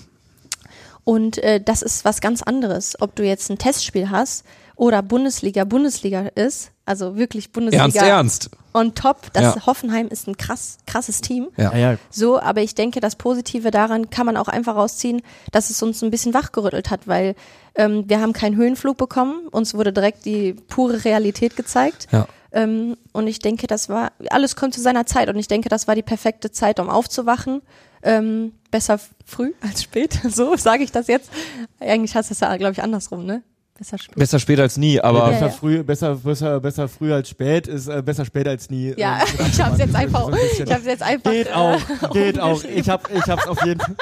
Und 1.04 1.38
äh, 1.40 1.62
das 1.62 1.82
ist 1.82 2.06
was 2.06 2.22
ganz 2.22 2.42
anderes, 2.42 3.00
ob 3.02 3.16
du 3.16 3.24
jetzt 3.24 3.50
ein 3.50 3.58
Testspiel 3.58 4.10
hast 4.10 4.46
oder 4.76 5.02
Bundesliga 5.02 5.66
Bundesliga 5.66 6.22
ist, 6.36 6.72
also 6.86 7.16
wirklich 7.18 7.52
Bundesliga 7.52 7.84
Ernst, 7.84 7.98
ernst. 7.98 8.50
on 8.74 8.96
top. 8.96 9.32
Das 9.34 9.56
Ja. 9.56 9.66
Hoffenheim 9.66 10.08
ist 10.08 10.28
ein 10.28 10.38
krass 10.38 10.78
krasses 10.88 11.22
Team. 11.22 11.50
Ja. 11.58 11.72
ja, 11.74 11.92
ja, 11.92 11.98
So, 12.10 12.40
aber 12.40 12.62
ich 12.62 12.74
denke, 12.74 13.00
das 13.00 13.16
Positive 13.16 13.70
daran 13.70 14.10
kann 14.10 14.26
man 14.26 14.38
auch 14.38 14.48
einfach 14.48 14.76
rausziehen, 14.76 15.22
dass 15.52 15.70
es 15.70 15.84
uns 15.84 16.02
ein 16.04 16.10
bisschen 16.10 16.34
wachgerüttelt 16.34 16.90
hat, 16.90 17.08
weil 17.08 17.36
ähm, 17.76 18.06
wir 18.08 18.20
haben 18.22 18.34
keinen 18.34 18.56
Höhenflug 18.56 18.98
bekommen, 18.98 19.48
uns 19.52 19.74
wurde 19.74 19.94
direkt 19.94 20.26
die 20.26 20.54
pure 20.54 21.04
Realität 21.06 21.56
gezeigt. 21.56 22.08
Ja. 22.12 22.28
Ähm, 22.54 22.98
und 23.12 23.28
ich 23.28 23.40
denke, 23.40 23.66
das 23.68 23.90
war, 23.90 24.12
alles 24.30 24.56
kommt 24.56 24.76
zu 24.76 24.82
seiner 24.82 25.06
Zeit 25.06 25.28
und 25.28 25.38
ich 25.38 25.48
denke, 25.48 25.70
das 25.70 25.88
war 25.88 25.96
die 25.96 26.04
perfekte 26.04 26.52
Zeit, 26.52 26.80
um 26.80 26.90
aufzuwachen. 26.90 27.62
Ähm, 28.04 28.54
besser 28.70 29.00
früh 29.26 29.54
als 29.62 29.84
spät, 29.84 30.20
so 30.30 30.56
sage 30.56 30.84
ich 30.84 30.92
das 30.92 31.08
jetzt. 31.08 31.32
Eigentlich 31.80 32.16
heißt 32.16 32.30
das 32.30 32.42
ja, 32.42 32.56
glaube 32.58 32.74
ich, 32.74 32.84
andersrum, 32.84 33.26
ne? 33.26 33.44
Besser 33.76 33.98
spät. 33.98 34.16
Besser 34.16 34.40
spät 34.40 34.60
als 34.60 34.78
nie, 34.78 35.02
aber 35.02 35.30
besser 35.30 35.48
ja. 35.48 35.52
früh, 35.52 35.84
besser, 35.84 36.16
besser, 36.16 36.60
besser 36.60 36.88
früh 36.88 37.12
als 37.12 37.28
spät 37.28 37.68
ist 37.68 37.88
äh, 37.88 38.04
besser 38.04 38.24
spät 38.24 38.48
als 38.48 38.70
nie. 38.70 38.94
Ja, 38.98 39.24
Äh, 39.24 39.48
ich 39.52 39.60
habe 39.60 39.78
jetzt 39.78 39.96
einfach, 39.96 40.26
so 40.26 40.28
ein 40.28 40.38
ich 40.64 40.72
habe 40.72 40.90
jetzt 40.90 41.02
einfach. 41.02 41.32
Geht 41.32 41.48
äh, 41.48 41.52
auch, 41.52 41.80
geht 42.12 42.40
auch. 42.40 42.64
Ich 42.64 42.88
hab, 42.88 43.10
ich 43.12 43.24
hab's 43.24 43.48
auf 43.48 43.66
jeden 43.66 43.80
Fall. 43.80 43.96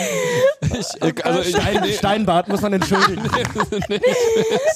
ich, 0.62 1.02
äh, 1.02 1.22
also 1.22 1.40
ich, 1.40 1.48
Stein, 1.50 1.84
Steinbart 1.92 2.48
muss 2.48 2.60
man 2.60 2.72
entschuldigen. 2.74 3.22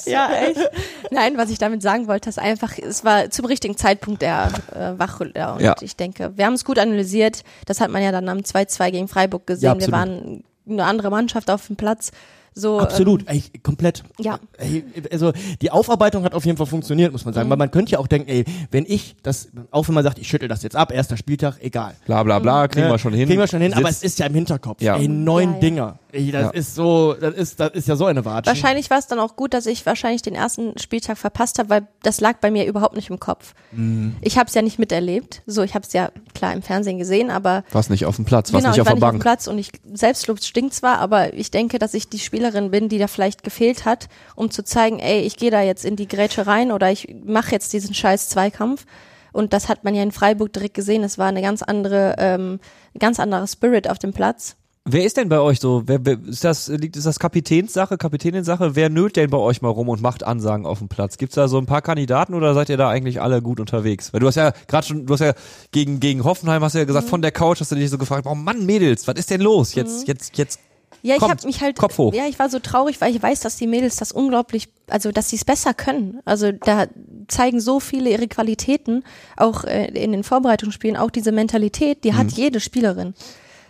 Ja, 0.06 0.30
echt. 0.34 0.70
Nein, 1.10 1.36
was 1.36 1.50
ich 1.50 1.58
damit 1.58 1.82
sagen 1.82 2.06
wollte, 2.08 2.28
ist 2.28 2.38
einfach, 2.38 2.78
es 2.78 3.04
war 3.04 3.30
zum 3.30 3.46
richtigen 3.46 3.76
Zeitpunkt 3.76 4.22
der 4.22 4.50
äh, 4.74 4.98
Wachrüttler. 4.98 5.54
Und 5.54 5.60
Ja. 5.62 5.74
ich 5.80 5.96
denke, 5.96 6.32
wir 6.36 6.46
haben 6.46 6.54
es 6.54 6.64
gut 6.64 6.78
analysiert. 6.78 7.42
Das 7.66 7.80
hat 7.80 7.90
man 7.90 8.02
ja 8.02 8.12
dann 8.12 8.28
am 8.28 8.38
2-2 8.38 8.90
gegen 8.90 9.08
Freiburg 9.08 9.46
gesehen. 9.46 9.78
Ja, 9.78 9.86
wir 9.86 9.92
waren 9.92 10.44
eine 10.68 10.84
andere 10.84 11.10
Mannschaft 11.10 11.50
auf 11.50 11.66
dem 11.66 11.76
Platz. 11.76 12.10
So, 12.56 12.78
Absolut, 12.78 13.22
Ähm, 13.22 13.26
ey, 13.52 13.58
komplett. 13.62 14.04
ja. 14.20 14.38
Ey, 14.58 14.84
also 15.10 15.32
die 15.60 15.70
Aufarbeitung 15.72 16.22
hat 16.24 16.34
auf 16.34 16.44
jeden 16.44 16.56
Fall 16.56 16.66
funktioniert, 16.66 17.10
muss 17.10 17.24
man 17.24 17.34
sagen. 17.34 17.50
Weil 17.50 17.56
man 17.56 17.70
könnte 17.70 17.92
ja 17.92 17.98
auch 17.98 18.06
denken, 18.06 18.28
ey, 18.28 18.44
wenn 18.70 18.84
ich 18.86 19.16
das, 19.24 19.48
auch 19.72 19.88
wenn 19.88 19.94
man 19.94 20.04
sagt, 20.04 20.18
ich 20.18 20.28
schüttel 20.28 20.48
das 20.48 20.62
jetzt 20.62 20.76
ab, 20.76 20.92
erster 20.92 21.16
Spieltag, 21.16 21.56
egal. 21.60 21.94
Bla 22.06 22.22
bla 22.22 22.38
bla, 22.38 22.68
kriegen 22.68 22.86
Ne? 22.86 22.92
wir 22.92 22.98
schon 22.98 23.12
hin. 23.12 23.26
Kriegen 23.28 23.40
wir 23.40 23.48
schon 23.48 23.60
hin, 23.60 23.74
aber 23.74 23.88
es 23.88 24.02
ist 24.04 24.18
ja 24.20 24.26
im 24.26 24.34
Hinterkopf. 24.34 24.80
Ja. 24.80 24.96
Ey, 24.96 25.08
neun 25.08 25.48
Ja, 25.48 25.54
ja. 25.54 25.60
Dinger. 25.60 25.98
Ey, 26.12 26.30
das 26.30 26.42
Ja. 26.42 26.50
ist 26.50 26.74
so, 26.76 27.14
das 27.20 27.34
ist, 27.34 27.58
das 27.58 27.72
ist 27.72 27.88
ja 27.88 27.96
so 27.96 28.04
eine 28.06 28.24
Watsche. 28.24 28.46
Wahrscheinlich 28.50 28.88
war 28.88 28.98
es 28.98 29.08
dann 29.08 29.18
auch 29.18 29.34
gut, 29.34 29.52
dass 29.52 29.66
ich 29.66 29.84
wahrscheinlich 29.84 30.22
den 30.22 30.36
ersten 30.36 30.78
Spieltag 30.78 31.18
verpasst 31.18 31.58
habe, 31.58 31.70
weil 31.70 31.88
das 32.04 32.20
lag 32.20 32.36
bei 32.38 32.52
mir 32.52 32.66
überhaupt 32.66 32.94
nicht 32.94 33.10
im 33.10 33.18
Kopf. 33.18 33.54
Mhm. 33.72 34.14
Ich 34.20 34.38
habe 34.38 34.46
es 34.48 34.54
ja 34.54 34.62
nicht 34.62 34.78
miterlebt. 34.78 35.42
So, 35.46 35.62
ich 35.64 35.74
habe 35.74 35.84
es 35.84 35.92
ja 35.92 36.10
klar 36.34 36.52
im 36.52 36.62
Fernsehen 36.62 36.98
gesehen, 36.98 37.32
aber 37.32 37.64
warst 37.72 37.90
nicht 37.90 38.06
auf 38.06 38.14
dem 38.14 38.24
Platz, 38.24 38.52
warst 38.52 38.62
genau, 38.62 38.68
nicht 38.70 38.76
ich 38.76 38.80
auf 38.82 38.86
war 38.86 38.92
der 38.92 38.94
nicht 38.94 39.02
auf 39.04 39.10
dem 39.10 39.14
Bank. 39.14 39.22
Platz 39.22 39.46
und 39.48 39.58
ich 39.58 39.72
Selbstlob 39.92 40.40
stinkt 40.40 40.74
zwar, 40.74 40.98
aber 40.98 41.34
ich 41.34 41.50
denke, 41.50 41.80
dass 41.80 41.94
ich 41.94 42.08
die 42.08 42.20
Spielerin 42.44 42.70
bin, 42.70 42.88
die 42.88 42.98
da 42.98 43.06
vielleicht 43.06 43.42
gefehlt 43.42 43.84
hat, 43.84 44.08
um 44.36 44.50
zu 44.50 44.62
zeigen, 44.64 44.98
ey, 44.98 45.20
ich 45.20 45.36
gehe 45.36 45.50
da 45.50 45.62
jetzt 45.62 45.84
in 45.84 45.96
die 45.96 46.08
Grätsche 46.08 46.46
rein 46.46 46.72
oder 46.72 46.90
ich 46.90 47.14
mache 47.24 47.52
jetzt 47.52 47.72
diesen 47.72 47.94
scheiß 47.94 48.28
Zweikampf. 48.28 48.84
Und 49.32 49.52
das 49.52 49.68
hat 49.68 49.82
man 49.82 49.94
ja 49.94 50.02
in 50.02 50.12
Freiburg 50.12 50.52
direkt 50.52 50.74
gesehen. 50.74 51.02
Es 51.02 51.18
war 51.18 51.26
eine 51.26 51.42
ganz 51.42 51.62
andere, 51.62 52.14
ähm, 52.18 52.60
ganz 52.98 53.18
anderer 53.18 53.46
Spirit 53.46 53.88
auf 53.88 53.98
dem 53.98 54.12
Platz. 54.12 54.56
Wer 54.86 55.04
ist 55.04 55.16
denn 55.16 55.30
bei 55.30 55.40
euch 55.40 55.60
so? 55.60 55.82
Wer, 55.86 56.04
wer, 56.04 56.18
ist 56.28 56.44
das 56.44 56.68
liegt 56.68 56.96
ist 56.96 57.06
das 57.06 57.18
Kapitänssache, 57.18 57.96
Kapitäninsache? 57.96 58.76
Wer 58.76 58.90
nölt 58.90 59.16
denn 59.16 59.30
bei 59.30 59.38
euch 59.38 59.62
mal 59.62 59.70
rum 59.70 59.88
und 59.88 60.02
macht 60.02 60.22
Ansagen 60.22 60.66
auf 60.66 60.78
dem 60.80 60.88
Platz? 60.88 61.16
Gibt's 61.16 61.36
da 61.36 61.48
so 61.48 61.56
ein 61.56 61.64
paar 61.64 61.80
Kandidaten 61.80 62.34
oder 62.34 62.52
seid 62.52 62.68
ihr 62.68 62.76
da 62.76 62.90
eigentlich 62.90 63.22
alle 63.22 63.40
gut 63.40 63.60
unterwegs? 63.60 64.12
Weil 64.12 64.20
du 64.20 64.26
hast 64.26 64.34
ja 64.34 64.52
gerade 64.68 64.86
schon, 64.86 65.06
du 65.06 65.14
hast 65.14 65.20
ja 65.20 65.32
gegen 65.72 66.00
gegen 66.00 66.22
Hoffenheim 66.22 66.62
hast 66.62 66.74
du 66.74 66.78
ja 66.80 66.84
Mhm. 66.84 66.88
gesagt, 66.88 67.08
von 67.08 67.22
der 67.22 67.32
Couch 67.32 67.60
hast 67.60 67.72
du 67.72 67.76
dich 67.76 67.88
so 67.88 67.96
gefragt, 67.96 68.26
oh 68.28 68.34
Mann, 68.34 68.66
Mädels, 68.66 69.08
was 69.08 69.14
ist 69.14 69.30
denn 69.30 69.40
los? 69.40 69.74
Jetzt 69.74 70.06
jetzt 70.06 70.36
jetzt 70.36 70.60
Ja, 71.02 71.16
ich 71.16 71.22
habe 71.22 71.46
mich 71.46 71.60
halt, 71.60 71.76
Kopf 71.76 71.98
hoch. 71.98 72.14
ja, 72.14 72.26
ich 72.26 72.38
war 72.38 72.48
so 72.48 72.58
traurig, 72.58 73.00
weil 73.00 73.14
ich 73.14 73.22
weiß, 73.22 73.40
dass 73.40 73.56
die 73.56 73.66
Mädels 73.66 73.96
das 73.96 74.12
unglaublich, 74.12 74.68
also 74.88 75.12
dass 75.12 75.28
sie 75.30 75.36
es 75.36 75.44
besser 75.44 75.74
können. 75.74 76.20
Also 76.24 76.52
da 76.52 76.86
zeigen 77.28 77.60
so 77.60 77.80
viele 77.80 78.10
ihre 78.10 78.28
Qualitäten, 78.28 79.04
auch 79.36 79.64
äh, 79.64 79.86
in 79.88 80.12
den 80.12 80.24
Vorbereitungsspielen, 80.24 80.96
auch 80.96 81.10
diese 81.10 81.32
Mentalität, 81.32 82.04
die 82.04 82.12
Mhm. 82.12 82.16
hat 82.16 82.30
jede 82.32 82.60
Spielerin. 82.60 83.14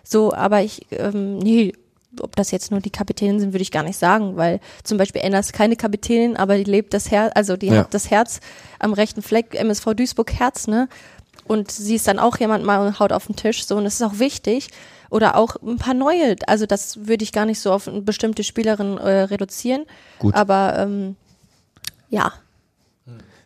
So, 0.04 0.32
aber 0.34 0.62
ich, 0.62 0.86
ähm, 0.90 1.38
nee, 1.38 1.72
ob 2.20 2.36
das 2.36 2.52
jetzt 2.52 2.70
nur 2.70 2.78
die 2.80 2.90
Kapitänin 2.90 3.40
sind, 3.40 3.52
würde 3.52 3.62
ich 3.62 3.72
gar 3.72 3.82
nicht 3.82 3.98
sagen, 3.98 4.36
weil 4.36 4.60
zum 4.84 4.98
Beispiel 4.98 5.22
Anna 5.24 5.40
ist 5.40 5.52
keine 5.52 5.74
Kapitänin, 5.74 6.36
aber 6.36 6.56
die 6.56 6.62
lebt 6.64 6.94
das 6.94 7.10
Herz, 7.10 7.32
also 7.34 7.56
die 7.56 7.66
Ja. 7.68 7.78
hat 7.78 7.94
das 7.94 8.10
Herz 8.10 8.38
am 8.78 8.92
rechten 8.92 9.22
Fleck, 9.22 9.54
MSV 9.54 9.94
Duisburg 9.94 10.32
Herz, 10.32 10.68
ne? 10.68 10.88
Und 11.46 11.70
sie 11.72 11.96
ist 11.96 12.06
dann 12.06 12.18
auch 12.20 12.38
jemand 12.38 12.64
mal 12.64 12.86
und 12.86 12.98
haut 13.00 13.12
auf 13.12 13.26
den 13.26 13.34
Tisch, 13.36 13.66
so, 13.66 13.76
und 13.76 13.84
das 13.84 13.94
ist 13.94 14.02
auch 14.02 14.18
wichtig. 14.18 14.68
Oder 15.14 15.36
auch 15.36 15.54
ein 15.62 15.78
paar 15.78 15.94
neue, 15.94 16.34
also 16.48 16.66
das 16.66 17.06
würde 17.06 17.22
ich 17.22 17.30
gar 17.30 17.46
nicht 17.46 17.60
so 17.60 17.70
auf 17.70 17.86
eine 17.86 18.02
bestimmte 18.02 18.42
Spielerin 18.42 18.98
äh, 18.98 19.20
reduzieren. 19.20 19.84
Gut. 20.18 20.34
Aber 20.34 20.76
ähm, 20.76 21.14
ja, 22.08 22.32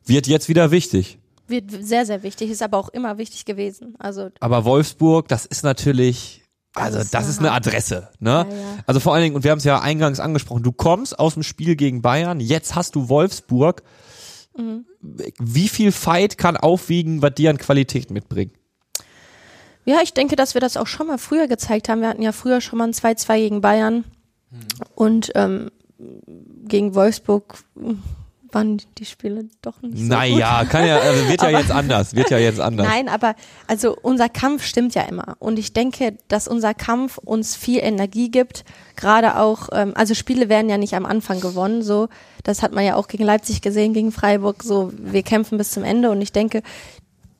wird 0.06 0.26
jetzt 0.26 0.48
wieder 0.48 0.70
wichtig. 0.70 1.18
wird 1.46 1.70
sehr, 1.70 2.06
sehr 2.06 2.22
wichtig, 2.22 2.50
ist 2.50 2.62
aber 2.62 2.78
auch 2.78 2.88
immer 2.88 3.18
wichtig 3.18 3.44
gewesen. 3.44 3.96
Also 3.98 4.30
Aber 4.40 4.64
Wolfsburg, 4.64 5.28
das 5.28 5.44
ist 5.44 5.62
natürlich, 5.62 6.42
also 6.74 7.00
Das 7.12 7.28
ist 7.28 7.38
eine 7.38 7.48
eine 7.48 7.56
Adresse, 7.58 8.08
ne? 8.18 8.46
Ja, 8.48 8.56
ja. 8.56 8.78
Also 8.86 9.00
vor 9.00 9.12
allen 9.12 9.24
Dingen, 9.24 9.36
und 9.36 9.44
wir 9.44 9.50
haben 9.50 9.58
es 9.58 9.64
ja 9.64 9.78
eingangs 9.78 10.20
angesprochen, 10.20 10.62
du 10.62 10.72
kommst 10.72 11.18
aus 11.18 11.34
dem 11.34 11.42
Spiel 11.42 11.76
gegen 11.76 12.00
Bayern, 12.00 12.40
jetzt 12.40 12.76
hast 12.76 12.94
du 12.94 13.10
Wolfsburg. 13.10 13.82
Mhm. 14.56 14.86
Wie 15.38 15.68
viel 15.68 15.92
Fight 15.92 16.38
kann 16.38 16.56
aufwiegen, 16.56 17.20
was 17.20 17.34
die 17.34 17.46
an 17.46 17.58
Qualität 17.58 18.10
mitbringen? 18.10 18.52
Ja, 19.88 20.02
ich 20.02 20.12
denke, 20.12 20.36
dass 20.36 20.52
wir 20.52 20.60
das 20.60 20.76
auch 20.76 20.86
schon 20.86 21.06
mal 21.06 21.16
früher 21.16 21.48
gezeigt 21.48 21.88
haben. 21.88 22.02
Wir 22.02 22.08
hatten 22.08 22.20
ja 22.20 22.32
früher 22.32 22.60
schon 22.60 22.78
mal 22.78 22.88
ein 22.88 22.92
2-2 22.92 23.38
gegen 23.38 23.60
Bayern 23.62 24.04
und 24.94 25.32
ähm, 25.34 25.70
gegen 26.66 26.94
Wolfsburg 26.94 27.54
mm, 27.74 27.92
waren 28.52 28.82
die 28.98 29.06
Spiele 29.06 29.46
doch 29.62 29.80
nicht 29.80 29.96
so 29.96 30.02
gut. 30.02 30.08
Naja, 30.10 30.66
kann 30.66 30.86
ja, 30.86 30.98
also 30.98 31.26
wird 31.30 31.40
ja 31.40 31.48
jetzt 31.58 31.70
anders, 31.70 32.14
wird 32.14 32.28
ja 32.28 32.36
jetzt 32.36 32.60
anders. 32.60 32.86
Nein, 32.86 33.08
aber 33.08 33.34
also 33.66 33.96
unser 34.02 34.28
Kampf 34.28 34.62
stimmt 34.66 34.94
ja 34.94 35.04
immer. 35.04 35.36
Und 35.38 35.58
ich 35.58 35.72
denke, 35.72 36.18
dass 36.28 36.48
unser 36.48 36.74
Kampf 36.74 37.16
uns 37.16 37.56
viel 37.56 37.78
Energie 37.78 38.30
gibt. 38.30 38.66
Gerade 38.94 39.38
auch, 39.38 39.70
ähm, 39.72 39.92
also 39.94 40.12
Spiele 40.12 40.50
werden 40.50 40.68
ja 40.68 40.76
nicht 40.76 40.96
am 40.96 41.06
Anfang 41.06 41.40
gewonnen. 41.40 41.82
So, 41.82 42.10
das 42.44 42.62
hat 42.62 42.74
man 42.74 42.84
ja 42.84 42.96
auch 42.96 43.08
gegen 43.08 43.24
Leipzig 43.24 43.62
gesehen, 43.62 43.94
gegen 43.94 44.12
Freiburg. 44.12 44.64
So, 44.64 44.92
wir 44.98 45.22
kämpfen 45.22 45.56
bis 45.56 45.70
zum 45.70 45.82
Ende. 45.82 46.10
Und 46.10 46.20
ich 46.20 46.32
denke, 46.32 46.62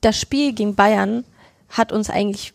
das 0.01 0.19
Spiel 0.19 0.53
gegen 0.53 0.73
Bayern 0.73 1.25
hat 1.69 1.91
uns 1.91 2.09
eigentlich 2.09 2.53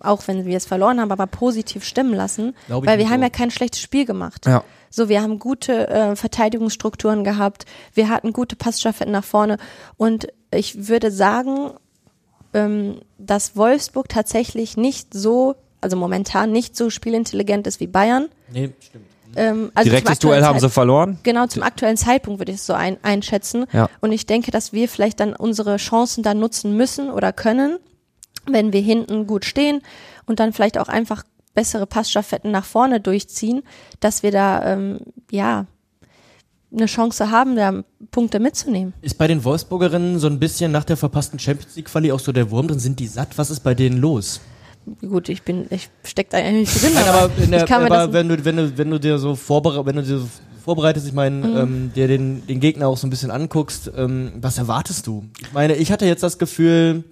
auch 0.00 0.26
wenn 0.26 0.44
wir 0.44 0.56
es 0.56 0.66
verloren 0.66 1.00
haben, 1.00 1.12
aber 1.12 1.26
positiv 1.26 1.84
stimmen 1.84 2.14
lassen, 2.14 2.54
Glaub 2.66 2.82
ich 2.82 2.90
weil 2.90 2.98
wir 2.98 3.10
haben 3.10 3.20
so. 3.20 3.24
ja 3.24 3.30
kein 3.30 3.50
schlechtes 3.50 3.80
Spiel 3.80 4.04
gemacht. 4.04 4.44
Ja. 4.46 4.64
So, 4.90 5.08
wir 5.08 5.22
haben 5.22 5.38
gute 5.38 5.88
äh, 5.88 6.16
Verteidigungsstrukturen 6.16 7.24
gehabt, 7.24 7.64
wir 7.94 8.08
hatten 8.08 8.32
gute 8.32 8.56
Passstaffetten 8.56 9.12
nach 9.12 9.24
vorne 9.24 9.56
und 9.96 10.28
ich 10.52 10.88
würde 10.88 11.10
sagen, 11.10 11.70
ähm, 12.52 13.00
dass 13.18 13.56
Wolfsburg 13.56 14.08
tatsächlich 14.08 14.76
nicht 14.76 15.14
so, 15.14 15.56
also 15.80 15.96
momentan 15.96 16.52
nicht 16.52 16.76
so 16.76 16.90
spielintelligent 16.90 17.66
ist 17.66 17.80
wie 17.80 17.86
Bayern. 17.88 18.28
Nee, 18.52 18.70
stimmt. 18.80 19.06
Ähm, 19.36 19.72
also 19.74 19.90
Direktes 19.90 20.20
Duell 20.20 20.44
haben 20.44 20.60
sie 20.60 20.66
Zeit- 20.66 20.72
verloren. 20.74 21.18
Genau, 21.24 21.46
zum 21.48 21.64
aktuellen 21.64 21.96
Zeitpunkt 21.96 22.38
würde 22.38 22.52
ich 22.52 22.58
es 22.58 22.66
so 22.66 22.72
ein, 22.72 22.98
einschätzen. 23.02 23.66
Ja. 23.72 23.88
Und 24.00 24.12
ich 24.12 24.26
denke, 24.26 24.52
dass 24.52 24.72
wir 24.72 24.88
vielleicht 24.88 25.18
dann 25.18 25.34
unsere 25.34 25.76
Chancen 25.78 26.22
dann 26.22 26.38
nutzen 26.38 26.76
müssen 26.76 27.10
oder 27.10 27.32
können, 27.32 27.78
wenn 28.50 28.72
wir 28.72 28.80
hinten 28.80 29.26
gut 29.26 29.44
stehen 29.44 29.80
und 30.26 30.40
dann 30.40 30.52
vielleicht 30.52 30.78
auch 30.78 30.88
einfach 30.88 31.22
bessere 31.54 31.86
Passstaffetten 31.86 32.50
nach 32.50 32.64
vorne 32.64 33.00
durchziehen, 33.00 33.62
dass 34.00 34.22
wir 34.22 34.32
da 34.32 34.72
ähm, 34.72 34.98
ja 35.30 35.66
eine 36.72 36.86
Chance 36.86 37.30
haben, 37.30 37.54
da 37.54 37.84
Punkte 38.10 38.40
mitzunehmen. 38.40 38.94
Ist 39.00 39.16
bei 39.16 39.28
den 39.28 39.44
Wolfsburgerinnen 39.44 40.18
so 40.18 40.26
ein 40.26 40.40
bisschen 40.40 40.72
nach 40.72 40.82
der 40.84 40.96
verpassten 40.96 41.38
Champions 41.38 41.76
League 41.76 41.86
Quali 41.86 42.10
auch 42.10 42.18
so 42.18 42.32
der 42.32 42.50
Wurm 42.50 42.66
drin? 42.66 42.80
Sind 42.80 42.98
die 42.98 43.06
satt? 43.06 43.38
Was 43.38 43.50
ist 43.50 43.60
bei 43.60 43.74
denen 43.74 43.98
los? 43.98 44.40
Gut, 45.00 45.28
ich 45.28 45.42
bin, 45.44 45.66
ich 45.70 45.88
steck 46.02 46.30
da 46.30 46.38
eigentlich 46.38 46.74
drin, 46.74 46.90
Nein, 46.94 47.08
aber, 47.08 47.30
in 47.42 47.50
der, 47.52 47.70
aber 47.70 48.12
wenn 48.12 48.28
du 48.28 48.44
wenn 48.44 48.56
du 48.56 48.76
wenn 48.76 48.90
du 48.90 48.98
dir 49.00 49.18
so 49.18 49.34
vorbere 49.34 49.86
wenn 49.86 49.96
du 49.96 50.02
dir 50.02 50.18
so 50.18 50.28
vorbereitest, 50.62 51.06
ich 51.06 51.12
meine, 51.14 51.36
Mhm. 51.46 51.56
ähm, 51.56 51.92
dir 51.94 52.08
den 52.08 52.46
den 52.46 52.60
Gegner 52.60 52.88
auch 52.88 52.96
so 52.98 53.06
ein 53.06 53.10
bisschen 53.10 53.30
anguckst, 53.30 53.90
ähm, 53.96 54.32
was 54.40 54.58
erwartest 54.58 55.06
du? 55.06 55.24
Ich 55.40 55.52
meine, 55.52 55.76
ich 55.76 55.90
hatte 55.92 56.04
jetzt 56.06 56.22
das 56.22 56.38
Gefühl, 56.38 57.04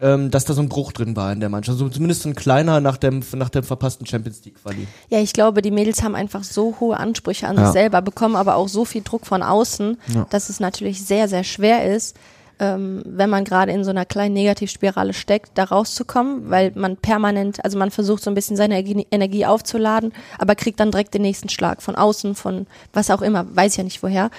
ähm, 0.00 0.30
dass 0.30 0.44
da 0.44 0.54
so 0.54 0.62
ein 0.62 0.68
Bruch 0.68 0.92
drin 0.92 1.16
war 1.16 1.32
in 1.32 1.40
der 1.40 1.48
Mannschaft, 1.48 1.74
also 1.76 1.88
zumindest 1.88 2.22
so 2.22 2.28
ein 2.28 2.34
kleiner 2.34 2.80
nach 2.80 2.96
dem 2.96 3.22
nach 3.34 3.48
dem 3.48 3.64
verpassten 3.64 4.06
Champions 4.06 4.44
League 4.44 4.62
Quali. 4.62 4.86
ja, 5.08 5.18
ich 5.20 5.32
glaube, 5.32 5.60
die 5.62 5.70
Mädels 5.72 6.02
haben 6.02 6.14
einfach 6.14 6.44
so 6.44 6.76
hohe 6.80 6.96
Ansprüche 6.96 7.48
an 7.48 7.56
Ja. 7.56 7.64
sich 7.64 7.72
selber, 7.72 8.00
bekommen 8.02 8.36
aber 8.36 8.54
auch 8.56 8.68
so 8.68 8.84
viel 8.84 9.02
Druck 9.02 9.26
von 9.26 9.42
außen, 9.42 9.98
Ja. 10.14 10.26
dass 10.30 10.48
es 10.50 10.60
natürlich 10.60 11.04
sehr, 11.04 11.28
sehr 11.28 11.42
schwer 11.44 11.84
ist, 11.92 12.16
ähm, 12.60 13.02
wenn 13.06 13.30
man 13.30 13.44
gerade 13.44 13.70
in 13.72 13.84
so 13.84 13.90
einer 13.90 14.04
kleinen 14.04 14.34
Negativspirale 14.34 15.12
steckt, 15.14 15.52
da 15.56 15.64
rauszukommen, 15.64 16.50
weil 16.50 16.72
man 16.74 16.96
permanent, 16.96 17.64
also 17.64 17.78
man 17.78 17.90
versucht 17.92 18.22
so 18.22 18.30
ein 18.30 18.34
bisschen 18.34 18.56
seine 18.56 18.78
Energie 18.80 19.46
aufzuladen, 19.46 20.12
aber 20.38 20.54
kriegt 20.56 20.80
dann 20.80 20.90
direkt 20.90 21.14
den 21.14 21.22
nächsten 21.22 21.48
Schlag 21.48 21.82
von 21.82 21.94
außen, 21.94 22.34
von 22.34 22.66
was 22.92 23.10
auch 23.10 23.22
immer, 23.22 23.46
weiß 23.54 23.76
ja 23.76 23.84
nicht 23.84 24.02
woher. 24.02 24.30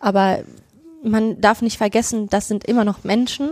Aber 0.00 0.38
man 1.02 1.40
darf 1.40 1.60
nicht 1.62 1.76
vergessen, 1.76 2.28
das 2.30 2.48
sind 2.48 2.64
immer 2.64 2.84
noch 2.84 3.04
Menschen, 3.04 3.50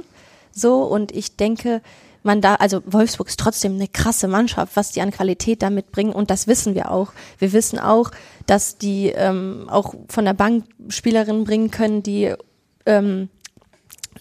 so 0.54 0.82
und 0.82 1.12
ich 1.12 1.36
denke, 1.36 1.82
man 2.22 2.40
da, 2.40 2.54
also 2.54 2.82
Wolfsburg 2.86 3.28
ist 3.28 3.38
trotzdem 3.38 3.74
eine 3.74 3.86
krasse 3.86 4.28
Mannschaft, 4.28 4.76
was 4.76 4.92
die 4.92 5.02
an 5.02 5.10
Qualität 5.10 5.62
da 5.62 5.68
mitbringen 5.70 6.12
und 6.12 6.30
das 6.30 6.46
wissen 6.46 6.74
wir 6.74 6.90
auch. 6.90 7.12
Wir 7.38 7.52
wissen 7.52 7.78
auch, 7.78 8.10
dass 8.46 8.78
die 8.78 9.08
ähm, 9.08 9.66
auch 9.68 9.94
von 10.08 10.24
der 10.24 10.32
Bank 10.32 10.64
Spielerinnen 10.88 11.44
bringen 11.44 11.70
können, 11.70 12.02
die 12.02 12.32
ähm, 12.86 13.28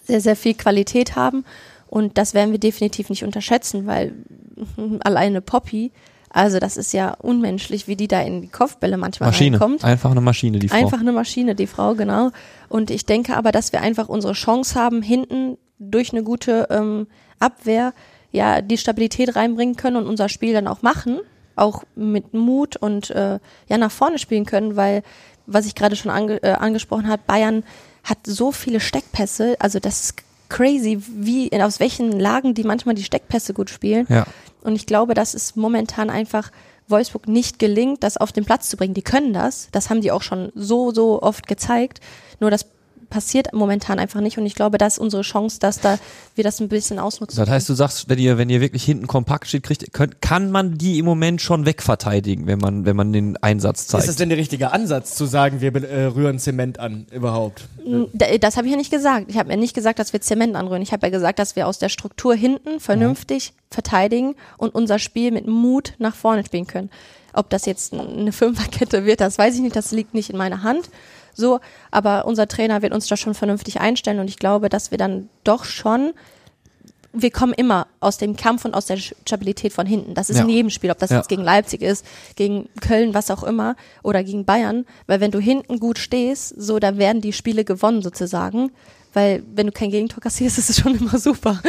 sehr, 0.04 0.20
sehr 0.20 0.36
viel 0.36 0.54
Qualität 0.54 1.16
haben 1.16 1.44
und 1.86 2.18
das 2.18 2.34
werden 2.34 2.52
wir 2.52 2.58
definitiv 2.58 3.08
nicht 3.08 3.24
unterschätzen, 3.24 3.86
weil 3.86 4.12
alleine 5.00 5.40
Poppy, 5.40 5.90
also 6.28 6.58
das 6.58 6.76
ist 6.76 6.92
ja 6.92 7.14
unmenschlich, 7.22 7.86
wie 7.86 7.94
die 7.94 8.08
da 8.08 8.20
in 8.20 8.42
die 8.42 8.48
Kopfbälle 8.48 8.98
manchmal 8.98 9.28
Maschine. 9.28 9.60
reinkommt. 9.60 9.84
Einfach 9.84 10.10
eine 10.10 10.20
Maschine, 10.20 10.58
die 10.58 10.68
Frau. 10.68 10.76
Einfach 10.76 10.98
eine 10.98 11.12
Maschine, 11.12 11.54
die 11.54 11.68
Frau, 11.68 11.94
genau. 11.94 12.32
Und 12.68 12.90
ich 12.90 13.06
denke 13.06 13.36
aber, 13.36 13.52
dass 13.52 13.72
wir 13.72 13.80
einfach 13.80 14.08
unsere 14.08 14.32
Chance 14.32 14.74
haben, 14.74 15.00
hinten 15.00 15.56
durch 15.78 16.12
eine 16.12 16.22
gute 16.22 16.68
ähm, 16.70 17.06
Abwehr 17.38 17.92
ja 18.32 18.60
die 18.60 18.78
Stabilität 18.78 19.36
reinbringen 19.36 19.76
können 19.76 19.96
und 19.96 20.06
unser 20.06 20.28
Spiel 20.28 20.52
dann 20.52 20.68
auch 20.68 20.82
machen, 20.82 21.20
auch 21.56 21.84
mit 21.94 22.34
Mut 22.34 22.76
und 22.76 23.10
äh, 23.10 23.38
ja 23.68 23.78
nach 23.78 23.92
vorne 23.92 24.18
spielen 24.18 24.44
können, 24.44 24.76
weil 24.76 25.02
was 25.46 25.66
ich 25.66 25.74
gerade 25.74 25.96
schon 25.96 26.10
ange 26.10 26.42
äh, 26.42 26.52
angesprochen 26.52 27.08
habe, 27.08 27.22
Bayern 27.26 27.64
hat 28.02 28.18
so 28.24 28.52
viele 28.52 28.80
Steckpässe, 28.80 29.56
also 29.58 29.78
das 29.78 30.04
ist 30.04 30.14
crazy, 30.48 31.00
wie 31.08 31.50
aus 31.60 31.80
welchen 31.80 32.18
Lagen 32.18 32.54
die 32.54 32.64
manchmal 32.64 32.94
die 32.94 33.04
Steckpässe 33.04 33.54
gut 33.54 33.70
spielen. 33.70 34.06
Ja. 34.08 34.26
Und 34.62 34.76
ich 34.76 34.86
glaube, 34.86 35.14
dass 35.14 35.34
es 35.34 35.56
momentan 35.56 36.10
einfach 36.10 36.50
Wolfsburg 36.86 37.28
nicht 37.28 37.58
gelingt, 37.58 38.02
das 38.02 38.16
auf 38.16 38.32
den 38.32 38.44
Platz 38.44 38.68
zu 38.68 38.76
bringen. 38.76 38.94
Die 38.94 39.02
können 39.02 39.32
das. 39.32 39.68
Das 39.72 39.90
haben 39.90 40.00
die 40.00 40.12
auch 40.12 40.22
schon 40.22 40.52
so, 40.54 40.92
so 40.92 41.22
oft 41.22 41.46
gezeigt. 41.46 42.00
Nur 42.40 42.50
das 42.50 42.66
passiert 43.14 43.52
momentan 43.52 44.00
einfach 44.00 44.20
nicht 44.20 44.38
und 44.38 44.44
ich 44.44 44.56
glaube, 44.56 44.76
das 44.76 44.94
ist 44.94 44.98
unsere 44.98 45.22
Chance, 45.22 45.60
dass 45.60 45.78
da 45.78 46.00
wir 46.34 46.42
das 46.42 46.58
ein 46.60 46.68
bisschen 46.68 46.98
ausnutzen. 46.98 47.38
Das 47.38 47.48
heißt, 47.48 47.68
du 47.68 47.74
sagst, 47.74 48.08
wenn 48.08 48.18
ihr, 48.18 48.38
wenn 48.38 48.50
ihr 48.50 48.60
wirklich 48.60 48.82
hinten 48.82 49.06
kompakt 49.06 49.46
steht, 49.46 49.62
kriegt, 49.62 49.92
könnt, 49.92 50.20
kann 50.20 50.50
man 50.50 50.78
die 50.78 50.98
im 50.98 51.04
Moment 51.04 51.40
schon 51.40 51.64
wegverteidigen, 51.64 52.48
wenn 52.48 52.58
man, 52.58 52.86
wenn 52.86 52.96
man 52.96 53.12
den 53.12 53.36
Einsatz 53.36 53.86
zeigt. 53.86 54.02
Ist 54.02 54.08
das 54.08 54.16
denn 54.16 54.30
der 54.30 54.38
richtige 54.38 54.72
Ansatz, 54.72 55.14
zu 55.14 55.26
sagen, 55.26 55.60
wir 55.60 55.72
äh, 55.76 56.06
rühren 56.06 56.40
Zement 56.40 56.80
an 56.80 57.06
überhaupt? 57.12 57.68
Das 58.14 58.56
habe 58.56 58.66
ich 58.66 58.72
ja 58.72 58.76
nicht 58.76 58.90
gesagt. 58.90 59.26
Ich 59.28 59.38
habe 59.38 59.48
ja 59.48 59.56
nicht 59.56 59.74
gesagt, 59.74 60.00
dass 60.00 60.12
wir 60.12 60.20
Zement 60.20 60.56
anrühren. 60.56 60.82
Ich 60.82 60.92
habe 60.92 61.06
ja 61.06 61.10
gesagt, 61.12 61.38
dass 61.38 61.54
wir 61.54 61.68
aus 61.68 61.78
der 61.78 61.90
Struktur 61.90 62.34
hinten 62.34 62.80
vernünftig 62.80 63.52
mhm. 63.52 63.74
verteidigen 63.74 64.34
und 64.58 64.74
unser 64.74 64.98
Spiel 64.98 65.30
mit 65.30 65.46
Mut 65.46 65.94
nach 65.98 66.16
vorne 66.16 66.44
spielen 66.44 66.66
können. 66.66 66.90
Ob 67.32 67.48
das 67.48 67.64
jetzt 67.64 67.94
eine 67.94 68.32
Fünferkette 68.32 69.04
wird, 69.04 69.20
das 69.20 69.38
weiß 69.38 69.54
ich 69.54 69.60
nicht, 69.60 69.76
das 69.76 69.92
liegt 69.92 70.14
nicht 70.14 70.30
in 70.30 70.36
meiner 70.36 70.64
Hand. 70.64 70.90
So, 71.34 71.60
aber 71.90 72.24
unser 72.24 72.48
Trainer 72.48 72.82
wird 72.82 72.94
uns 72.94 73.06
da 73.06 73.16
schon 73.16 73.34
vernünftig 73.34 73.80
einstellen 73.80 74.20
und 74.20 74.28
ich 74.28 74.38
glaube, 74.38 74.68
dass 74.68 74.90
wir 74.90 74.98
dann 74.98 75.28
doch 75.44 75.64
schon 75.64 76.14
wir 77.14 77.30
kommen 77.30 77.52
immer 77.52 77.86
aus 78.00 78.18
dem 78.18 78.36
Kampf 78.36 78.64
und 78.64 78.74
aus 78.74 78.86
der 78.86 78.96
Stabilität 78.96 79.72
von 79.72 79.86
hinten. 79.86 80.14
Das 80.14 80.30
ist 80.30 80.38
ja. 80.38 80.42
in 80.42 80.48
jedem 80.48 80.70
Spiel, 80.70 80.90
ob 80.90 80.98
das 80.98 81.10
ja. 81.10 81.18
jetzt 81.18 81.28
gegen 81.28 81.42
Leipzig 81.42 81.80
ist, 81.80 82.04
gegen 82.34 82.68
Köln, 82.80 83.14
was 83.14 83.30
auch 83.30 83.44
immer, 83.44 83.76
oder 84.02 84.24
gegen 84.24 84.44
Bayern. 84.44 84.84
Weil 85.06 85.20
wenn 85.20 85.30
du 85.30 85.38
hinten 85.38 85.78
gut 85.78 85.98
stehst, 85.98 86.60
so, 86.60 86.80
da 86.80 86.98
werden 86.98 87.22
die 87.22 87.32
Spiele 87.32 87.64
gewonnen 87.64 88.02
sozusagen. 88.02 88.72
Weil 89.12 89.44
wenn 89.54 89.66
du 89.66 89.72
kein 89.72 89.90
Gegentor 89.90 90.20
kassierst, 90.20 90.58
ist 90.58 90.70
es 90.70 90.80
schon 90.80 90.96
immer 90.96 91.18
super. 91.18 91.62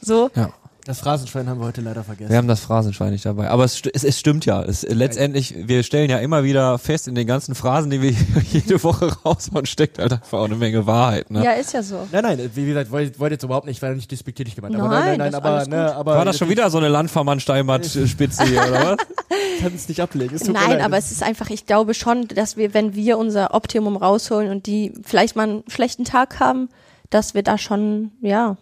So. 0.00 0.30
Ja. 0.34 0.52
Das 0.88 1.00
Phrasenschwein 1.00 1.50
haben 1.50 1.60
wir 1.60 1.66
heute 1.66 1.82
leider 1.82 2.02
vergessen. 2.02 2.30
Wir 2.30 2.38
haben 2.38 2.48
das 2.48 2.60
Phrasenschwein 2.60 3.10
nicht 3.12 3.26
dabei. 3.26 3.50
Aber 3.50 3.62
es, 3.62 3.82
es, 3.92 4.04
es 4.04 4.18
stimmt 4.18 4.46
ja. 4.46 4.62
Es, 4.62 4.84
letztendlich, 4.88 5.54
wir 5.54 5.82
stellen 5.82 6.08
ja 6.08 6.16
immer 6.16 6.44
wieder 6.44 6.78
fest, 6.78 7.08
in 7.08 7.14
den 7.14 7.26
ganzen 7.26 7.54
Phrasen, 7.54 7.90
die 7.90 8.00
wir 8.00 8.12
jede 8.52 8.82
Woche 8.82 9.14
raushauen, 9.22 9.66
steckt 9.66 9.98
halt 9.98 10.14
einfach 10.14 10.38
auch 10.38 10.46
eine 10.46 10.56
Menge 10.56 10.86
Wahrheit. 10.86 11.30
Ne? 11.30 11.44
Ja, 11.44 11.52
ist 11.52 11.74
ja 11.74 11.82
so. 11.82 12.08
Nein, 12.10 12.22
nein, 12.22 12.50
wie 12.54 12.64
gesagt, 12.64 12.90
wollte 12.90 13.20
wollt 13.20 13.32
jetzt 13.32 13.42
überhaupt 13.42 13.66
nicht, 13.66 13.82
weil 13.82 13.96
nicht 13.96 14.10
despektierlich 14.10 14.56
gemeint. 14.56 14.76
Nein, 14.76 14.82
aber 14.82 14.94
nein, 14.98 15.18
nein, 15.18 15.32
nein 15.32 15.34
aber, 15.34 15.66
ne, 15.66 15.94
aber. 15.94 16.16
War 16.16 16.24
das 16.24 16.38
schon 16.38 16.48
wieder 16.48 16.70
so 16.70 16.78
eine 16.78 16.88
Landvermann-Steinbart-Spitze 16.88 18.44
hier, 18.44 18.62
oder 18.62 18.96
was? 18.96 19.06
Kann 19.60 19.74
es 19.74 19.88
nicht 19.90 20.00
ablegen. 20.00 20.40
Nein, 20.50 20.80
aber 20.80 20.96
es 20.96 21.12
ist 21.12 21.22
einfach, 21.22 21.50
ich 21.50 21.66
glaube 21.66 21.92
schon, 21.92 22.28
dass 22.28 22.56
wir, 22.56 22.72
wenn 22.72 22.94
wir 22.94 23.18
unser 23.18 23.52
Optimum 23.52 23.98
rausholen 23.98 24.50
und 24.50 24.64
die 24.64 24.94
vielleicht 25.02 25.36
mal 25.36 25.50
einen 25.50 25.64
schlechten 25.68 26.04
Tag 26.04 26.40
haben, 26.40 26.70
dass 27.10 27.34
wir 27.34 27.42
da 27.42 27.58
schon, 27.58 28.12
ja, 28.22 28.56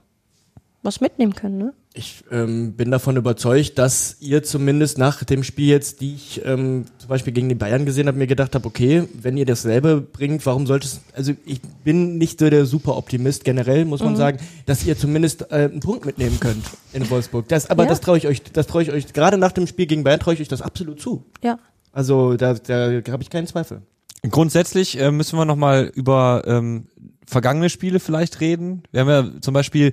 was 0.83 1.01
mitnehmen 1.01 1.37
können, 1.37 1.59
ne? 1.59 1.73
Ich 1.99 2.25
ähm, 2.31 2.75
bin 2.75 2.91
davon 2.91 3.17
überzeugt, 3.17 3.79
dass 3.79 4.19
ihr 4.21 4.43
zumindest 4.43 4.99
nach 4.99 5.25
dem 5.25 5.43
Spiel 5.43 5.69
jetzt, 5.69 6.03
die 6.03 6.15
ich 6.15 6.43
ähm, 6.45 6.85
zum 6.99 7.09
Beispiel 7.09 7.33
gegen 7.33 7.49
die 7.49 7.55
Bayern 7.55 7.87
gesehen 7.87 8.07
habe, 8.07 8.19
mir 8.19 8.27
gedacht 8.27 8.55
habe, 8.55 8.67
okay, 8.67 9.09
wenn 9.15 9.39
ihr 9.39 9.47
dasselbe 9.47 10.03
bringt, 10.03 10.45
warum 10.45 10.67
sollte 10.67 10.89
es, 10.89 11.01
also 11.15 11.33
ich 11.47 11.63
bin 11.85 12.19
nicht 12.19 12.39
so 12.39 12.51
der 12.51 12.67
Superoptimist 12.67 13.45
generell, 13.45 13.87
muss 13.87 14.01
man 14.01 14.13
mhm. 14.13 14.17
sagen, 14.17 14.39
dass 14.67 14.85
ihr 14.85 14.99
zumindest 14.99 15.51
äh, 15.51 15.55
einen 15.55 15.81
Punkt 15.81 16.05
mitnehmen 16.05 16.39
könnt 16.39 16.67
in 16.93 17.09
Wolfsburg. 17.09 17.49
Das, 17.49 17.71
aber 17.71 17.85
ja. 17.85 17.89
das 17.89 18.03
traue 18.03 18.19
ich 18.19 18.27
euch, 18.27 18.43
das 18.43 18.67
traue 18.67 18.83
ich 18.83 18.93
euch, 18.93 19.15
gerade 19.15 19.39
nach 19.39 19.53
dem 19.53 19.67
Spiel 19.67 19.87
gegen 19.87 20.05
Bayern 20.05 20.21
traue 20.21 20.35
ich 20.35 20.41
euch 20.43 20.49
das 20.49 20.61
absolut 20.61 21.01
zu. 21.01 21.25
Ja. 21.43 21.59
Also 21.93 22.37
da, 22.37 22.53
da 22.53 23.01
habe 23.11 23.23
ich 23.23 23.31
keinen 23.31 23.47
Zweifel. 23.47 23.81
Grundsätzlich 24.31 25.01
äh, 25.01 25.11
müssen 25.11 25.39
wir 25.39 25.47
nochmal 25.47 25.91
über 25.95 26.43
ähm, 26.47 26.89
vergangene 27.27 27.71
Spiele 27.71 28.01
vielleicht 28.01 28.41
reden. 28.41 28.83
Wir 28.93 29.01
haben 29.01 29.09
ja 29.09 29.41
zum 29.41 29.55
Beispiel 29.55 29.93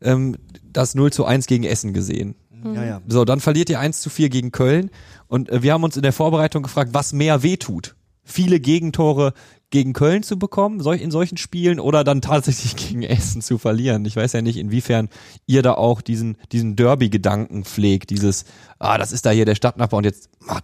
ähm, 0.00 0.36
das 0.62 0.94
0 0.94 1.12
zu 1.12 1.24
1 1.24 1.46
gegen 1.46 1.64
Essen 1.64 1.92
gesehen. 1.92 2.34
Ja, 2.64 2.84
ja. 2.84 3.02
So, 3.06 3.24
dann 3.24 3.40
verliert 3.40 3.70
ihr 3.70 3.80
1 3.80 4.00
zu 4.00 4.10
4 4.10 4.28
gegen 4.28 4.50
Köln. 4.50 4.90
Und 5.28 5.48
äh, 5.50 5.62
wir 5.62 5.72
haben 5.72 5.84
uns 5.84 5.96
in 5.96 6.02
der 6.02 6.12
Vorbereitung 6.12 6.62
gefragt, 6.62 6.90
was 6.92 7.12
mehr 7.12 7.42
wehtut. 7.42 7.94
Viele 8.24 8.58
Gegentore 8.58 9.34
gegen 9.70 9.92
Köln 9.92 10.22
zu 10.22 10.38
bekommen, 10.38 10.80
in 10.80 11.10
solchen 11.10 11.36
Spielen, 11.36 11.80
oder 11.80 12.04
dann 12.04 12.20
tatsächlich 12.20 12.76
gegen 12.88 13.02
Essen 13.02 13.42
zu 13.42 13.58
verlieren. 13.58 14.04
Ich 14.04 14.16
weiß 14.16 14.32
ja 14.32 14.42
nicht, 14.42 14.56
inwiefern 14.56 15.08
ihr 15.46 15.62
da 15.62 15.74
auch 15.74 16.00
diesen, 16.00 16.36
diesen 16.52 16.76
Derby-Gedanken 16.76 17.64
pflegt, 17.64 18.10
dieses, 18.10 18.44
ah, 18.78 18.98
das 18.98 19.12
ist 19.12 19.26
da 19.26 19.30
hier 19.30 19.44
der 19.44 19.54
Stadtnachbar 19.54 19.98
und 19.98 20.04
jetzt, 20.04 20.30
ah, 20.48 20.60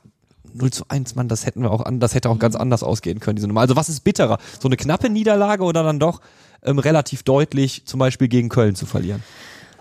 0 0.55 0.71
zu 0.71 0.85
1, 0.89 1.15
Mann, 1.15 1.29
das 1.29 1.47
hätten 1.47 1.63
wir 1.63 1.71
auch 1.71 1.81
an, 1.81 2.01
das 2.01 2.15
hätte 2.15 2.31
auch 2.31 2.39
ganz 2.39 2.57
anders 2.57 2.83
ausgehen 2.83 3.21
können, 3.21 3.37
diese 3.37 3.49
Nummer. 3.49 3.61
Also 3.61 3.77
was 3.77 3.89
ist 3.89 4.01
bitterer? 4.01 4.39
So 4.61 4.69
eine 4.69 4.77
knappe 4.77 5.11
Niederlage 5.11 5.65
oder 5.65 5.83
dann 5.83 5.99
doch 5.99 6.21
ähm, 6.63 6.79
relativ 6.79 7.23
deutlich 7.23 7.85
zum 7.87 7.99
Beispiel 7.99 8.29
gegen 8.29 8.49
Köln 8.49 8.75
zu 8.75 8.87
verlieren? 8.87 9.23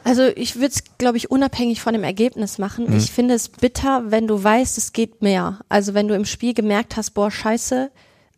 Also 0.04 0.24
ich 0.36 0.56
würde 0.56 0.70
es, 0.70 0.84
glaube 0.98 1.18
ich, 1.18 1.30
unabhängig 1.30 1.82
von 1.82 1.94
dem 1.94 2.04
Ergebnis 2.04 2.58
machen. 2.58 2.90
Mhm. 2.90 2.98
Ich 2.98 3.12
finde 3.12 3.36
es 3.36 3.50
bitter, 3.50 4.06
wenn 4.08 4.28
du 4.28 4.44
weißt, 4.44 4.78
es 4.78 4.94
geht 4.94 5.22
mehr. 5.22 5.60
Also 5.70 5.94
wenn 5.94 6.08
du 6.08 6.16
im 6.16 6.26
Spiel 6.26 6.54
gemerkt 6.54 6.98
hast, 6.98 7.12
boah, 7.12 7.30
scheiße, 7.30 7.92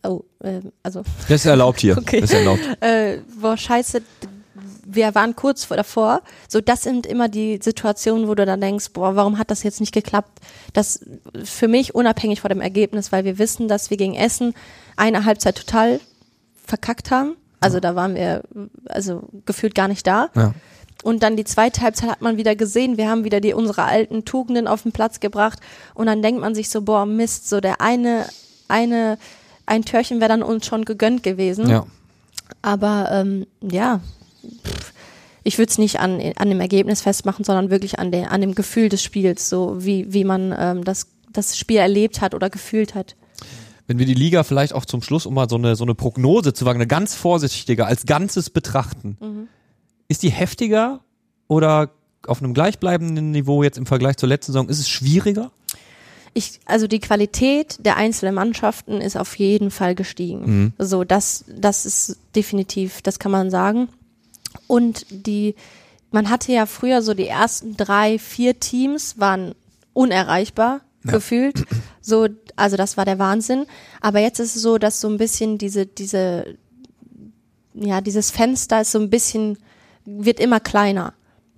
oh, 0.03 0.23
äh, 0.39 0.59
also. 0.81 1.03
Das 1.27 1.41
ist 1.41 1.45
erlaubt 1.45 1.79
hier. 1.79 1.97
Okay. 2.03 2.19
Das 2.19 2.31
ist 2.31 2.35
erlaubt. 2.35 2.61
Äh, 2.81 3.19
boah, 3.39 3.55
scheiße, 3.55 4.01
wir 4.95 5.15
waren 5.15 5.35
kurz 5.35 5.65
vor 5.65 5.77
davor. 5.77 6.21
So, 6.47 6.61
das 6.61 6.83
sind 6.83 7.05
immer 7.05 7.29
die 7.29 7.59
Situationen, 7.61 8.27
wo 8.27 8.35
du 8.35 8.45
dann 8.45 8.61
denkst, 8.61 8.91
boah, 8.93 9.15
warum 9.15 9.37
hat 9.37 9.51
das 9.51 9.63
jetzt 9.63 9.79
nicht 9.79 9.93
geklappt? 9.93 10.39
Das 10.73 11.05
für 11.43 11.67
mich 11.67 11.95
unabhängig 11.95 12.41
von 12.41 12.49
dem 12.49 12.61
Ergebnis, 12.61 13.11
weil 13.11 13.25
wir 13.25 13.37
wissen, 13.37 13.67
dass 13.67 13.89
wir 13.89 13.97
gegen 13.97 14.15
Essen 14.15 14.53
eine 14.95 15.25
Halbzeit 15.25 15.55
total 15.57 15.99
verkackt 16.65 17.11
haben. 17.11 17.35
Also 17.59 17.79
da 17.79 17.95
waren 17.95 18.15
wir 18.15 18.43
also 18.85 19.23
gefühlt 19.45 19.73
gar 19.75 19.87
nicht 19.87 20.05
da. 20.05 20.29
Ja. 20.35 20.53
Und 21.03 21.21
dann 21.21 21.35
die 21.35 21.43
zweite 21.43 21.81
Halbzeit 21.81 22.09
hat 22.09 22.21
man 22.21 22.37
wieder 22.37 22.55
gesehen, 22.55 22.97
wir 22.97 23.09
haben 23.09 23.25
wieder 23.25 23.41
die 23.41 23.53
unsere 23.53 23.83
alten 23.83 24.23
Tugenden 24.25 24.67
auf 24.67 24.83
den 24.83 24.93
Platz 24.93 25.19
gebracht 25.19 25.59
und 25.93 26.05
dann 26.05 26.21
denkt 26.21 26.39
man 26.39 26.55
sich 26.55 26.69
so, 26.69 26.81
boah, 26.81 27.05
Mist, 27.05 27.49
so 27.49 27.59
der 27.59 27.81
eine, 27.81 28.25
eine, 28.69 29.17
ein 29.65 29.83
Törchen 29.83 30.21
wäre 30.21 30.29
dann 30.29 30.43
uns 30.43 30.65
schon 30.65 30.85
gegönnt 30.85 31.23
gewesen. 31.23 31.69
Ja. 31.69 31.85
Aber 32.61 33.09
ähm, 33.11 33.47
ja, 33.61 33.99
ich 35.43 35.57
würde 35.57 35.69
es 35.69 35.77
nicht 35.77 35.99
an, 35.99 36.21
an 36.35 36.49
dem 36.49 36.61
Ergebnis 36.61 37.01
festmachen, 37.01 37.43
sondern 37.43 37.69
wirklich 37.69 37.99
an, 37.99 38.11
der, 38.11 38.31
an 38.31 38.41
dem 38.41 38.55
Gefühl 38.55 38.89
des 38.89 39.03
Spiels, 39.03 39.49
so 39.49 39.83
wie, 39.83 40.13
wie 40.13 40.23
man 40.23 40.55
ähm, 40.57 40.83
das, 40.83 41.07
das 41.31 41.57
Spiel 41.57 41.77
erlebt 41.77 42.21
hat 42.21 42.33
oder 42.33 42.49
gefühlt 42.49 42.95
hat 42.95 43.15
wenn 43.87 43.99
wir 43.99 44.05
die 44.05 44.13
Liga 44.13 44.43
vielleicht 44.43 44.73
auch 44.73 44.85
zum 44.85 45.01
Schluss, 45.01 45.25
um 45.25 45.33
mal 45.33 45.49
so 45.49 45.55
eine, 45.55 45.75
so 45.75 45.83
eine 45.83 45.95
Prognose 45.95 46.53
zu 46.53 46.65
wagen, 46.65 46.77
eine 46.77 46.87
ganz 46.87 47.15
vorsichtige, 47.15 47.85
als 47.85 48.05
Ganzes 48.05 48.49
betrachten, 48.49 49.17
mhm. 49.19 49.47
ist 50.07 50.23
die 50.23 50.31
heftiger 50.31 51.01
oder 51.47 51.91
auf 52.25 52.41
einem 52.41 52.53
gleichbleibenden 52.53 53.31
Niveau 53.31 53.63
jetzt 53.63 53.77
im 53.77 53.85
Vergleich 53.85 54.17
zur 54.17 54.29
letzten 54.29 54.53
Saison, 54.53 54.69
ist 54.69 54.79
es 54.79 54.89
schwieriger? 54.89 55.51
Ich, 56.33 56.59
also 56.65 56.87
die 56.87 56.99
Qualität 56.99 57.85
der 57.85 57.97
einzelnen 57.97 58.33
Mannschaften 58.33 59.01
ist 59.01 59.17
auf 59.17 59.37
jeden 59.37 59.69
Fall 59.69 59.93
gestiegen. 59.93 60.45
Mhm. 60.45 60.73
So, 60.79 61.03
das, 61.03 61.45
das 61.47 61.85
ist 61.85 62.17
definitiv, 62.35 63.01
das 63.01 63.19
kann 63.19 63.31
man 63.31 63.51
sagen. 63.51 63.89
Und 64.67 65.05
die, 65.09 65.55
man 66.11 66.29
hatte 66.29 66.51
ja 66.51 66.65
früher 66.65 67.01
so 67.01 67.13
die 67.13 67.27
ersten 67.27 67.77
drei, 67.77 68.19
vier 68.19 68.59
Teams 68.59 69.19
waren 69.19 69.55
unerreichbar 69.93 70.81
ja. 71.03 71.11
gefühlt. 71.11 71.65
So, 72.01 72.27
also 72.55 72.77
das 72.77 72.97
war 72.97 73.05
der 73.05 73.19
Wahnsinn. 73.19 73.65
Aber 74.01 74.19
jetzt 74.19 74.39
ist 74.39 74.55
es 74.55 74.61
so, 74.61 74.77
dass 74.77 74.99
so 74.99 75.07
ein 75.07 75.17
bisschen 75.17 75.57
diese, 75.57 75.85
diese, 75.85 76.57
ja, 77.73 78.01
dieses 78.01 78.31
Fenster 78.31 78.81
ist 78.81 78.91
so 78.91 78.99
ein 78.99 79.09
bisschen, 79.09 79.57
wird 80.05 80.39
immer 80.39 80.59
kleiner. 80.59 81.13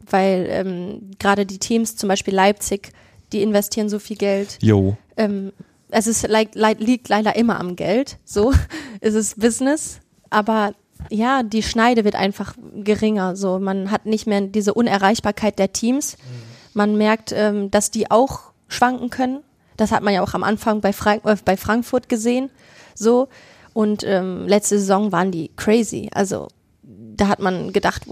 Weil 0.07 0.47
ähm, 0.49 1.11
gerade 1.17 1.45
die 1.45 1.57
Teams, 1.57 1.95
zum 1.95 2.09
Beispiel 2.09 2.35
Leipzig, 2.35 2.91
die 3.33 3.41
investieren 3.41 3.89
so 3.89 3.99
viel 3.99 4.17
Geld. 4.17 4.59
Jo. 4.61 4.97
Ähm, 5.17 5.51
es 5.89 6.07
ist, 6.07 6.27
like, 6.27 6.53
liegt 6.53 7.09
leider 7.09 7.35
immer 7.35 7.59
am 7.59 7.75
Geld. 7.75 8.17
So 8.23 8.53
ist 9.01 9.15
es 9.15 9.35
Business. 9.35 9.99
Aber 10.29 10.75
ja, 11.09 11.43
die 11.43 11.63
Schneide 11.63 12.03
wird 12.03 12.15
einfach 12.15 12.55
geringer. 12.75 13.35
So, 13.35 13.59
man 13.59 13.91
hat 13.91 14.05
nicht 14.05 14.27
mehr 14.27 14.41
diese 14.41 14.73
Unerreichbarkeit 14.73 15.59
der 15.59 15.73
Teams. 15.73 16.17
Mhm. 16.17 16.41
Man 16.73 16.97
merkt, 16.97 17.31
ähm, 17.31 17.71
dass 17.71 17.91
die 17.91 18.11
auch 18.11 18.51
schwanken 18.67 19.09
können. 19.09 19.39
Das 19.77 19.91
hat 19.91 20.03
man 20.03 20.13
ja 20.13 20.21
auch 20.21 20.33
am 20.33 20.43
Anfang 20.43 20.81
bei, 20.81 20.93
Frank 20.93 21.25
äh, 21.25 21.35
bei 21.43 21.57
Frankfurt 21.57 22.09
gesehen. 22.09 22.49
So. 22.93 23.27
Und 23.73 24.03
ähm, 24.05 24.47
letzte 24.47 24.79
Saison 24.79 25.11
waren 25.11 25.31
die 25.31 25.51
crazy. 25.55 26.09
Also 26.13 26.47
da 26.83 27.27
hat 27.27 27.39
man 27.39 27.73
gedacht, 27.73 28.03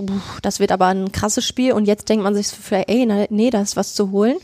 das 0.42 0.60
wird 0.60 0.72
aber 0.72 0.88
ein 0.88 1.12
krasses 1.12 1.46
Spiel. 1.46 1.74
Und 1.74 1.86
jetzt 1.86 2.10
denkt 2.10 2.24
man 2.24 2.36
sich 2.36 2.48
für, 2.48 2.88
ey, 2.88 3.06
na, 3.06 3.26
nee, 3.30 3.50
da 3.50 3.62
ist 3.62 3.76
was 3.76 3.96
zu 3.96 4.12
holen. 4.12 4.38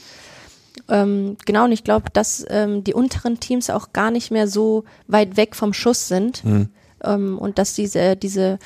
Ähm, 0.87 1.37
genau, 1.45 1.65
und 1.65 1.71
ich 1.71 1.83
glaube, 1.83 2.09
dass 2.13 2.45
ähm, 2.49 2.83
die 2.83 2.93
unteren 2.93 3.39
Teams 3.39 3.69
auch 3.69 3.93
gar 3.93 4.11
nicht 4.11 4.31
mehr 4.31 4.47
so 4.47 4.85
weit 5.07 5.37
weg 5.37 5.55
vom 5.55 5.73
Schuss 5.73 6.07
sind. 6.07 6.43
Mhm. 6.43 6.69
Ähm, 7.03 7.37
und 7.37 7.57
dass 7.57 7.73
diese, 7.73 8.15
diese, 8.15 8.59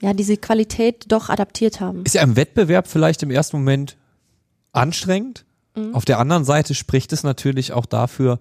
ja, 0.00 0.12
diese 0.12 0.36
Qualität 0.36 1.06
doch 1.08 1.28
adaptiert 1.28 1.80
haben. 1.80 2.04
Ist 2.04 2.14
ja 2.14 2.22
im 2.22 2.36
Wettbewerb 2.36 2.88
vielleicht 2.88 3.22
im 3.22 3.30
ersten 3.30 3.58
Moment 3.58 3.96
anstrengend? 4.72 5.44
Mhm. 5.74 5.94
Auf 5.94 6.04
der 6.04 6.18
anderen 6.18 6.44
Seite 6.44 6.74
spricht 6.74 7.12
es 7.12 7.22
natürlich 7.22 7.72
auch 7.72 7.86
dafür, 7.86 8.38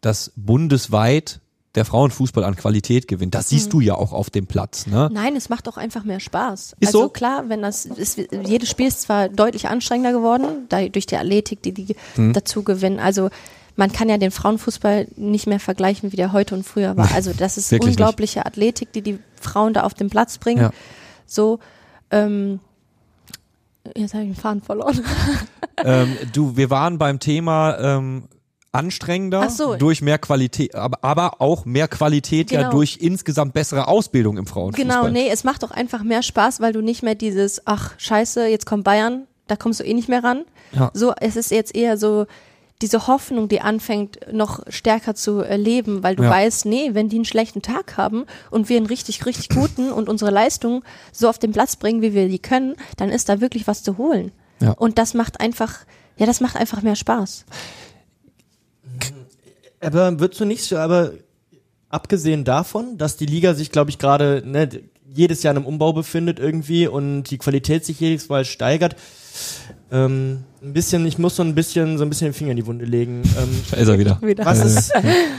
dass 0.00 0.32
bundesweit 0.36 1.40
der 1.74 1.84
Frauenfußball 1.84 2.44
an 2.44 2.56
Qualität 2.56 3.08
gewinnt. 3.08 3.34
Das 3.34 3.50
siehst 3.50 3.66
mhm. 3.66 3.70
du 3.70 3.80
ja 3.80 3.94
auch 3.94 4.12
auf 4.12 4.30
dem 4.30 4.46
Platz. 4.46 4.86
Ne? 4.86 5.08
Nein, 5.12 5.36
es 5.36 5.48
macht 5.48 5.68
auch 5.68 5.76
einfach 5.76 6.02
mehr 6.04 6.18
Spaß. 6.18 6.76
Ist 6.80 6.88
also 6.88 7.02
so? 7.02 7.08
klar, 7.08 7.48
wenn 7.48 7.62
das 7.62 7.84
ist, 7.84 8.18
jedes 8.18 8.68
Spiel 8.68 8.88
ist 8.88 9.02
zwar 9.02 9.28
deutlich 9.28 9.68
anstrengender 9.68 10.12
geworden, 10.12 10.66
da, 10.68 10.86
durch 10.88 11.06
die 11.06 11.16
Athletik, 11.16 11.62
die 11.62 11.72
die 11.72 11.96
mhm. 12.16 12.32
dazu 12.32 12.62
gewinnen. 12.62 12.98
Also 12.98 13.30
man 13.78 13.92
kann 13.92 14.08
ja 14.08 14.18
den 14.18 14.32
Frauenfußball 14.32 15.06
nicht 15.16 15.46
mehr 15.46 15.60
vergleichen, 15.60 16.10
wie 16.10 16.16
der 16.16 16.32
heute 16.32 16.56
und 16.56 16.64
früher 16.64 16.96
war. 16.96 17.08
Also 17.14 17.32
das 17.32 17.56
ist 17.56 17.72
unglaubliche 17.72 18.40
nicht. 18.40 18.46
Athletik, 18.46 18.92
die 18.92 19.02
die 19.02 19.18
Frauen 19.40 19.72
da 19.72 19.84
auf 19.84 19.94
den 19.94 20.10
Platz 20.10 20.38
bringen. 20.38 20.62
Ja. 20.62 20.70
So, 21.26 21.60
ähm, 22.10 22.60
jetzt 23.96 24.14
habe 24.14 24.24
ich 24.24 24.30
den 24.30 24.36
Faden 24.36 24.62
verloren. 24.62 25.00
ähm, 25.84 26.16
du, 26.32 26.56
wir 26.56 26.70
waren 26.70 26.98
beim 26.98 27.18
Thema 27.20 27.78
ähm, 27.78 28.24
anstrengender 28.72 29.48
so. 29.48 29.76
durch 29.76 30.02
mehr 30.02 30.18
Qualität, 30.18 30.74
aber, 30.74 30.98
aber 31.02 31.40
auch 31.40 31.64
mehr 31.64 31.88
Qualität 31.88 32.50
genau. 32.50 32.62
ja 32.62 32.70
durch 32.70 32.98
insgesamt 33.00 33.54
bessere 33.54 33.88
Ausbildung 33.88 34.38
im 34.38 34.46
Frauenfußball. 34.46 35.02
Genau, 35.02 35.08
nee, 35.08 35.28
es 35.30 35.44
macht 35.44 35.62
doch 35.62 35.70
einfach 35.70 36.02
mehr 36.02 36.22
Spaß, 36.22 36.60
weil 36.60 36.72
du 36.72 36.80
nicht 36.80 37.02
mehr 37.02 37.14
dieses, 37.14 37.66
ach 37.66 37.92
scheiße, 37.98 38.46
jetzt 38.46 38.66
kommt 38.66 38.84
Bayern, 38.84 39.26
da 39.46 39.56
kommst 39.56 39.80
du 39.80 39.84
eh 39.84 39.94
nicht 39.94 40.08
mehr 40.08 40.22
ran. 40.22 40.44
Ja. 40.72 40.90
So, 40.94 41.14
es 41.20 41.36
ist 41.36 41.50
jetzt 41.50 41.74
eher 41.74 41.96
so 41.96 42.26
diese 42.80 43.06
Hoffnung, 43.08 43.48
die 43.48 43.60
anfängt 43.60 44.20
noch 44.32 44.60
stärker 44.68 45.14
zu 45.14 45.40
erleben, 45.40 46.02
weil 46.02 46.16
du 46.16 46.22
ja. 46.22 46.30
weißt, 46.30 46.66
nee, 46.66 46.90
wenn 46.92 47.08
die 47.08 47.16
einen 47.16 47.24
schlechten 47.24 47.60
Tag 47.60 47.96
haben 47.96 48.24
und 48.50 48.68
wir 48.68 48.76
einen 48.76 48.86
richtig, 48.86 49.26
richtig 49.26 49.48
guten 49.48 49.90
und 49.90 50.08
unsere 50.08 50.30
Leistung 50.30 50.84
so 51.12 51.28
auf 51.28 51.38
den 51.38 51.52
Platz 51.52 51.76
bringen, 51.76 52.02
wie 52.02 52.14
wir 52.14 52.28
die 52.28 52.38
können, 52.38 52.76
dann 52.96 53.10
ist 53.10 53.28
da 53.28 53.40
wirklich 53.40 53.66
was 53.66 53.82
zu 53.82 53.98
holen. 53.98 54.30
Ja. 54.60 54.72
Und 54.72 54.98
das 54.98 55.14
macht 55.14 55.40
einfach, 55.40 55.78
ja, 56.16 56.26
das 56.26 56.40
macht 56.40 56.56
einfach 56.56 56.82
mehr 56.82 56.96
Spaß. 56.96 57.44
Aber 59.80 60.20
würdest 60.20 60.40
du 60.40 60.44
nicht 60.44 60.64
so, 60.64 60.76
aber 60.76 61.12
abgesehen 61.88 62.44
davon, 62.44 62.98
dass 62.98 63.16
die 63.16 63.26
Liga 63.26 63.54
sich, 63.54 63.70
glaube 63.70 63.90
ich, 63.90 63.98
gerade 63.98 64.42
ne, 64.44 64.68
jedes 65.12 65.42
Jahr 65.42 65.52
in 65.52 65.58
einem 65.58 65.66
Umbau 65.66 65.92
befindet 65.92 66.38
irgendwie 66.38 66.86
und 66.86 67.24
die 67.24 67.38
Qualität 67.38 67.84
sich 67.84 67.98
jedes 68.00 68.28
Mal 68.28 68.44
steigert, 68.44 68.96
ähm, 69.90 70.44
ein 70.62 70.72
bisschen, 70.72 71.06
ich 71.06 71.18
muss 71.18 71.36
so 71.36 71.42
ein 71.42 71.54
bisschen, 71.54 71.96
so 71.96 72.04
ein 72.04 72.10
bisschen 72.10 72.28
den 72.28 72.34
Finger 72.34 72.50
in 72.50 72.56
die 72.58 72.66
Wunde 72.66 72.84
legen. 72.84 73.22
Ähm, 73.38 73.48
da 73.70 73.76
ist 73.78 73.88
er 73.88 73.98
wieder. 73.98 74.18
Was 74.44 74.64
ist, 74.64 74.92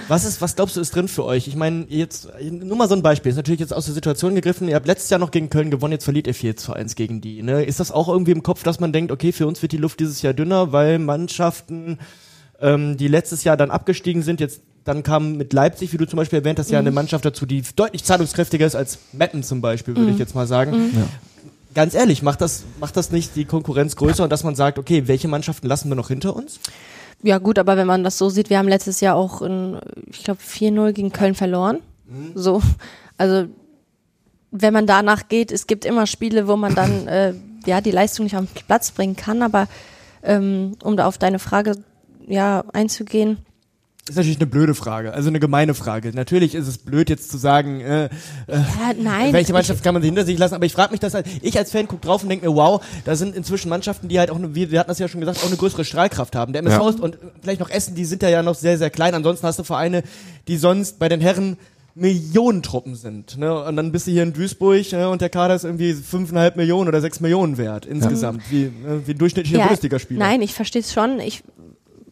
was 0.07 0.25
ist, 0.25 0.41
was 0.41 0.55
glaubst 0.55 0.75
du 0.75 0.81
ist 0.81 0.95
drin 0.95 1.07
für 1.07 1.23
euch? 1.25 1.47
Ich 1.47 1.55
meine, 1.55 1.85
jetzt, 1.89 2.29
nur 2.49 2.77
mal 2.77 2.87
so 2.87 2.95
ein 2.95 3.03
Beispiel, 3.03 3.29
ist 3.29 3.35
natürlich 3.35 3.59
jetzt 3.59 3.73
aus 3.73 3.85
der 3.85 3.93
Situation 3.93 4.33
gegriffen, 4.33 4.67
ihr 4.67 4.75
habt 4.75 4.87
letztes 4.87 5.09
Jahr 5.09 5.19
noch 5.19 5.31
gegen 5.31 5.49
Köln 5.49 5.69
gewonnen, 5.69 5.93
jetzt 5.93 6.05
verliert 6.05 6.25
ihr 6.25 6.33
4 6.33 6.55
zu 6.57 6.73
1 6.73 6.95
gegen 6.95 7.21
die, 7.21 7.43
ne? 7.43 7.63
Ist 7.63 7.79
das 7.79 7.91
auch 7.91 8.07
irgendwie 8.07 8.31
im 8.31 8.41
Kopf, 8.41 8.63
dass 8.63 8.79
man 8.79 8.91
denkt, 8.91 9.11
okay, 9.11 9.31
für 9.31 9.45
uns 9.45 9.61
wird 9.61 9.71
die 9.71 9.77
Luft 9.77 9.99
dieses 9.99 10.21
Jahr 10.21 10.33
dünner, 10.33 10.71
weil 10.71 10.97
Mannschaften 10.97 11.99
ähm, 12.59 12.97
die 12.97 13.07
letztes 13.07 13.43
Jahr 13.43 13.57
dann 13.57 13.71
abgestiegen 13.71 14.23
sind. 14.23 14.39
Jetzt 14.39 14.61
dann 14.83 15.03
kam 15.03 15.37
mit 15.37 15.53
Leipzig, 15.53 15.93
wie 15.93 15.97
du 15.97 16.07
zum 16.07 16.17
Beispiel 16.17 16.39
erwähnt 16.39 16.57
hast, 16.57 16.69
mhm. 16.69 16.73
ja 16.73 16.79
eine 16.79 16.91
Mannschaft 16.91 17.23
dazu, 17.23 17.45
die 17.45 17.61
deutlich 17.75 18.03
zahlungskräftiger 18.03 18.65
ist 18.65 18.75
als 18.75 18.97
Metten 19.11 19.43
zum 19.43 19.61
Beispiel, 19.61 19.95
würde 19.95 20.07
mhm. 20.07 20.13
ich 20.13 20.19
jetzt 20.19 20.33
mal 20.33 20.47
sagen. 20.47 20.71
Mhm. 20.71 20.91
Ja. 20.95 21.07
Ganz 21.73 21.93
ehrlich, 21.93 22.21
macht 22.21 22.41
das, 22.41 22.63
macht 22.79 22.97
das 22.97 23.11
nicht 23.11 23.35
die 23.35 23.45
Konkurrenz 23.45 23.95
größer 23.95 24.23
und 24.23 24.31
dass 24.31 24.43
man 24.43 24.55
sagt, 24.55 24.79
okay, 24.79 25.07
welche 25.07 25.27
Mannschaften 25.27 25.67
lassen 25.67 25.89
wir 25.89 25.95
noch 25.95 26.07
hinter 26.07 26.35
uns? 26.35 26.59
Ja 27.21 27.37
gut, 27.37 27.59
aber 27.59 27.77
wenn 27.77 27.87
man 27.87 28.03
das 28.03 28.17
so 28.17 28.29
sieht, 28.29 28.49
wir 28.49 28.57
haben 28.57 28.67
letztes 28.67 29.01
Jahr 29.01 29.15
auch, 29.15 29.41
in, 29.41 29.77
ich 30.07 30.23
glaube, 30.23 30.39
4-0 30.41 30.93
gegen 30.93 31.11
Köln 31.11 31.35
verloren. 31.35 31.79
Mhm. 32.07 32.31
So, 32.33 32.61
also 33.17 33.47
wenn 34.51 34.73
man 34.73 34.87
danach 34.87 35.27
geht, 35.27 35.51
es 35.51 35.67
gibt 35.67 35.85
immer 35.85 36.07
Spiele, 36.07 36.47
wo 36.47 36.55
man 36.55 36.73
dann 36.75 37.07
äh, 37.07 37.33
ja 37.65 37.81
die 37.81 37.91
Leistung 37.91 38.23
nicht 38.23 38.35
auf 38.35 38.45
den 38.45 38.65
Platz 38.65 38.91
bringen 38.91 39.15
kann, 39.15 39.41
aber 39.43 39.67
ähm, 40.23 40.75
um 40.83 40.97
da 40.97 41.07
auf 41.07 41.17
deine 41.17 41.39
Frage 41.39 41.75
ja, 42.27 42.63
einzugehen. 42.73 43.37
Das 44.05 44.15
ist 44.15 44.17
natürlich 44.17 44.39
eine 44.39 44.47
blöde 44.47 44.73
Frage, 44.73 45.13
also 45.13 45.27
eine 45.29 45.39
gemeine 45.39 45.75
Frage. 45.75 46.11
Natürlich 46.15 46.55
ist 46.55 46.67
es 46.67 46.79
blöd 46.79 47.11
jetzt 47.11 47.29
zu 47.29 47.37
sagen, 47.37 47.79
äh, 47.81 48.05
äh, 48.05 48.09
ja, 48.47 48.93
nein, 48.99 49.33
welche 49.33 49.53
Mannschaft 49.53 49.83
kann 49.83 49.93
man 49.93 50.01
hinter 50.01 50.25
sich 50.25 50.39
lassen, 50.39 50.55
aber 50.55 50.65
ich 50.65 50.73
frage 50.73 50.91
mich 50.91 50.99
das 50.99 51.13
halt, 51.13 51.27
ich 51.43 51.55
als 51.59 51.71
Fan 51.71 51.87
gucke 51.87 52.07
drauf 52.07 52.23
und 52.23 52.29
denke 52.29 52.49
mir, 52.49 52.55
wow, 52.55 52.83
da 53.05 53.15
sind 53.15 53.35
inzwischen 53.35 53.69
Mannschaften, 53.69 54.07
die 54.07 54.17
halt 54.17 54.31
auch, 54.31 54.37
eine, 54.37 54.55
wir, 54.55 54.71
wir 54.71 54.79
hatten 54.79 54.89
das 54.89 54.97
ja 54.97 55.07
schon 55.07 55.19
gesagt, 55.19 55.43
auch 55.43 55.47
eine 55.47 55.57
größere 55.57 55.85
Strahlkraft 55.85 56.35
haben. 56.35 56.53
Der 56.53 56.63
MSV 56.63 56.97
ja. 56.97 57.03
und 57.03 57.19
vielleicht 57.41 57.59
noch 57.59 57.69
Essen, 57.69 57.93
die 57.93 58.05
sind 58.05 58.23
ja, 58.23 58.29
ja 58.29 58.41
noch 58.41 58.55
sehr, 58.55 58.79
sehr 58.79 58.89
klein. 58.89 59.13
Ansonsten 59.13 59.45
hast 59.45 59.59
du 59.59 59.63
Vereine, 59.63 60.01
die 60.47 60.57
sonst 60.57 60.97
bei 60.97 61.07
den 61.07 61.21
Herren 61.21 61.57
Millionentruppen 61.93 62.95
sind. 62.95 63.37
Ne? 63.37 63.63
Und 63.63 63.75
dann 63.75 63.91
bist 63.91 64.07
du 64.07 64.11
hier 64.11 64.23
in 64.23 64.33
Duisburg 64.33 64.91
ne? 64.91 65.09
und 65.09 65.21
der 65.21 65.29
Kader 65.29 65.53
ist 65.53 65.65
irgendwie 65.65 65.93
fünfeinhalb 65.93 66.55
Millionen 66.55 66.87
oder 66.87 67.01
sechs 67.01 67.19
Millionen 67.19 67.57
wert 67.57 67.85
insgesamt, 67.85 68.43
ja. 68.45 68.51
wie, 68.51 68.63
ne? 68.63 69.01
wie 69.05 69.11
ein 69.11 69.17
durchschnittlicher 69.17 69.59
ja, 69.59 69.65
Bundesligaspieler. 69.65 70.19
Nein, 70.19 70.41
ich 70.41 70.53
verstehe 70.53 70.81
es 70.81 70.93
schon. 70.93 71.19
Ich 71.19 71.43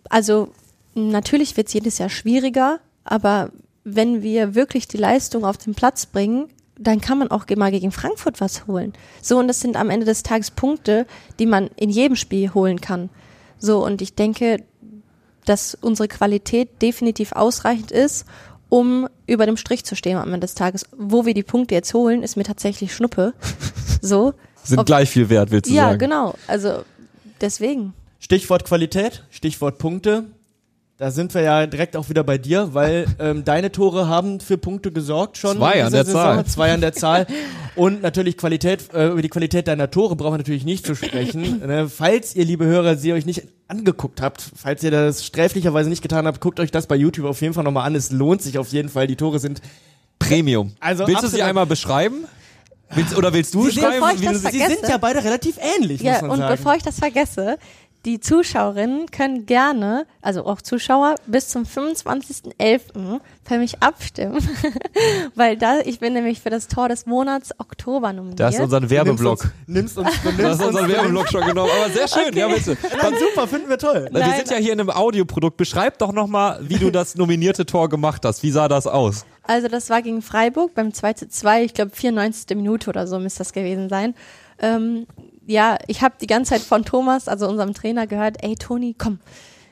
also 0.09 0.49
natürlich 0.97 1.55
wird 1.57 1.67
es 1.67 1.73
jedes 1.73 1.97
Jahr 1.97 2.09
schwieriger, 2.09 2.79
aber 3.03 3.51
wenn 3.83 4.21
wir 4.21 4.55
wirklich 4.55 4.87
die 4.87 4.97
Leistung 4.97 5.45
auf 5.45 5.57
den 5.57 5.75
Platz 5.75 6.05
bringen, 6.05 6.49
dann 6.77 7.01
kann 7.01 7.17
man 7.17 7.31
auch 7.31 7.45
mal 7.55 7.71
gegen 7.71 7.91
Frankfurt 7.91 8.41
was 8.41 8.67
holen. 8.67 8.93
So, 9.21 9.39
und 9.39 9.47
das 9.47 9.61
sind 9.61 9.77
am 9.77 9.89
Ende 9.89 10.05
des 10.05 10.23
Tages 10.23 10.51
Punkte, 10.51 11.07
die 11.39 11.45
man 11.45 11.69
in 11.75 11.89
jedem 11.89 12.15
Spiel 12.15 12.53
holen 12.53 12.81
kann. 12.81 13.09
So, 13.57 13.83
und 13.83 14.01
ich 14.01 14.13
denke, 14.13 14.63
dass 15.45 15.75
unsere 15.75 16.07
Qualität 16.07 16.81
definitiv 16.81 17.31
ausreichend 17.31 17.91
ist, 17.91 18.25
um 18.69 19.07
über 19.25 19.45
dem 19.45 19.57
Strich 19.57 19.85
zu 19.85 19.95
stehen 19.95 20.17
am 20.17 20.27
Ende 20.27 20.41
des 20.41 20.55
Tages. 20.55 20.85
Wo 20.95 21.25
wir 21.25 21.33
die 21.33 21.43
Punkte 21.43 21.73
jetzt 21.73 21.93
holen, 21.93 22.21
ist 22.21 22.35
mir 22.35 22.43
tatsächlich 22.43 22.93
Schnuppe. 22.93 23.33
So. 23.99 24.35
Sind 24.63 24.77
Ob, 24.77 24.85
gleich 24.85 25.09
viel 25.09 25.27
wert, 25.27 25.49
willst 25.49 25.71
du 25.71 25.73
ja, 25.73 25.89
sagen? 25.89 25.93
Ja, 25.93 25.97
genau. 25.97 26.35
Also, 26.45 26.83
deswegen. 27.41 27.93
Stichwort 28.19 28.63
Qualität, 28.63 29.23
Stichwort 29.31 29.79
Punkte. 29.79 30.25
Da 30.99 31.11
sind 31.11 31.35
wir 31.35 31.41
ja 31.41 31.67
direkt 31.67 31.95
auch 31.95 32.09
wieder 32.09 32.23
bei 32.23 32.39
dir, 32.39 32.73
weil 32.73 33.05
ähm, 33.19 33.45
deine 33.45 33.71
Tore 33.71 34.07
haben 34.07 34.39
für 34.39 34.57
Punkte 34.57 34.91
gesorgt 34.91 35.37
schon. 35.37 35.57
Zwei 35.57 35.83
an 35.83 35.91
der 35.91 36.05
Saison, 36.05 36.21
Zahl. 36.21 36.45
Zwei 36.45 36.73
an 36.73 36.81
der 36.81 36.93
Zahl. 36.93 37.27
Und 37.75 38.01
natürlich 38.01 38.35
Qualität, 38.35 38.91
äh, 38.95 39.09
über 39.09 39.21
die 39.21 39.29
Qualität 39.29 39.67
deiner 39.67 39.91
Tore 39.91 40.15
brauchen 40.15 40.33
wir 40.33 40.37
natürlich 40.39 40.65
nicht 40.65 40.87
zu 40.87 40.95
sprechen. 40.95 41.59
ne? 41.59 41.87
Falls 41.87 42.35
ihr, 42.35 42.45
liebe 42.45 42.65
Hörer, 42.65 42.95
sie 42.95 43.13
euch 43.13 43.27
nicht 43.27 43.43
angeguckt 43.67 44.21
habt, 44.21 44.43
falls 44.55 44.81
ihr 44.81 44.89
das 44.89 45.23
sträflicherweise 45.23 45.87
nicht 45.87 46.01
getan 46.01 46.25
habt, 46.25 46.41
guckt 46.41 46.59
euch 46.59 46.71
das 46.71 46.87
bei 46.87 46.95
YouTube 46.95 47.27
auf 47.27 47.41
jeden 47.41 47.53
Fall 47.53 47.63
nochmal 47.63 47.85
an. 47.85 47.93
Es 47.93 48.09
lohnt 48.09 48.41
sich 48.41 48.57
auf 48.57 48.69
jeden 48.69 48.89
Fall. 48.89 49.05
Die 49.05 49.15
Tore 49.15 49.37
sind 49.37 49.61
Premium. 50.17 50.73
Also 50.79 51.05
Willst 51.07 51.21
du 51.21 51.27
sie 51.27 51.43
einmal 51.43 51.67
beschreiben? 51.67 52.25
Willst, 52.89 53.15
oder 53.15 53.33
willst 53.33 53.53
du 53.53 53.69
sie, 53.69 53.81
schreiben? 53.81 54.19
Wie 54.19 54.25
du 54.25 54.35
sie 54.39 54.57
sind 54.57 54.87
ja 54.87 54.97
beide 54.97 55.23
relativ 55.23 55.57
ähnlich. 55.77 56.01
Ja, 56.01 56.25
und 56.25 56.39
sagen. 56.39 56.55
bevor 56.55 56.75
ich 56.75 56.83
das 56.83 56.97
vergesse, 56.97 57.57
die 58.07 58.21
Zuschauerinnen 58.21 59.11
können 59.11 59.45
gerne, 59.45 60.07
also 60.21 60.45
auch 60.45 60.61
Zuschauer, 60.61 61.15
bis 61.27 61.49
zum 61.49 61.63
25.11. 61.63 63.19
für 63.43 63.57
mich 63.57 63.83
abstimmen. 63.83 64.37
Weil 65.35 65.57
da, 65.57 65.81
ich 65.81 65.99
bin 65.99 66.13
nämlich 66.13 66.39
für 66.39 66.49
das 66.49 66.69
Tor 66.69 66.87
des 66.87 67.05
Monats 67.05 67.51
Oktober 67.59 68.13
nominiert. 68.13 68.39
Das 68.39 68.55
ist 68.55 68.61
unser 68.61 68.89
Werbeblock. 68.89 69.51
Nimmst 69.67 69.97
uns, 69.97 70.09
nimmst 70.23 70.37
uns, 70.37 70.37
das 70.37 70.59
ist 70.59 70.65
unser 70.65 70.87
Werbeblock 70.87 71.27
schon 71.27 71.45
genommen. 71.45 71.69
Aber 71.69 71.91
sehr 71.91 72.07
schön, 72.07 72.29
okay. 72.29 72.39
ja 72.39 72.47
bitte. 72.47 72.77
Nein, 73.01 73.13
super, 73.19 73.45
finden 73.45 73.67
wir 73.67 73.77
toll. 73.77 74.07
Nein. 74.09 74.25
Wir 74.25 74.37
sind 74.37 74.51
ja 74.51 74.55
hier 74.55 74.71
in 74.71 74.79
einem 74.79 74.89
Audioprodukt. 74.89 75.57
Beschreib 75.57 75.97
doch 75.97 76.13
nochmal, 76.13 76.61
wie 76.61 76.77
du 76.77 76.89
das 76.89 77.15
nominierte 77.15 77.65
Tor 77.65 77.89
gemacht 77.89 78.23
hast. 78.23 78.41
Wie 78.41 78.51
sah 78.51 78.69
das 78.69 78.87
aus? 78.87 79.25
Also 79.43 79.67
das 79.67 79.89
war 79.89 80.01
gegen 80.01 80.21
Freiburg 80.21 80.73
beim 80.75 80.93
2 80.93 81.13
zu 81.13 81.27
2, 81.27 81.65
ich 81.65 81.73
glaube 81.73 81.91
94. 81.93 82.55
Minute 82.55 82.89
oder 82.89 83.05
so 83.05 83.19
müsste 83.19 83.39
das 83.39 83.51
gewesen 83.51 83.89
sein. 83.89 84.15
Ähm, 84.59 85.07
ja, 85.47 85.77
ich 85.87 86.01
habe 86.01 86.15
die 86.21 86.27
ganze 86.27 86.51
Zeit 86.51 86.61
von 86.61 86.83
Thomas, 86.85 87.27
also 87.27 87.47
unserem 87.47 87.73
Trainer, 87.73 88.05
gehört, 88.05 88.43
ey 88.43 88.55
Toni, 88.55 88.95
komm, 88.97 89.19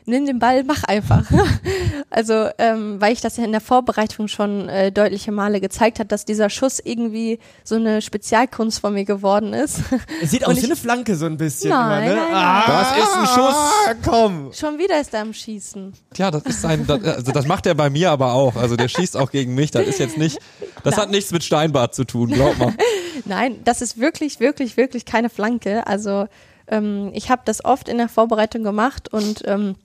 nimm 0.05 0.25
den 0.25 0.39
Ball, 0.39 0.63
mach 0.63 0.83
einfach. 0.83 1.25
also, 2.09 2.49
ähm, 2.57 2.99
weil 2.99 3.13
ich 3.13 3.21
das 3.21 3.37
ja 3.37 3.43
in 3.43 3.51
der 3.51 3.61
Vorbereitung 3.61 4.27
schon 4.27 4.69
äh, 4.69 4.91
deutliche 4.91 5.31
Male 5.31 5.61
gezeigt 5.61 5.99
hat, 5.99 6.11
dass 6.11 6.25
dieser 6.25 6.49
Schuss 6.49 6.79
irgendwie 6.83 7.39
so 7.63 7.75
eine 7.75 8.01
Spezialkunst 8.01 8.79
von 8.79 8.93
mir 8.93 9.05
geworden 9.05 9.53
ist. 9.53 9.81
Es 10.21 10.31
sieht 10.31 10.45
aus 10.47 10.61
wie 10.61 10.65
eine 10.65 10.75
Flanke 10.75 11.15
so 11.15 11.25
ein 11.25 11.37
bisschen. 11.37 11.71
Nein, 11.71 12.03
immer, 12.03 12.15
ne? 12.15 12.21
nein, 12.21 12.31
nein. 12.31 12.43
Ah, 12.43 12.63
das 12.67 12.97
ist 12.97 13.15
ein 13.15 13.27
Schuss. 13.27 13.55
Komm. 14.03 14.53
Schon 14.53 14.77
wieder 14.77 14.99
ist 14.99 15.13
er 15.13 15.21
am 15.21 15.33
Schießen. 15.33 15.93
Ja, 16.15 16.31
das 16.31 16.43
ist 16.43 16.61
sein, 16.61 16.85
das, 16.87 17.03
also 17.03 17.31
das 17.31 17.47
macht 17.47 17.65
er 17.65 17.75
bei 17.75 17.89
mir 17.89 18.11
aber 18.11 18.33
auch. 18.33 18.55
Also 18.55 18.75
der 18.75 18.87
schießt 18.87 19.17
auch 19.17 19.31
gegen 19.31 19.55
mich. 19.55 19.71
Das 19.71 19.85
ist 19.87 19.99
jetzt 19.99 20.17
nicht, 20.17 20.39
das 20.83 20.97
hat 20.97 21.11
nichts 21.11 21.31
mit 21.31 21.43
Steinbart 21.43 21.95
zu 21.95 22.05
tun, 22.05 22.31
glaub 22.31 22.57
mal. 22.57 22.73
Nein, 23.25 23.61
das 23.63 23.81
ist 23.81 23.99
wirklich, 23.99 24.39
wirklich, 24.39 24.77
wirklich 24.77 25.05
keine 25.05 25.29
Flanke. 25.29 25.87
Also 25.87 26.27
ähm, 26.67 27.11
ich 27.13 27.29
habe 27.29 27.41
das 27.45 27.63
oft 27.63 27.89
in 27.89 27.97
der 27.97 28.09
Vorbereitung 28.09 28.63
gemacht 28.63 29.11
und 29.11 29.43
ähm, 29.45 29.75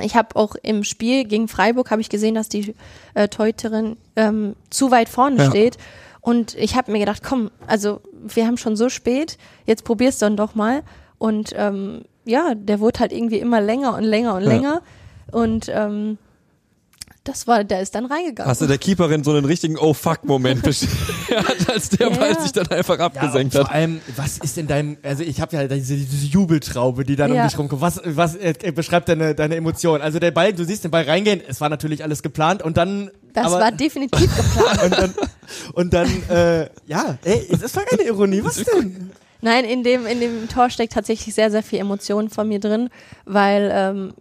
ich 0.00 0.16
habe 0.16 0.34
auch 0.36 0.56
im 0.62 0.82
Spiel 0.82 1.24
gegen 1.24 1.46
Freiburg 1.48 1.90
habe 1.90 2.00
ich 2.00 2.08
gesehen, 2.08 2.34
dass 2.34 2.48
die 2.48 2.74
äh, 3.14 3.28
Teuterin 3.28 3.96
ähm, 4.16 4.56
zu 4.70 4.90
weit 4.90 5.08
vorne 5.08 5.36
ja. 5.36 5.50
steht. 5.50 5.78
Und 6.20 6.54
ich 6.54 6.74
habe 6.74 6.90
mir 6.90 6.98
gedacht, 6.98 7.22
komm, 7.22 7.50
also 7.66 8.00
wir 8.12 8.46
haben 8.46 8.56
schon 8.56 8.76
so 8.76 8.88
spät, 8.88 9.38
jetzt 9.66 9.84
probier's 9.84 10.18
dann 10.18 10.36
doch 10.36 10.54
mal. 10.54 10.82
Und 11.18 11.52
ähm, 11.56 12.02
ja, 12.24 12.54
der 12.54 12.80
wurde 12.80 13.00
halt 13.00 13.12
irgendwie 13.12 13.38
immer 13.38 13.60
länger 13.60 13.94
und 13.96 14.04
länger 14.04 14.34
und 14.34 14.42
ja. 14.42 14.48
länger. 14.48 14.82
Und 15.30 15.70
ähm, 15.72 16.18
das 17.24 17.46
war, 17.46 17.64
der 17.64 17.80
ist 17.80 17.94
dann 17.94 18.04
reingegangen. 18.04 18.50
Hast 18.50 18.60
du 18.60 18.66
der 18.66 18.76
Keeperin 18.76 19.24
so 19.24 19.32
einen 19.32 19.46
richtigen 19.46 19.78
Oh 19.78 19.94
fuck 19.94 20.24
Moment 20.24 20.62
beschert, 20.62 20.88
als 21.68 21.88
der 21.90 22.10
ja, 22.10 22.16
Ball 22.16 22.38
sich 22.38 22.52
dann 22.52 22.68
einfach 22.68 22.98
abgesenkt 22.98 23.54
ja, 23.54 23.60
hat. 23.60 23.68
Vor 23.68 23.74
allem, 23.74 24.00
was 24.14 24.38
ist 24.38 24.58
in 24.58 24.66
deinem, 24.66 24.98
also 25.02 25.22
ich 25.22 25.40
habe 25.40 25.56
ja 25.56 25.66
diese, 25.66 25.96
diese 25.96 26.26
Jubeltraube, 26.26 27.04
die 27.04 27.16
dann 27.16 27.32
ja. 27.32 27.42
um 27.42 27.48
dich 27.48 27.58
rumkommt. 27.58 27.80
Was, 27.80 28.00
was 28.04 28.36
äh, 28.36 28.72
beschreibt 28.74 29.08
deine, 29.08 29.34
deine 29.34 29.56
Emotion? 29.56 30.02
Also 30.02 30.18
der 30.18 30.32
Ball, 30.32 30.52
du 30.52 30.64
siehst 30.64 30.84
den 30.84 30.90
Ball 30.90 31.04
reingehen, 31.04 31.40
es 31.46 31.62
war 31.62 31.70
natürlich 31.70 32.02
alles 32.02 32.22
geplant 32.22 32.62
und 32.62 32.76
dann. 32.76 33.10
Das 33.32 33.46
aber, 33.46 33.60
war 33.60 33.72
definitiv 33.72 34.30
geplant. 34.36 34.82
und 34.84 34.92
dann, 34.92 35.14
und 35.72 35.94
dann 35.94 36.28
äh, 36.28 36.68
ja, 36.86 37.18
ey, 37.24 37.48
das 37.60 37.74
war 37.74 37.84
keine 37.84 38.02
Ironie, 38.02 38.44
was 38.44 38.62
denn? 38.62 39.10
Nein, 39.40 39.64
in 39.64 39.82
dem, 39.82 40.06
in 40.06 40.20
dem 40.20 40.48
Tor 40.48 40.70
steckt 40.70 40.92
tatsächlich 40.92 41.34
sehr, 41.34 41.50
sehr 41.50 41.62
viel 41.62 41.78
Emotion 41.78 42.30
von 42.30 42.48
mir 42.48 42.60
drin, 42.60 42.90
weil 43.24 43.70
ähm, 43.74 44.14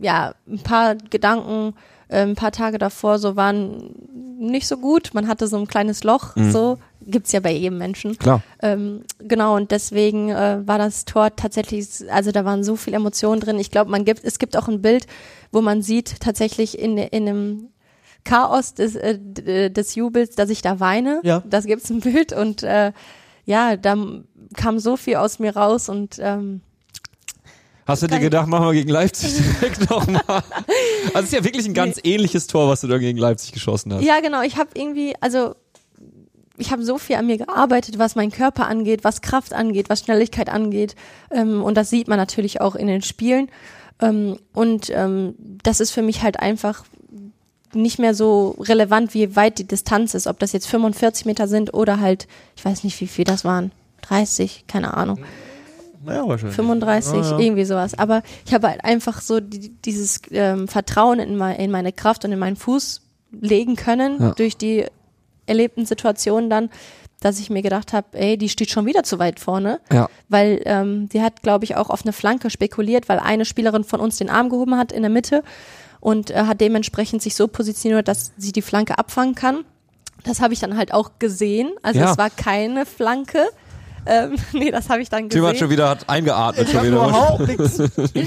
ja, 0.00 0.34
ein 0.48 0.60
paar 0.60 0.96
Gedanken, 0.96 1.70
äh, 1.70 1.93
ein 2.22 2.34
paar 2.34 2.52
Tage 2.52 2.78
davor 2.78 3.18
so 3.18 3.36
waren 3.36 3.94
nicht 4.38 4.66
so 4.66 4.76
gut. 4.76 5.10
Man 5.14 5.26
hatte 5.28 5.46
so 5.46 5.56
ein 5.56 5.66
kleines 5.66 6.04
Loch, 6.04 6.36
Mhm. 6.36 6.50
so 6.52 6.78
gibt's 7.06 7.32
ja 7.32 7.40
bei 7.40 7.52
jedem 7.52 7.78
Menschen. 7.78 8.16
Klar. 8.18 8.42
Ähm, 8.62 9.02
genau, 9.18 9.56
und 9.56 9.70
deswegen 9.70 10.30
äh, 10.30 10.60
war 10.66 10.78
das 10.78 11.04
Tor 11.04 11.34
tatsächlich, 11.36 11.86
also 12.10 12.30
da 12.32 12.44
waren 12.44 12.64
so 12.64 12.76
viele 12.76 12.96
Emotionen 12.96 13.40
drin. 13.40 13.58
Ich 13.58 13.70
glaube, 13.70 13.90
man 13.90 14.04
gibt, 14.04 14.24
es 14.24 14.38
gibt 14.38 14.56
auch 14.56 14.68
ein 14.68 14.80
Bild, 14.82 15.06
wo 15.52 15.60
man 15.60 15.82
sieht 15.82 16.20
tatsächlich 16.20 16.78
in, 16.78 16.96
in 16.98 17.28
einem 17.28 17.68
Chaos 18.24 18.72
des, 18.74 18.96
äh, 18.96 19.18
d- 19.20 19.68
des 19.70 19.94
Jubels, 19.94 20.34
dass 20.34 20.48
ich 20.50 20.62
da 20.62 20.80
weine. 20.80 21.20
Ja. 21.24 21.42
Das 21.48 21.66
gibt's 21.66 21.90
ein 21.90 22.00
Bild 22.00 22.32
und 22.32 22.62
äh, 22.62 22.92
ja, 23.44 23.76
da 23.76 23.96
kam 24.56 24.78
so 24.78 24.96
viel 24.96 25.16
aus 25.16 25.38
mir 25.38 25.54
raus 25.56 25.90
und 25.90 26.16
ähm, 26.20 26.62
Hast 27.86 28.02
du 28.02 28.06
dir 28.06 28.18
gedacht, 28.18 28.48
machen 28.48 28.66
wir 28.66 28.72
gegen 28.72 28.88
Leipzig 28.88 29.34
direkt 29.60 29.90
nochmal? 29.90 30.22
Also 30.28 31.18
es 31.18 31.24
ist 31.24 31.32
ja 31.32 31.44
wirklich 31.44 31.66
ein 31.66 31.74
ganz 31.74 32.00
ähnliches 32.02 32.46
Tor, 32.46 32.68
was 32.68 32.80
du 32.80 32.86
da 32.86 32.98
gegen 32.98 33.18
Leipzig 33.18 33.52
geschossen 33.52 33.92
hast. 33.92 34.02
Ja, 34.02 34.20
genau. 34.20 34.42
Ich 34.42 34.56
habe 34.56 34.70
irgendwie, 34.74 35.14
also 35.20 35.54
ich 36.56 36.70
habe 36.70 36.84
so 36.84 36.98
viel 36.98 37.16
an 37.16 37.26
mir 37.26 37.36
gearbeitet, 37.36 37.98
was 37.98 38.14
meinen 38.14 38.30
Körper 38.30 38.66
angeht, 38.66 39.04
was 39.04 39.20
Kraft 39.20 39.52
angeht, 39.52 39.90
was 39.90 40.00
Schnelligkeit 40.00 40.48
angeht. 40.48 40.94
Ähm, 41.30 41.62
und 41.62 41.76
das 41.76 41.90
sieht 41.90 42.08
man 42.08 42.18
natürlich 42.18 42.60
auch 42.60 42.74
in 42.74 42.86
den 42.86 43.02
Spielen. 43.02 43.48
Ähm, 44.00 44.38
und 44.52 44.90
ähm, 44.90 45.34
das 45.62 45.80
ist 45.80 45.90
für 45.90 46.02
mich 46.02 46.22
halt 46.22 46.40
einfach 46.40 46.84
nicht 47.74 47.98
mehr 47.98 48.14
so 48.14 48.56
relevant, 48.60 49.14
wie 49.14 49.34
weit 49.36 49.58
die 49.58 49.66
Distanz 49.66 50.14
ist. 50.14 50.26
Ob 50.26 50.38
das 50.38 50.52
jetzt 50.52 50.68
45 50.68 51.26
Meter 51.26 51.48
sind 51.48 51.74
oder 51.74 52.00
halt, 52.00 52.28
ich 52.56 52.64
weiß 52.64 52.84
nicht, 52.84 53.00
wie 53.00 53.08
viel 53.08 53.24
das 53.24 53.44
waren. 53.44 53.72
30, 54.02 54.64
keine 54.68 54.94
Ahnung. 54.94 55.18
Naja, 56.04 56.26
wahrscheinlich. 56.28 56.56
35, 56.56 57.12
Ja, 57.14 57.30
ja. 57.30 57.38
irgendwie 57.38 57.64
sowas. 57.64 57.98
Aber 57.98 58.22
ich 58.46 58.52
habe 58.54 58.68
halt 58.68 58.84
einfach 58.84 59.20
so 59.20 59.40
die, 59.40 59.70
dieses 59.84 60.20
ähm, 60.30 60.68
Vertrauen 60.68 61.18
in, 61.18 61.36
mein, 61.36 61.56
in 61.56 61.70
meine 61.70 61.92
Kraft 61.92 62.24
und 62.24 62.32
in 62.32 62.38
meinen 62.38 62.56
Fuß 62.56 63.00
legen 63.40 63.76
können 63.76 64.20
Ja. 64.20 64.30
durch 64.32 64.56
die 64.56 64.84
erlebten 65.46 65.86
Situationen 65.86 66.48
dann, 66.50 66.70
dass 67.20 67.38
ich 67.40 67.48
mir 67.50 67.62
gedacht 67.62 67.92
habe, 67.92 68.06
ey, 68.12 68.36
die 68.36 68.48
steht 68.48 68.70
schon 68.70 68.84
wieder 68.86 69.02
zu 69.02 69.18
weit 69.18 69.40
vorne, 69.40 69.80
Ja. 69.92 70.08
weil 70.28 70.60
ähm, 70.66 71.08
die 71.08 71.22
hat, 71.22 71.42
glaube 71.42 71.64
ich, 71.64 71.74
auch 71.76 71.88
auf 71.90 72.02
eine 72.02 72.12
Flanke 72.12 72.50
spekuliert, 72.50 73.08
weil 73.08 73.18
eine 73.18 73.44
Spielerin 73.44 73.84
von 73.84 74.00
uns 74.00 74.18
den 74.18 74.28
Arm 74.30 74.50
gehoben 74.50 74.76
hat 74.76 74.92
in 74.92 75.02
der 75.02 75.10
Mitte 75.10 75.42
und 76.00 76.30
äh, 76.30 76.42
hat 76.44 76.60
dementsprechend 76.60 77.22
sich 77.22 77.34
so 77.34 77.48
positioniert, 77.48 78.08
dass 78.08 78.32
sie 78.36 78.52
die 78.52 78.60
Flanke 78.62 78.98
abfangen 78.98 79.34
kann. 79.34 79.64
Das 80.24 80.40
habe 80.40 80.52
ich 80.54 80.60
dann 80.60 80.76
halt 80.76 80.92
auch 80.92 81.12
gesehen. 81.18 81.70
Also 81.82 82.00
es 82.00 82.16
war 82.18 82.30
keine 82.30 82.86
Flanke. 82.86 83.46
Ähm, 84.06 84.36
nee, 84.52 84.70
das 84.70 84.88
habe 84.88 85.02
ich 85.02 85.08
dann 85.08 85.28
Tim 85.28 85.40
gesehen. 85.40 85.46
hat 85.46 85.58
schon 85.58 85.70
wieder 85.70 85.88
hat 85.88 86.08
eingeatmet 86.08 86.66
Ich 86.66 86.70
schon 86.70 86.80
hab 86.80 86.86
wieder. 86.86 86.96
überhaupt 86.96 87.48
nichts. 87.48 87.78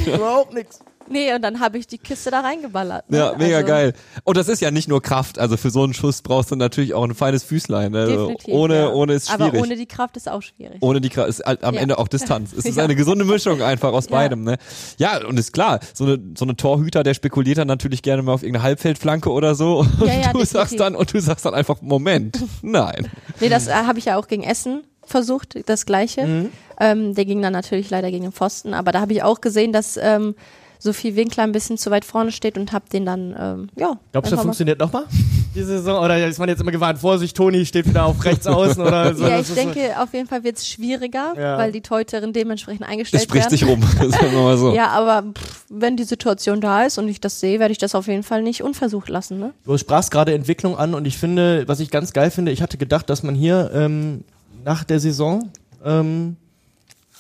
überhaupt 0.07 0.53
nichts. 0.53 0.79
Nee, 1.09 1.33
und 1.33 1.41
dann 1.41 1.61
habe 1.61 1.77
ich 1.77 1.87
die 1.87 1.99
Kiste 1.99 2.31
da 2.31 2.41
reingeballert. 2.41 3.09
Ne? 3.09 3.17
Ja, 3.19 3.33
mega 3.37 3.55
also, 3.57 3.67
geil. 3.69 3.93
Und 4.25 4.35
das 4.35 4.49
ist 4.49 4.59
ja 4.61 4.71
nicht 4.71 4.89
nur 4.89 5.01
Kraft, 5.01 5.39
also 5.39 5.55
für 5.55 5.69
so 5.69 5.83
einen 5.83 5.93
Schuss 5.93 6.21
brauchst 6.21 6.51
du 6.51 6.57
natürlich 6.57 6.93
auch 6.93 7.03
ein 7.05 7.15
feines 7.15 7.43
Füßlein. 7.43 7.95
Also 7.95 8.11
Definitiv, 8.27 8.53
ohne, 8.53 8.75
ja. 8.75 8.89
ohne 8.89 9.13
ist 9.13 9.29
schwierig. 9.29 9.53
Aber 9.53 9.59
ohne 9.61 9.77
die 9.77 9.85
Kraft 9.85 10.17
ist 10.17 10.27
auch 10.27 10.41
schwierig. 10.41 10.79
Ohne 10.81 10.99
die 10.99 11.07
Kraft 11.07 11.29
ist 11.29 11.45
halt 11.45 11.63
am 11.63 11.75
Ja. 11.75 11.79
Ende 11.79 11.97
auch 11.97 12.09
Distanz. 12.09 12.51
Es 12.51 12.65
ist 12.65 12.75
Ja. 12.75 12.83
eine 12.83 12.95
gesunde 12.95 13.23
Mischung 13.23 13.61
einfach 13.61 13.93
aus 13.93 14.07
Ja. 14.09 14.17
beidem, 14.17 14.43
ne? 14.43 14.57
Ja, 14.97 15.25
und 15.25 15.39
ist 15.39 15.53
klar, 15.53 15.79
so 15.93 16.03
eine, 16.03 16.19
so 16.37 16.43
eine 16.43 16.57
Torhüter, 16.57 17.03
der 17.03 17.13
spekuliert 17.13 17.57
dann 17.59 17.69
natürlich 17.69 18.01
gerne 18.01 18.21
mal 18.21 18.33
auf 18.33 18.43
irgendeine 18.43 18.63
Halbfeldflanke 18.63 19.31
oder 19.31 19.55
so. 19.55 19.77
Und 19.79 19.87
Ja, 20.01 20.07
ja, 20.07 20.13
du 20.13 20.39
definitiv. 20.39 20.49
sagst 20.49 20.77
dann, 20.77 20.93
und 20.95 21.13
du 21.13 21.21
sagst 21.21 21.45
dann 21.45 21.53
einfach, 21.53 21.81
Moment, 21.81 22.37
nein. 22.61 23.09
Nee, 23.39 23.47
das 23.47 23.67
äh, 23.67 23.71
habe 23.71 23.97
ich 23.99 24.03
ja 24.05 24.17
auch 24.17 24.27
gegen 24.27 24.43
Essen 24.43 24.83
versucht, 25.07 25.57
das 25.69 25.85
gleiche. 25.85 26.25
Mhm. 26.25 26.49
Ähm, 26.79 27.15
der 27.15 27.25
ging 27.25 27.41
dann 27.41 27.53
natürlich 27.53 27.89
leider 27.89 28.11
gegen 28.11 28.23
den 28.23 28.31
Pfosten, 28.31 28.73
aber 28.73 28.91
da 28.91 29.01
habe 29.01 29.13
ich 29.13 29.23
auch 29.23 29.41
gesehen, 29.41 29.73
dass 29.73 29.97
ähm, 29.97 30.35
Sophie 30.79 31.15
Winkler 31.15 31.41
ein 31.43 31.51
bisschen 31.53 31.79
zu 31.79 31.89
weit 31.89 32.05
vorne 32.05 32.31
steht 32.31 32.55
und 32.55 32.71
habe 32.71 32.85
den 32.93 33.03
dann, 33.03 33.35
ähm, 33.39 33.69
ja. 33.75 33.97
Glaubst 34.11 34.31
du, 34.31 34.35
das 34.35 34.43
funktioniert 34.43 34.79
nochmal? 34.79 35.05
Die 35.55 35.63
Saison? 35.63 36.03
Oder 36.05 36.27
ist 36.27 36.37
man 36.37 36.49
jetzt 36.49 36.61
immer 36.61 36.69
gewarnt, 36.71 36.99
Vorsicht, 36.99 37.35
Toni 37.35 37.65
steht 37.65 37.87
wieder 37.87 38.05
auf 38.05 38.23
rechts 38.23 38.45
außen 38.45 38.79
oder 38.83 39.15
so? 39.15 39.23
Ja, 39.25 39.35
ich 39.39 39.41
ist 39.41 39.47
so- 39.47 39.55
denke, 39.55 39.99
auf 39.99 40.13
jeden 40.13 40.27
Fall 40.27 40.43
wird 40.43 40.57
es 40.57 40.67
schwieriger, 40.67 41.33
Ja. 41.35 41.57
weil 41.57 41.71
die 41.71 41.81
Teuterin 41.81 42.31
dementsprechend 42.31 42.83
Es 42.83 42.89
eingestellt 42.89 43.23
spricht 43.23 43.45
werden. 43.45 43.57
sich 43.57 43.67
rum, 43.67 43.81
sagen 44.11 44.31
wir 44.33 44.41
mal 44.43 44.55
so. 44.59 44.71
Ja, 44.75 44.89
aber 44.89 45.23
pff, 45.33 45.65
wenn 45.69 45.97
die 45.97 46.03
Situation 46.03 46.61
da 46.61 46.83
ist 46.83 46.99
und 46.99 47.07
ich 47.07 47.19
das 47.19 47.39
sehe, 47.39 47.59
werde 47.59 47.71
ich 47.71 47.79
das 47.79 47.95
auf 47.95 48.05
jeden 48.05 48.21
Fall 48.21 48.43
nicht 48.43 48.61
unversucht 48.61 49.09
lassen. 49.09 49.39
Ne? 49.39 49.53
Du 49.65 49.75
sprachst 49.79 50.11
gerade 50.11 50.35
Entwicklung 50.35 50.77
an 50.77 50.93
und 50.93 51.05
ich 51.07 51.17
finde, 51.17 51.63
was 51.67 51.79
ich 51.79 51.89
ganz 51.89 52.13
geil 52.13 52.29
finde, 52.29 52.51
ich 52.51 52.61
hatte 52.61 52.77
gedacht, 52.77 53.09
dass 53.09 53.23
man 53.23 53.33
hier 53.33 53.71
ähm, 53.73 54.23
nach 54.67 54.83
der 54.83 54.99
Saison 54.99 55.49
ähm, 55.85 56.35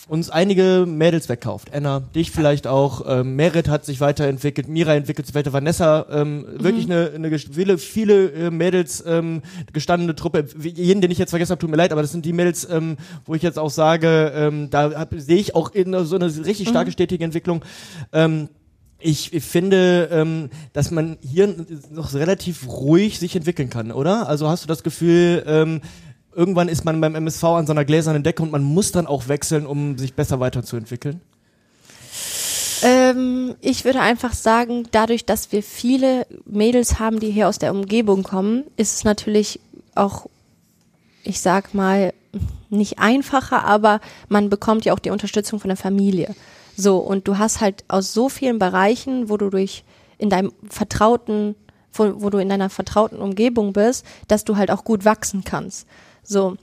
uns 0.09 0.29
einige 0.29 0.85
Mädels 0.85 1.29
wegkauft. 1.29 1.73
Anna, 1.73 2.01
dich 2.01 2.31
vielleicht 2.31 2.67
auch. 2.67 3.05
Ähm, 3.07 3.37
Merit 3.37 3.69
hat 3.69 3.85
sich 3.85 4.01
weiterentwickelt, 4.01 4.67
Mira 4.67 4.95
entwickelt 4.95 5.27
sich 5.27 5.35
weiter, 5.35 5.53
Vanessa, 5.53 6.07
ähm, 6.11 6.45
wirklich 6.57 6.85
eine, 6.85 7.11
eine 7.15 7.39
viele, 7.39 7.77
viele 7.77 8.31
äh, 8.31 8.51
Mädels 8.51 9.01
ähm, 9.07 9.43
gestandene 9.71 10.13
Truppe. 10.13 10.45
Jeden, 10.61 10.99
den 10.99 11.09
ich 11.09 11.17
jetzt 11.17 11.29
vergessen 11.29 11.51
habe, 11.51 11.61
tut 11.61 11.69
mir 11.69 11.77
leid, 11.77 11.93
aber 11.93 12.01
das 12.01 12.11
sind 12.11 12.25
die 12.25 12.33
Mädels, 12.33 12.67
ähm, 12.69 12.97
wo 13.23 13.33
ich 13.33 13.43
jetzt 13.43 13.59
auch 13.59 13.71
sage, 13.71 14.33
ähm, 14.35 14.69
da 14.69 15.07
sehe 15.15 15.37
ich 15.37 15.55
auch 15.55 15.71
in 15.73 15.93
so 16.05 16.15
eine 16.15 16.25
richtig 16.25 16.67
starke 16.67 16.91
stetige 16.91 17.23
Entwicklung. 17.23 17.63
Ähm, 18.11 18.49
ich 18.99 19.29
finde, 19.29 20.09
ähm, 20.11 20.49
dass 20.73 20.91
man 20.91 21.17
hier 21.21 21.55
noch 21.91 22.13
relativ 22.13 22.67
ruhig 22.67 23.19
sich 23.19 23.37
entwickeln 23.37 23.69
kann, 23.69 23.93
oder? 23.93 24.27
Also 24.27 24.49
hast 24.49 24.65
du 24.65 24.67
das 24.67 24.83
Gefühl, 24.83 25.43
ähm, 25.47 25.81
irgendwann 26.37 26.69
ist 26.69 26.85
man 26.85 27.01
beim 27.01 27.15
MSV 27.15 27.43
an 27.43 27.65
so 27.65 27.73
einer 27.73 27.83
gläsernen 27.83 28.23
Decke 28.23 28.43
und 28.43 28.51
man 28.51 28.63
muss 28.63 28.91
dann 28.91 29.07
auch 29.07 29.27
wechseln, 29.27 29.65
um 29.65 29.97
sich 29.97 30.13
besser 30.13 30.39
weiterzuentwickeln? 30.39 31.19
Ähm, 32.83 33.55
ich 33.59 33.85
würde 33.85 34.01
einfach 34.01 34.33
sagen, 34.33 34.87
dadurch, 34.91 35.25
dass 35.25 35.51
wir 35.51 35.63
viele 35.63 36.27
Mädels 36.45 36.99
haben, 36.99 37.19
die 37.19 37.31
hier 37.31 37.49
aus 37.49 37.57
der 37.57 37.73
Umgebung 37.73 38.21
kommen, 38.21 38.65
ist 38.77 38.97
es 38.97 39.03
natürlich 39.03 39.59
auch, 39.95 40.27
ich 41.23 41.41
sag 41.41 41.73
mal, 41.73 42.13
nicht 42.69 42.99
einfacher, 42.99 43.63
aber 43.63 43.99
man 44.29 44.51
bekommt 44.51 44.85
ja 44.85 44.93
auch 44.93 44.99
die 44.99 45.09
Unterstützung 45.09 45.59
von 45.59 45.69
der 45.69 45.77
Familie. 45.77 46.35
So, 46.75 46.97
und 46.97 47.27
du 47.27 47.39
hast 47.39 47.61
halt 47.61 47.83
aus 47.87 48.13
so 48.13 48.29
vielen 48.29 48.59
Bereichen, 48.59 49.29
wo 49.29 49.37
du 49.37 49.49
durch 49.49 49.83
in 50.19 50.29
deinem 50.29 50.51
vertrauten, 50.69 51.55
wo, 51.93 52.21
wo 52.21 52.29
du 52.29 52.37
in 52.37 52.49
deiner 52.49 52.69
vertrauten 52.69 53.19
Umgebung 53.19 53.73
bist, 53.73 54.05
dass 54.27 54.45
du 54.45 54.55
halt 54.55 54.69
auch 54.69 54.83
gut 54.83 55.03
wachsen 55.03 55.43
kannst. 55.43 55.87
So. 56.27 56.57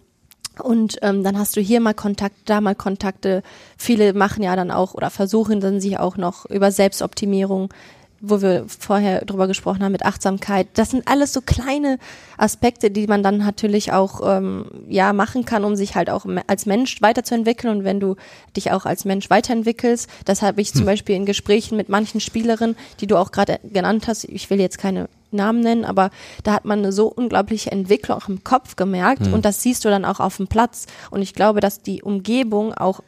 Und 0.63 0.99
ähm, 1.03 1.25
dann 1.25 1.37
hast 1.37 1.57
du 1.57 1.61
hier 1.61 1.81
mal 1.81 1.95
Kontakt, 1.95 2.37
da 2.45 2.61
mal 2.61 2.77
Kontakte. 2.77 3.43
Viele 3.77 4.13
machen 4.13 4.45
ja 4.45 4.55
dann 4.55 4.71
auch 4.71 4.95
oder 4.95 5.11
versuchen 5.11 5.61
dann 5.61 5.81
sich 5.81 5.99
auch 5.99 6.17
noch 6.17 6.49
über 6.49 6.71
Selbstoptimierung, 6.71 7.75
wo 8.21 8.41
wir 8.41 8.65
vorher 8.69 9.25
drüber 9.25 9.49
gesprochen 9.49 9.83
haben, 9.83 9.91
mit 9.91 10.05
Achtsamkeit. 10.05 10.69
Das 10.75 10.91
sind 10.91 11.09
alles 11.09 11.33
so 11.33 11.41
kleine 11.41 11.99
Aspekte, 12.37 12.93
die 12.93 13.09
man 13.09 13.25
dann 13.25 13.39
natürlich 13.39 13.91
auch 13.91 14.21
ähm, 14.25 14.67
ja 14.89 15.13
machen 15.13 15.45
kann, 15.45 15.65
um 15.65 15.75
sich 15.75 15.97
halt 15.97 16.09
auch 16.09 16.25
als 16.47 16.67
Mensch 16.67 17.03
weiterzuentwickeln. 17.03 17.79
Und 17.79 17.85
wenn 17.85 17.99
du 17.99 18.15
dich 18.57 18.71
auch 18.71 18.87
als 18.87 19.05
Mensch 19.05 19.31
weiterentwickelst, 19.31 20.09
das 20.25 20.41
habe 20.41 20.61
ich 20.61 20.73
zum 20.73 20.87
Beispiel 20.87 21.17
in 21.17 21.27
Gesprächen 21.27 21.77
mit 21.77 21.89
manchen 21.89 22.21
Spielerinnen, 22.21 22.77
die 23.01 23.09
du 23.09 23.17
auch 23.17 23.33
gerade 23.33 23.59
genannt 23.65 24.07
hast. 24.07 24.25
Ich 24.25 24.51
will 24.51 24.61
jetzt 24.61 24.79
keine 24.79 25.09
Namen 25.35 25.61
nennen, 25.61 25.85
aber 25.85 26.11
da 26.43 26.53
hat 26.53 26.65
man 26.65 26.81
eine 26.81 26.93
so 26.93 27.07
unglaubliche 27.07 27.73
Entwicklung 27.73 28.19
auch 28.19 28.29
im 28.29 28.45
Kopf 28.45 28.77
gemerkt 28.77 29.27
und 29.27 29.45
das 29.45 29.63
siehst 29.63 29.85
du 29.85 29.89
dann 29.89 30.05
auch 30.05 30.21
auf 30.21 30.39
dem 30.39 30.49
Platz. 30.49 30.87
Und 31.11 31.23
ich 31.23 31.35
glaube, 31.35 31.61
dass 31.61 31.83
die 31.83 32.03
Umgebung 32.03 32.73
auch 32.75 33.01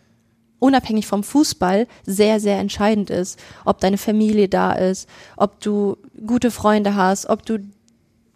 unabhängig 0.59 1.07
vom 1.07 1.23
Fußball 1.23 1.87
sehr, 2.05 2.41
sehr 2.41 2.59
entscheidend 2.59 3.11
ist. 3.11 3.39
Ob 3.65 3.81
deine 3.81 3.99
Familie 3.99 4.49
da 4.49 4.73
ist, 4.73 5.09
ob 5.37 5.61
du 5.61 5.97
gute 6.27 6.51
Freunde 6.51 6.95
hast, 6.95 7.27
ob 7.29 7.45
du 7.45 7.59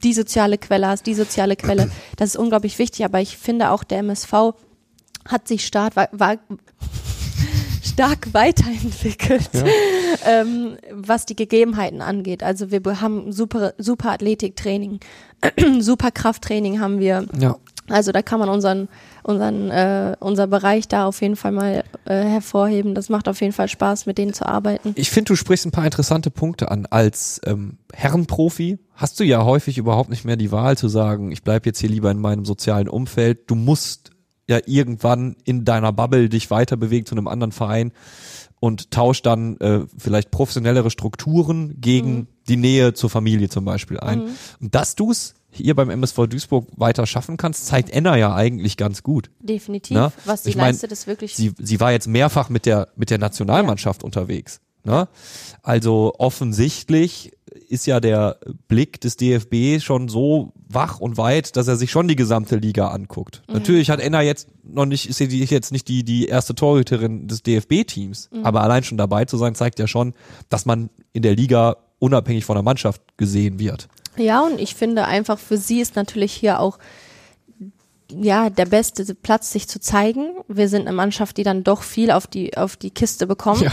die 0.03 0.14
soziale 0.14 0.59
Quelle 0.59 0.88
hast, 0.88 1.07
die 1.07 1.14
soziale 1.14 1.57
Quelle. 1.57 1.91
Das 2.16 2.30
ist 2.30 2.36
unglaublich 2.36 2.78
wichtig, 2.78 3.05
aber 3.05 3.20
ich 3.20 3.36
finde 3.38 3.70
auch 3.70 3.84
der 3.84 3.99
MSV 4.01 4.55
hat 5.26 5.49
sich 5.49 5.66
stark, 5.66 5.97
war, 5.97 6.09
war 6.12 6.36
stark 8.01 8.28
weiterentwickelt, 8.32 9.51
ähm, 10.26 10.76
was 10.92 11.26
die 11.26 11.36
Gegebenheiten 11.36 12.01
angeht. 12.01 12.42
Also 12.42 12.70
wir 12.70 12.82
be- 12.82 13.01
haben 13.01 13.32
super, 13.32 13.74
super 13.78 14.12
Athletiktraining, 14.12 15.01
super 15.80 16.11
Krafttraining 16.11 16.80
haben 16.80 16.98
wir. 16.98 17.26
Ja. 17.38 17.57
Also 17.88 18.12
da 18.12 18.22
kann 18.22 18.38
man 18.38 18.48
unseren, 18.48 18.88
unseren, 19.24 19.68
äh, 19.70 20.16
unser 20.20 20.46
Bereich 20.46 20.86
da 20.86 21.07
auf 21.07 21.20
jeden 21.22 21.34
Fall 21.34 21.51
mal 21.51 21.82
äh, 22.05 22.22
hervorheben. 22.22 22.94
Das 22.94 23.09
macht 23.09 23.28
auf 23.28 23.40
jeden 23.40 23.53
Fall 23.53 23.68
Spaß, 23.68 24.07
mit 24.07 24.16
denen 24.16 24.32
zu 24.32 24.46
arbeiten. 24.46 24.92
Ich 24.94 25.11
finde, 25.11 25.28
du 25.30 25.36
sprichst 25.36 25.66
ein 25.66 25.72
paar 25.72 25.84
interessante 25.84 26.30
Punkte 26.30 26.70
an. 26.70 26.86
Als 26.86 27.40
ähm, 27.46 27.78
Herrenprofi 27.92 28.78
hast 28.94 29.18
du 29.18 29.24
ja 29.24 29.44
häufig 29.44 29.76
überhaupt 29.76 30.09
nicht 30.09 30.24
mehr 30.24 30.36
die 30.36 30.53
Wahl 30.53 30.78
zu 30.78 30.88
sagen, 30.88 31.32
ich 31.32 31.42
bleib 31.42 31.66
jetzt 31.66 31.80
hier 31.80 31.88
lieber 31.90 32.12
in 32.12 32.18
meinem 32.20 32.44
sozialen 32.44 32.88
Umfeld. 32.88 33.51
Du 33.51 33.57
musst 33.57 34.12
ja 34.51 34.61
irgendwann 34.66 35.36
in 35.44 35.64
deiner 35.64 35.92
Bubble 35.92 36.28
dich 36.28 36.51
weiter 36.51 36.76
bewegen 36.76 37.07
zu 37.07 37.14
einem 37.14 37.28
anderen 37.28 37.53
Verein 37.53 37.92
und 38.61 38.90
tausch 38.90 39.22
dann 39.22 39.57
äh, 39.59 39.80
vielleicht 39.96 40.30
professionellere 40.30 40.90
Strukturen 40.90 41.80
gegen 41.80 42.28
die 42.48 42.57
Nähe 42.57 42.92
zur 42.92 43.09
Familie 43.09 43.48
zum 43.48 43.64
Beispiel 43.64 43.98
ein. 43.98 44.22
Und 44.61 44.74
dass 44.74 44.94
du 44.94 45.11
es 45.11 45.34
hier 45.51 45.74
beim 45.74 45.90
MSV 45.90 46.26
Duisburg 46.28 46.66
weiter 46.76 47.07
schaffen 47.07 47.36
kannst, 47.36 47.66
zeigt 47.66 47.90
Enna 47.90 48.16
ja 48.16 48.34
eigentlich 48.34 48.76
ganz 48.76 49.03
gut. 49.03 49.30
Definitiv. 49.40 49.96
Ne? 49.96 50.12
Was 50.24 50.44
sie 50.44 50.51
Ich 50.51 50.57
mein, 50.57 50.66
leistet, 50.66 50.92
ist 50.92 51.07
wirklich 51.07 51.34
Sie, 51.34 51.53
sie 51.59 51.80
war 51.80 51.90
jetzt 51.92 52.07
mehrfach 52.07 52.51
mit 52.51 52.66
der, 52.66 52.88
mit 52.96 53.11
der 53.11 53.18
Nationalmannschaft 53.18 54.05
unterwegs. 54.05 54.61
Ne? 54.84 55.09
Also 55.62 56.14
offensichtlich 56.18 57.32
ist 57.70 57.86
ja 57.86 58.00
der 58.00 58.38
Blick 58.66 59.00
des 59.00 59.16
DFB 59.16 59.80
schon 59.80 60.08
so 60.08 60.52
wach 60.68 60.98
und 60.98 61.16
weit, 61.16 61.56
dass 61.56 61.68
er 61.68 61.76
sich 61.76 61.90
schon 61.90 62.08
die 62.08 62.16
gesamte 62.16 62.56
Liga 62.56 62.88
anguckt. 62.88 63.42
Mhm. 63.46 63.54
Natürlich 63.54 63.90
hat 63.90 64.00
Enna 64.00 64.22
jetzt 64.22 64.48
noch 64.64 64.86
nicht, 64.86 65.08
ist 65.08 65.18
sie 65.18 65.26
jetzt 65.26 65.70
nicht 65.70 65.86
die, 65.86 66.04
die 66.04 66.26
erste 66.26 66.54
Torhüterin 66.54 67.28
des 67.28 67.42
DFB-Teams, 67.42 68.30
mhm. 68.32 68.44
aber 68.44 68.62
allein 68.62 68.82
schon 68.82 68.98
dabei 68.98 69.24
zu 69.24 69.36
sein, 69.36 69.54
zeigt 69.54 69.78
ja 69.78 69.86
schon, 69.86 70.14
dass 70.48 70.66
man 70.66 70.90
in 71.12 71.22
der 71.22 71.36
Liga 71.36 71.76
unabhängig 72.00 72.44
von 72.44 72.56
der 72.56 72.64
Mannschaft 72.64 73.02
gesehen 73.16 73.60
wird. 73.60 73.88
Ja, 74.16 74.40
und 74.40 74.60
ich 74.60 74.74
finde 74.74 75.04
einfach 75.04 75.38
für 75.38 75.56
sie 75.56 75.80
ist 75.80 75.94
natürlich 75.94 76.32
hier 76.32 76.58
auch 76.58 76.78
ja, 78.12 78.50
der 78.50 78.66
beste 78.66 79.14
Platz, 79.14 79.52
sich 79.52 79.68
zu 79.68 79.78
zeigen. 79.78 80.32
Wir 80.48 80.68
sind 80.68 80.88
eine 80.88 80.96
Mannschaft, 80.96 81.36
die 81.36 81.44
dann 81.44 81.62
doch 81.62 81.82
viel 81.82 82.10
auf 82.10 82.26
die, 82.26 82.56
auf 82.56 82.76
die 82.76 82.90
Kiste 82.90 83.28
bekommt. 83.28 83.62
Ja. 83.62 83.70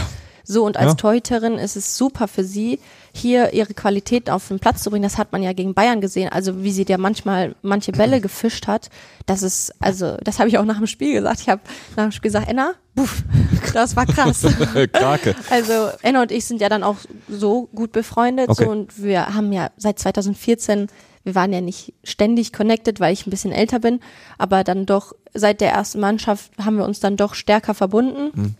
So, 0.50 0.64
und 0.64 0.78
als 0.78 0.92
ja. 0.92 0.94
Torhüterin 0.94 1.58
ist 1.58 1.76
es 1.76 1.98
super 1.98 2.26
für 2.26 2.42
sie, 2.42 2.80
hier 3.12 3.52
ihre 3.52 3.74
Qualität 3.74 4.30
auf 4.30 4.48
den 4.48 4.58
Platz 4.58 4.82
zu 4.82 4.88
bringen. 4.88 5.02
Das 5.02 5.18
hat 5.18 5.30
man 5.30 5.42
ja 5.42 5.52
gegen 5.52 5.74
Bayern 5.74 6.00
gesehen. 6.00 6.30
Also, 6.30 6.62
wie 6.62 6.72
sie 6.72 6.86
dir 6.86 6.96
manchmal 6.96 7.54
manche 7.60 7.92
Bälle 7.92 8.20
gefischt 8.22 8.66
hat. 8.66 8.88
Das 9.26 9.42
ist, 9.42 9.74
also, 9.78 10.16
das 10.24 10.38
habe 10.38 10.48
ich 10.48 10.56
auch 10.56 10.64
nach 10.64 10.78
dem 10.78 10.86
Spiel 10.86 11.12
gesagt. 11.12 11.40
Ich 11.42 11.50
habe 11.50 11.60
nach 11.96 12.04
dem 12.04 12.12
Spiel 12.12 12.30
gesagt, 12.30 12.48
Enna, 12.48 12.72
buff, 12.94 13.22
das 13.74 13.94
war 13.94 14.06
krass. 14.06 14.40
Krake. 14.92 15.36
Also, 15.50 15.90
Enna 16.00 16.22
und 16.22 16.32
ich 16.32 16.46
sind 16.46 16.62
ja 16.62 16.70
dann 16.70 16.82
auch 16.82 16.96
so 17.28 17.68
gut 17.74 17.92
befreundet. 17.92 18.48
Okay. 18.48 18.64
So, 18.64 18.70
und 18.70 19.02
wir 19.02 19.34
haben 19.34 19.52
ja 19.52 19.70
seit 19.76 19.98
2014 19.98 20.88
wir 21.24 21.34
waren 21.34 21.52
ja 21.52 21.60
nicht 21.60 21.92
ständig 22.04 22.54
connected, 22.54 23.00
weil 23.00 23.12
ich 23.12 23.26
ein 23.26 23.30
bisschen 23.30 23.52
älter 23.52 23.80
bin, 23.80 24.00
aber 24.38 24.64
dann 24.64 24.86
doch 24.86 25.12
seit 25.34 25.60
der 25.60 25.72
ersten 25.72 26.00
Mannschaft 26.00 26.52
haben 26.58 26.78
wir 26.78 26.86
uns 26.86 27.00
dann 27.00 27.18
doch 27.18 27.34
stärker 27.34 27.74
verbunden. 27.74 28.30
Mhm. 28.32 28.54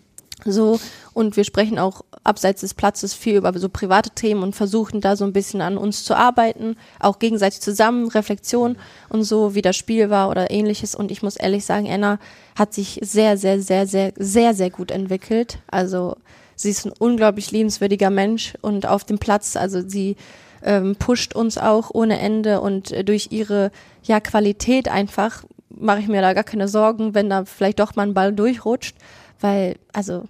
So, 0.44 0.78
und 1.14 1.36
wir 1.36 1.42
sprechen 1.42 1.78
auch 1.80 2.02
abseits 2.22 2.60
des 2.60 2.74
Platzes 2.74 3.12
viel 3.12 3.36
über 3.36 3.52
so 3.58 3.68
private 3.68 4.10
Themen 4.10 4.44
und 4.44 4.54
versuchen 4.54 5.00
da 5.00 5.16
so 5.16 5.24
ein 5.24 5.32
bisschen 5.32 5.60
an 5.60 5.76
uns 5.76 6.04
zu 6.04 6.14
arbeiten, 6.14 6.76
auch 7.00 7.18
gegenseitig 7.18 7.60
zusammen, 7.60 8.08
Reflexion 8.08 8.76
und 9.08 9.24
so, 9.24 9.54
wie 9.56 9.62
das 9.62 9.76
Spiel 9.76 10.10
war 10.10 10.30
oder 10.30 10.50
ähnliches. 10.50 10.94
Und 10.94 11.10
ich 11.10 11.22
muss 11.22 11.36
ehrlich 11.36 11.64
sagen, 11.64 11.90
Anna 11.90 12.20
hat 12.56 12.72
sich 12.72 13.00
sehr, 13.02 13.36
sehr, 13.36 13.60
sehr, 13.60 13.86
sehr, 13.86 14.12
sehr, 14.16 14.54
sehr 14.54 14.70
gut 14.70 14.92
entwickelt. 14.92 15.58
Also, 15.66 16.16
sie 16.54 16.70
ist 16.70 16.86
ein 16.86 16.92
unglaublich 16.96 17.50
liebenswürdiger 17.50 18.10
Mensch 18.10 18.54
und 18.60 18.86
auf 18.86 19.04
dem 19.04 19.18
Platz, 19.18 19.56
also 19.56 19.80
sie 19.86 20.16
ähm, 20.62 20.96
pusht 20.96 21.34
uns 21.34 21.58
auch 21.58 21.90
ohne 21.92 22.18
Ende 22.18 22.60
und 22.60 22.90
äh, 22.92 23.04
durch 23.04 23.28
ihre 23.30 23.70
ja 24.02 24.20
Qualität 24.20 24.88
einfach 24.88 25.44
mache 25.70 26.00
ich 26.00 26.08
mir 26.08 26.20
da 26.22 26.32
gar 26.32 26.44
keine 26.44 26.68
Sorgen, 26.68 27.14
wenn 27.14 27.30
da 27.30 27.44
vielleicht 27.44 27.78
doch 27.78 27.94
mal 27.94 28.02
ein 28.06 28.14
Ball 28.14 28.32
durchrutscht, 28.32 28.96
weil 29.40 29.76
also 29.92 30.24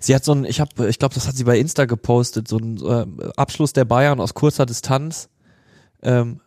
sie 0.00 0.14
hat 0.14 0.24
so 0.24 0.32
ein 0.32 0.44
ich 0.44 0.60
habe 0.60 0.88
ich 0.88 0.98
glaube 0.98 1.14
das 1.14 1.26
hat 1.26 1.36
sie 1.36 1.44
bei 1.44 1.58
Insta 1.58 1.84
gepostet 1.84 2.48
so 2.48 2.58
ein 2.58 2.80
äh, 2.80 3.06
Abschluss 3.36 3.72
der 3.72 3.84
Bayern 3.84 4.20
aus 4.20 4.34
kurzer 4.34 4.66
Distanz 4.66 5.28
ähm, 6.02 6.40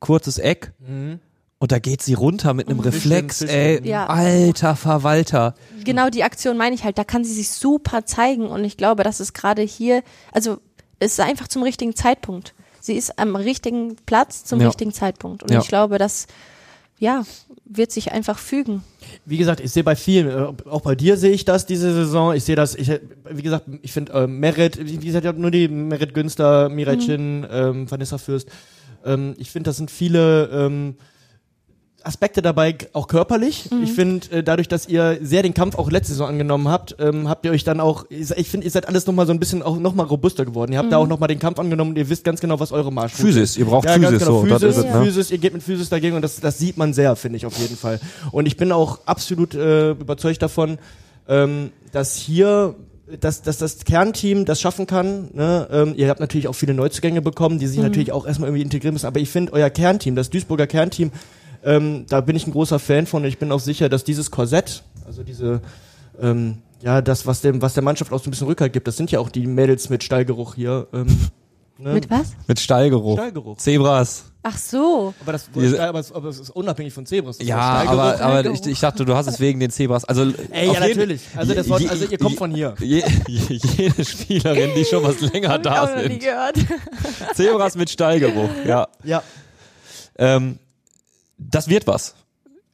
kurzes 0.00 0.38
Eck 0.38 0.72
mhm. 0.78 1.20
Und 1.60 1.72
da 1.72 1.80
geht 1.80 2.02
sie 2.02 2.14
runter 2.14 2.54
mit 2.54 2.68
einem. 2.68 2.78
Reflex, 2.78 3.42
ey, 3.42 3.84
ja. 3.84 4.06
alter 4.06 4.76
Verwalter. 4.76 5.54
Genau 5.84 6.08
die 6.08 6.22
Aktion 6.22 6.56
meine 6.56 6.74
ich 6.74 6.84
halt, 6.84 6.98
da 6.98 7.04
kann 7.04 7.24
sie 7.24 7.34
sich 7.34 7.50
super 7.50 8.06
zeigen 8.06 8.46
und 8.46 8.62
ich 8.62 8.76
glaube, 8.76 9.02
dass 9.02 9.18
es 9.18 9.32
gerade 9.32 9.62
hier, 9.62 10.04
also 10.30 10.58
es 11.00 11.12
ist 11.12 11.20
einfach 11.20 11.48
zum 11.48 11.64
richtigen 11.64 11.96
Zeitpunkt. 11.96 12.54
Sie 12.80 12.94
ist 12.94 13.18
am 13.18 13.34
richtigen 13.34 13.96
Platz 14.06 14.44
zum 14.44 14.60
ja. 14.60 14.68
richtigen 14.68 14.92
Zeitpunkt. 14.92 15.42
Und 15.42 15.50
ja. 15.50 15.60
ich 15.60 15.68
glaube, 15.68 15.98
das 15.98 16.26
ja, 16.98 17.24
wird 17.64 17.92
sich 17.92 18.12
einfach 18.12 18.38
fügen. 18.38 18.82
Wie 19.24 19.36
gesagt, 19.36 19.60
ich 19.60 19.70
sehe 19.70 19.84
bei 19.84 19.94
vielen, 19.96 20.28
äh, 20.28 20.68
auch 20.68 20.80
bei 20.82 20.94
dir 20.94 21.16
sehe 21.16 21.32
ich 21.32 21.44
das 21.44 21.66
diese 21.66 21.92
Saison. 21.92 22.34
Ich 22.34 22.44
sehe 22.44 22.56
das, 22.56 22.74
ich, 22.74 22.90
wie 23.30 23.42
gesagt, 23.42 23.66
ich 23.82 23.92
finde 23.92 24.12
äh, 24.12 24.26
Merit, 24.26 24.78
wie 24.78 24.96
gesagt, 24.96 25.24
ich 25.24 25.28
habe 25.28 25.40
nur 25.40 25.50
die 25.50 25.68
Merit 25.68 26.14
Günster, 26.14 26.68
Mirai 26.68 26.96
mhm. 26.96 27.00
Chin, 27.00 27.46
ähm, 27.50 27.90
Vanessa 27.90 28.18
Fürst. 28.18 28.48
Ähm, 29.04 29.34
ich 29.38 29.50
finde, 29.50 29.68
das 29.68 29.76
sind 29.76 29.90
viele 29.90 30.46
ähm, 30.52 30.96
Aspekte 32.08 32.40
dabei, 32.40 32.74
auch 32.94 33.06
körperlich. 33.06 33.70
Mhm. 33.70 33.82
Ich 33.82 33.92
finde, 33.92 34.30
äh, 34.30 34.42
dadurch, 34.42 34.66
dass 34.66 34.88
ihr 34.88 35.18
sehr 35.20 35.42
den 35.42 35.52
Kampf 35.52 35.76
auch 35.76 35.90
letzte 35.90 36.12
Saison 36.12 36.28
angenommen 36.28 36.66
habt, 36.68 36.96
ähm, 36.98 37.28
habt 37.28 37.44
ihr 37.44 37.52
euch 37.52 37.64
dann 37.64 37.80
auch, 37.80 38.06
ich 38.08 38.48
finde, 38.48 38.64
ihr 38.64 38.70
seid 38.70 38.88
alles 38.88 39.06
nochmal 39.06 39.26
so 39.26 39.32
ein 39.32 39.38
bisschen 39.38 39.62
auch 39.62 39.78
nochmal 39.78 40.06
robuster 40.06 40.46
geworden. 40.46 40.72
Ihr 40.72 40.78
habt 40.78 40.86
mhm. 40.86 40.92
da 40.92 40.96
auch 40.96 41.06
nochmal 41.06 41.28
den 41.28 41.38
Kampf 41.38 41.58
angenommen 41.58 41.90
und 41.90 41.98
ihr 41.98 42.08
wisst 42.08 42.24
ganz 42.24 42.40
genau, 42.40 42.58
was 42.58 42.72
eure 42.72 42.90
Marsch 42.90 43.12
ist. 43.12 43.20
Physis, 43.20 43.56
ihr 43.58 43.66
braucht 43.66 43.84
ja, 43.84 43.92
Physis, 43.92 44.20
genau, 44.20 44.40
so, 44.40 44.46
Physis, 44.46 44.76
ist 44.78 44.84
ne? 44.84 45.04
Physis, 45.04 45.30
ihr 45.30 45.38
geht 45.38 45.52
mit 45.52 45.62
Physis 45.62 45.90
dagegen 45.90 46.16
und 46.16 46.22
das, 46.22 46.40
das 46.40 46.58
sieht 46.58 46.78
man 46.78 46.94
sehr, 46.94 47.14
finde 47.14 47.36
ich 47.36 47.44
auf 47.44 47.58
jeden 47.58 47.76
Fall. 47.76 48.00
Und 48.32 48.46
ich 48.46 48.56
bin 48.56 48.72
auch 48.72 49.00
absolut 49.04 49.54
äh, 49.54 49.90
überzeugt 49.90 50.40
davon, 50.40 50.78
ähm, 51.28 51.72
dass 51.92 52.16
hier 52.16 52.74
dass, 53.20 53.40
dass 53.40 53.56
das 53.58 53.84
Kernteam 53.84 54.44
das 54.44 54.60
schaffen 54.60 54.86
kann. 54.86 55.30
Ne? 55.32 55.66
Ähm, 55.70 55.94
ihr 55.96 56.10
habt 56.10 56.20
natürlich 56.20 56.46
auch 56.46 56.52
viele 56.52 56.74
Neuzugänge 56.74 57.22
bekommen, 57.22 57.58
die 57.58 57.66
sich 57.66 57.78
mhm. 57.78 57.84
natürlich 57.84 58.12
auch 58.12 58.26
erstmal 58.26 58.48
irgendwie 58.48 58.62
integrieren 58.62 58.92
müssen. 58.92 59.06
Aber 59.06 59.20
ich 59.20 59.30
finde, 59.30 59.52
euer 59.54 59.70
Kernteam, 59.70 60.14
das 60.14 60.28
Duisburger 60.28 60.66
Kernteam, 60.66 61.10
ähm, 61.64 62.06
da 62.08 62.20
bin 62.20 62.36
ich 62.36 62.46
ein 62.46 62.52
großer 62.52 62.78
Fan 62.78 63.06
von 63.06 63.22
und 63.22 63.28
ich 63.28 63.38
bin 63.38 63.52
auch 63.52 63.60
sicher, 63.60 63.88
dass 63.88 64.04
dieses 64.04 64.30
Korsett, 64.30 64.82
also 65.06 65.22
diese, 65.22 65.60
ähm, 66.20 66.58
ja, 66.82 67.00
das, 67.02 67.26
was 67.26 67.40
dem, 67.40 67.60
was 67.62 67.74
der 67.74 67.82
Mannschaft 67.82 68.12
auch 68.12 68.22
so 68.22 68.28
ein 68.28 68.30
bisschen 68.30 68.46
Rückhalt 68.46 68.72
gibt, 68.72 68.86
das 68.86 68.96
sind 68.96 69.10
ja 69.10 69.18
auch 69.18 69.30
die 69.30 69.46
Mädels 69.46 69.90
mit 69.90 70.04
Stallgeruch 70.04 70.54
hier. 70.54 70.86
Ähm, 70.92 71.06
ne? 71.78 71.94
Mit 71.94 72.10
was? 72.10 72.36
Mit 72.46 72.60
Stallgeruch. 72.60 73.16
Stallgeruch. 73.16 73.58
Zebras. 73.58 74.24
Ach 74.42 74.56
so. 74.56 75.12
Aber 75.20 75.32
das, 75.32 75.50
aber 75.78 75.98
das, 75.98 76.12
aber 76.12 76.28
das 76.28 76.38
ist 76.38 76.50
unabhängig 76.50 76.94
von 76.94 77.04
Zebras. 77.04 77.38
ja, 77.40 77.58
aber, 77.58 78.20
aber 78.20 78.50
ich, 78.50 78.64
ich, 78.64 78.80
dachte, 78.80 79.04
du 79.04 79.14
hast 79.14 79.26
es 79.26 79.40
wegen 79.40 79.58
den 79.58 79.70
Zebras. 79.70 80.04
Also, 80.04 80.32
Ey, 80.50 80.72
ja, 80.72 80.80
natürlich. 80.80 81.22
Also, 81.34 81.54
das 81.54 81.68
Wort, 81.68 81.88
also 81.90 82.06
ihr 82.06 82.18
kommt 82.18 82.36
von 82.36 82.54
hier. 82.54 82.74
Je, 82.78 83.02
je, 83.26 83.58
jede 83.76 84.04
Spielerin, 84.04 84.70
die 84.76 84.84
schon 84.84 85.02
was 85.02 85.20
länger 85.20 85.58
da 85.58 85.88
sind. 85.88 86.02
Ich 86.02 86.08
Nie 86.12 86.18
gehört. 86.18 86.56
Zebras 87.34 87.76
mit 87.76 87.90
Stallgeruch, 87.90 88.50
ja. 88.64 88.88
Ja. 89.02 89.22
Ähm, 90.16 90.58
das 91.38 91.68
wird 91.68 91.86
was. 91.86 92.14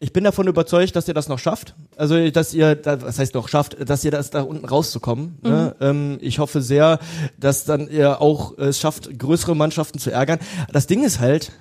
Ich 0.01 0.13
bin 0.13 0.25
davon 0.25 0.49
überzeugt, 0.49 0.97
dass 0.97 1.09
ihr 1.09 1.15
das 1.15 1.29
noch 1.29 1.39
schafft. 1.39 1.75
Also, 1.97 2.29
dass 2.31 2.53
ihr, 2.53 2.79
was 2.85 3.19
heißt 3.19 3.35
noch 3.35 3.49
schafft, 3.49 3.89
dass 3.89 4.05
ihr 4.05 4.11
das 4.11 4.31
da 4.31 4.43
unten 4.43 4.65
rauszukommen. 4.65 5.39
Ne? 5.43 5.49
Mhm. 5.51 5.55
Ne? 5.55 5.77
Ähm, 5.81 6.19
ich 6.21 6.39
hoffe 6.41 6.61
sehr, 6.61 6.99
dass 7.39 7.65
dann 7.65 7.89
ihr 7.89 8.21
auch 8.21 8.59
es 8.59 8.81
schafft, 8.81 9.19
größere 9.19 9.55
Mannschaften 9.55 9.99
zu 9.99 10.11
ärgern. 10.11 10.41
Das 10.73 10.87
Ding 10.87 11.05
ist 11.05 11.21
halt, 11.21 11.53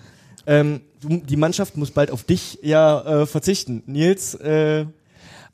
ähm, 0.45 0.81
die 1.01 1.37
Mannschaft 1.37 1.77
muss 1.77 1.91
bald 1.91 2.11
auf 2.11 2.23
dich 2.23 2.59
ja 2.61 3.21
äh, 3.21 3.25
verzichten. 3.25 3.83
Nils, 3.85 4.35
äh, 4.35 4.85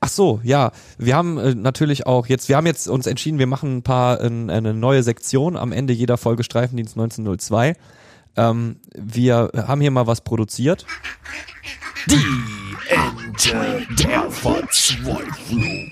Ach 0.01 0.09
so, 0.09 0.39
ja. 0.43 0.71
Wir 0.97 1.15
haben 1.15 1.37
äh, 1.37 1.53
natürlich 1.55 2.07
auch 2.07 2.27
jetzt, 2.27 2.47
wir 2.47 2.55
haben 2.55 2.65
jetzt 2.65 2.87
uns 2.87 3.05
entschieden, 3.05 3.37
wir 3.37 3.47
machen 3.47 3.77
ein 3.77 3.81
paar, 3.83 4.21
äh, 4.21 4.25
eine 4.25 4.73
neue 4.73 5.03
Sektion 5.03 5.57
am 5.57 5.73
Ende 5.73 5.93
jeder 5.93 6.17
Folge 6.17 6.43
Streifendienst 6.43 6.95
1902. 6.95 7.75
Ähm, 8.35 8.77
wir 8.95 9.51
haben 9.55 9.81
hier 9.81 9.91
mal 9.91 10.07
was 10.07 10.21
produziert. 10.21 10.85
Die 12.07 12.75
Ente 12.89 13.85
der 13.97 14.29
Verzweiflung. 14.31 15.91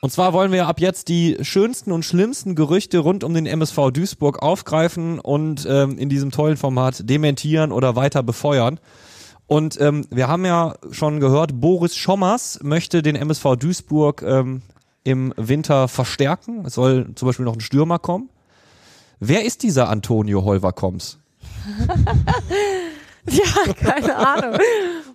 Und 0.00 0.12
zwar 0.12 0.32
wollen 0.32 0.52
wir 0.52 0.68
ab 0.68 0.80
jetzt 0.80 1.08
die 1.08 1.36
schönsten 1.42 1.90
und 1.90 2.04
schlimmsten 2.04 2.54
Gerüchte 2.54 2.98
rund 2.98 3.24
um 3.24 3.34
den 3.34 3.46
MSV 3.46 3.90
Duisburg 3.92 4.40
aufgreifen 4.42 5.18
und 5.18 5.66
ähm, 5.68 5.98
in 5.98 6.08
diesem 6.08 6.30
tollen 6.30 6.56
Format 6.56 7.08
dementieren 7.08 7.72
oder 7.72 7.96
weiter 7.96 8.22
befeuern. 8.22 8.78
Und 9.46 9.80
ähm, 9.80 10.06
wir 10.10 10.28
haben 10.28 10.44
ja 10.44 10.74
schon 10.90 11.20
gehört, 11.20 11.60
Boris 11.60 11.96
Schommers 11.96 12.60
möchte 12.62 13.02
den 13.02 13.16
MSV 13.16 13.56
Duisburg 13.58 14.22
ähm, 14.22 14.62
im 15.04 15.32
Winter 15.36 15.88
verstärken. 15.88 16.64
Es 16.66 16.74
soll 16.74 17.14
zum 17.14 17.26
Beispiel 17.26 17.46
noch 17.46 17.54
ein 17.54 17.60
Stürmer 17.60 17.98
kommen. 17.98 18.28
Wer 19.20 19.44
ist 19.44 19.62
dieser 19.62 19.88
Antonio 19.88 20.44
Holverkoms? 20.44 21.18
ja, 23.28 23.72
keine 23.74 24.16
Ahnung. 24.16 24.58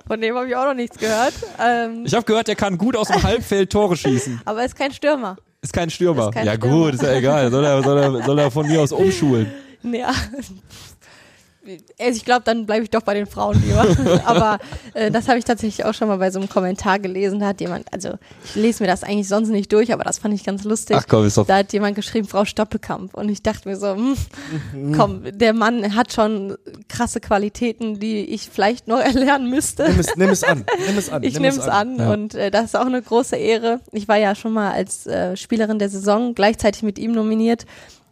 Von 0.05 0.19
dem 0.21 0.35
habe 0.35 0.47
ich 0.47 0.55
auch 0.55 0.65
noch 0.65 0.73
nichts 0.73 0.97
gehört. 0.97 1.33
Ähm, 1.59 2.03
ich 2.05 2.13
habe 2.13 2.25
gehört, 2.25 2.49
er 2.49 2.55
kann 2.55 2.77
gut 2.77 2.95
aus 2.97 3.07
dem 3.07 3.23
Halbfeld 3.23 3.71
Tore 3.71 3.95
schießen. 3.95 4.41
Aber 4.45 4.59
er 4.59 4.65
ist 4.65 4.75
kein 4.75 4.91
Stürmer. 4.91 5.37
Ist 5.61 5.71
kein 5.73 5.89
Stürmer. 5.89 6.27
Ist 6.27 6.33
kein 6.33 6.45
ja 6.45 6.55
Stürmer. 6.55 6.85
gut, 6.85 6.93
ist 6.95 7.03
ja 7.03 7.13
egal. 7.13 7.49
Soll 7.49 7.63
er, 7.63 7.81
soll, 7.81 7.97
er, 7.97 8.23
soll 8.23 8.39
er 8.39 8.51
von 8.51 8.67
mir 8.67 8.81
aus 8.81 8.91
umschulen? 8.91 9.51
Ja, 9.85 10.13
also 11.99 12.17
ich 12.17 12.25
glaube, 12.25 12.41
dann 12.43 12.65
bleibe 12.65 12.83
ich 12.83 12.89
doch 12.89 13.01
bei 13.01 13.13
den 13.13 13.25
Frauen 13.25 13.61
lieber. 13.61 14.21
Aber 14.25 14.59
äh, 14.93 15.11
das 15.11 15.27
habe 15.27 15.39
ich 15.39 15.45
tatsächlich 15.45 15.85
auch 15.85 15.93
schon 15.93 16.07
mal 16.07 16.17
bei 16.17 16.29
so 16.29 16.39
einem 16.39 16.49
Kommentar 16.49 16.99
gelesen. 16.99 17.39
Da 17.39 17.47
hat 17.47 17.61
jemand, 17.61 17.91
also 17.93 18.15
ich 18.43 18.55
lese 18.55 18.83
mir 18.83 18.87
das 18.87 19.03
eigentlich 19.03 19.27
sonst 19.27 19.49
nicht 19.49 19.71
durch, 19.71 19.93
aber 19.93 20.03
das 20.03 20.19
fand 20.19 20.33
ich 20.33 20.43
ganz 20.43 20.63
lustig. 20.63 20.97
Ach 20.99 21.05
komm, 21.07 21.25
ist 21.25 21.37
doch 21.37 21.47
da 21.47 21.57
hat 21.57 21.71
jemand 21.73 21.95
geschrieben, 21.95 22.27
Frau 22.27 22.45
Stoppelkamp. 22.45 23.13
Und 23.13 23.29
ich 23.29 23.41
dachte 23.41 23.69
mir 23.69 23.77
so, 23.77 23.95
hm, 23.95 24.15
mhm. 24.73 24.93
komm, 24.93 25.23
der 25.31 25.53
Mann 25.53 25.95
hat 25.95 26.11
schon 26.11 26.57
krasse 26.89 27.19
Qualitäten, 27.19 27.99
die 27.99 28.25
ich 28.25 28.49
vielleicht 28.49 28.87
noch 28.87 28.99
erlernen 28.99 29.49
müsste. 29.49 29.83
Nimm 29.89 29.99
es, 29.99 30.15
nimm 30.15 30.29
es 30.29 30.43
an. 30.43 30.65
Nimm 30.85 30.97
es 30.97 31.09
an. 31.09 31.23
Ich 31.23 31.39
nehme 31.39 31.57
es 31.57 31.67
an. 31.67 31.99
an. 31.99 31.99
Ja. 31.99 32.13
Und 32.13 32.35
äh, 32.35 32.51
das 32.51 32.65
ist 32.65 32.75
auch 32.75 32.85
eine 32.85 33.01
große 33.01 33.35
Ehre. 33.35 33.79
Ich 33.91 34.07
war 34.07 34.17
ja 34.17 34.35
schon 34.35 34.53
mal 34.53 34.71
als 34.71 35.07
äh, 35.07 35.37
Spielerin 35.37 35.79
der 35.79 35.89
Saison 35.89 36.35
gleichzeitig 36.35 36.83
mit 36.83 36.99
ihm 36.99 37.13
nominiert 37.13 37.65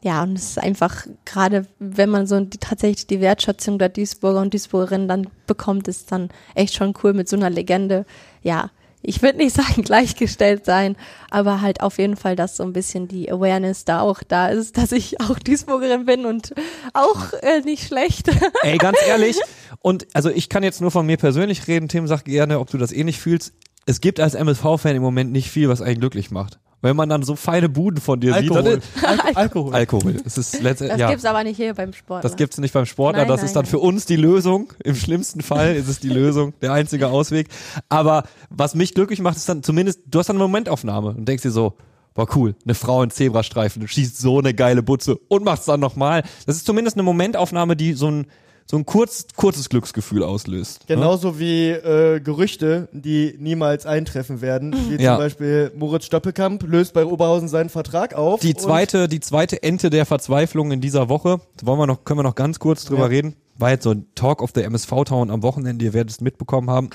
ja, 0.04 0.24
und 0.24 0.36
es 0.36 0.52
ist 0.52 0.60
einfach, 0.60 1.06
gerade 1.26 1.68
wenn 1.78 2.10
man 2.10 2.26
so 2.26 2.40
die, 2.40 2.58
tatsächlich 2.58 3.06
die 3.06 3.22
Wertschätzung 3.22 3.78
der 3.78 3.90
Duisburger 3.90 4.42
und 4.42 4.54
Duisburgerinnen 4.54 5.08
dann 5.08 5.28
bekommt, 5.46 5.88
ist 5.88 6.12
dann 6.12 6.30
echt 6.56 6.74
schon 6.74 6.94
cool 7.04 7.14
mit 7.14 7.30
so 7.30 7.36
einer 7.36 7.52
Legende, 7.52 8.06
ja, 8.42 8.72
ich 9.04 9.22
würde 9.22 9.38
nicht 9.38 9.56
sagen 9.56 9.84
gleichgestellt 9.84 10.66
sein, 10.66 10.96
aber 11.30 11.62
halt 11.62 11.82
auf 11.82 12.00
jeden 12.00 12.16
Fall, 12.16 12.36
dass 12.36 12.58
so 12.58 12.64
ein 12.64 12.74
bisschen 12.74 13.08
die 13.08 13.32
Awareness 13.32 13.86
da 13.86 14.02
auch 14.02 14.24
da 14.28 14.48
ist, 14.48 14.78
dass 14.78 14.92
ich 14.92 15.22
auch 15.22 15.38
Duisburgerin 15.38 16.06
bin 16.06 16.26
und 16.26 16.54
auch 16.94 17.34
äh, 17.42 17.62
nicht 17.62 17.86
schlecht. 17.86 18.30
Ey, 18.64 18.78
ganz 18.78 18.98
ehrlich, 19.06 19.38
und 19.80 20.08
also 20.14 20.30
ich 20.30 20.50
kann 20.50 20.64
jetzt 20.64 20.82
nur 20.82 20.92
von 20.92 21.06
mir 21.06 21.18
persönlich 21.18 21.68
reden, 21.68 21.90
Tim, 21.90 22.08
sag 22.08 22.26
gerne, 22.26 22.60
ob 22.60 22.70
du 22.72 22.78
das 22.78 22.92
eh 22.92 23.12
fühlst. 23.12 23.54
Es 23.88 24.00
gibt 24.00 24.20
als 24.20 24.36
MSV-Fan 24.36 24.96
im 24.96 25.02
Moment 25.02 25.32
nicht 25.32 25.50
viel, 25.50 25.68
was 25.68 25.82
einen 25.82 26.00
glücklich 26.00 26.30
macht 26.30 26.60
wenn 26.82 26.96
man 26.96 27.10
dann 27.10 27.24
so 27.24 27.36
feine 27.36 27.70
Buden 27.70 28.02
von 28.02 28.20
dir 28.20 28.36
Alkohol. 28.36 28.64
sieht. 28.64 28.84
Dann, 29.02 29.20
Al 29.20 29.32
Alkohol. 29.36 29.74
Alkohol. 29.74 30.14
Das, 30.24 30.38
ist 30.38 30.64
das 30.64 30.80
ja. 30.80 31.10
gibt's 31.10 31.26
aber 31.26 31.44
nicht 31.44 31.58
hier 31.58 31.74
beim 31.74 31.94
Sport. 31.94 32.24
Das 32.24 32.36
gibt's 32.36 32.58
nicht 32.58 32.74
beim 32.74 32.86
Sportler. 32.86 33.22
Nein, 33.22 33.28
das 33.28 33.42
nein, 33.42 33.46
ist 33.46 33.56
dann 33.56 33.64
nein. 33.64 33.70
für 33.70 33.80
uns 33.80 34.06
die 34.06 34.16
Lösung. 34.16 34.74
Im 34.84 34.96
schlimmsten 34.96 35.42
Fall 35.42 35.76
ist 35.76 35.88
es 35.88 36.00
die 36.00 36.10
Lösung, 36.10 36.54
der 36.62 36.74
einzige 36.74 37.08
Ausweg. 37.08 37.48
Aber 37.90 38.24
was 38.50 38.76
mich 38.76 38.94
glücklich 38.94 39.22
macht, 39.22 39.38
ist 39.38 39.48
dann 39.48 39.64
zumindest, 39.64 40.02
du 40.08 40.20
hast 40.20 40.28
dann 40.28 40.38
eine 40.38 40.44
Momentaufnahme 40.44 41.10
und 41.10 41.28
denkst 41.28 41.44
dir 41.44 41.52
so, 41.52 41.76
Boah, 42.14 42.28
cool. 42.36 42.56
Eine 42.66 42.76
Frau 42.76 43.04
in 43.04 43.10
Zebrastreifen 43.10 43.88
schießt 43.88 44.18
so 44.18 44.40
eine 44.40 44.54
geile 44.54 44.84
Butze 44.84 45.16
und 45.30 45.46
macht's 45.46 45.66
dann 45.66 45.80
nochmal. 45.80 46.24
Das 46.46 46.58
ist 46.58 46.66
zumindest 46.66 46.98
eine 46.98 47.04
Momentaufnahme, 47.04 47.78
die 47.78 47.94
so 47.94 48.12
ein, 48.12 48.26
so 48.66 48.78
ein 48.78 48.86
kurz, 48.86 49.26
kurzes 49.36 49.70
Glücksgefühl 49.70 50.24
auslöst. 50.24 50.88
Ne? 50.88 50.96
Genauso 50.96 51.30
ja? 51.30 51.40
wie 51.40 51.70
äh, 51.70 52.20
Gerüchte, 52.20 52.88
die 52.92 53.36
niemals 53.38 53.86
eintreffen 53.86 54.42
werden. 54.42 54.74
Wie 54.90 55.02
ja. 55.02 55.14
zum 55.14 55.24
Beispiel 55.24 55.72
Moritz 55.76 56.06
Stoppelkamp 56.06 56.64
löst 56.64 56.94
bei 56.94 57.06
Oberhausen 57.06 57.48
seinen 57.48 57.70
Vertrag 57.70 58.14
auf. 58.14 58.40
Die 58.40 58.56
zweite, 58.56 59.08
die 59.08 59.20
zweite 59.20 59.62
Ente 59.62 59.90
der 59.90 60.06
Verzweiflung 60.06 60.72
in 60.72 60.82
dieser 60.82 61.10
Woche. 61.10 61.42
Wollen 61.62 61.80
wir 61.80 61.88
noch, 61.88 62.06
können 62.06 62.20
wir 62.20 62.24
noch 62.24 62.36
ganz 62.36 62.60
kurz 62.60 62.86
drüber 62.86 63.04
ja. 63.04 63.08
reden. 63.08 63.36
War 63.58 63.72
jetzt 63.72 63.84
so 63.84 63.92
ein 63.92 64.06
Talk 64.16 64.42
of 64.42 64.52
the 64.56 64.62
MSV 64.62 65.04
Town 65.06 65.32
am 65.32 65.44
Wochenende, 65.44 65.84
ihr 65.86 65.94
werdet 65.94 66.12
es 66.12 66.22
mitbekommen 66.22 66.70
haben. 66.70 66.90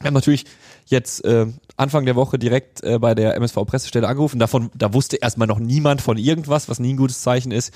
Wir 0.00 0.08
haben 0.08 0.14
natürlich 0.14 0.44
jetzt 0.86 1.24
äh, 1.24 1.46
Anfang 1.76 2.04
der 2.04 2.16
Woche 2.16 2.38
direkt 2.38 2.82
äh, 2.82 2.98
bei 2.98 3.14
der 3.14 3.34
MSV-Pressestelle 3.36 4.06
angerufen. 4.06 4.38
Davon, 4.38 4.70
da 4.74 4.92
wusste 4.92 5.16
erstmal 5.16 5.48
noch 5.48 5.58
niemand 5.58 6.02
von 6.02 6.18
irgendwas, 6.18 6.68
was 6.68 6.78
nie 6.78 6.92
ein 6.92 6.98
gutes 6.98 7.22
Zeichen 7.22 7.50
ist. 7.50 7.72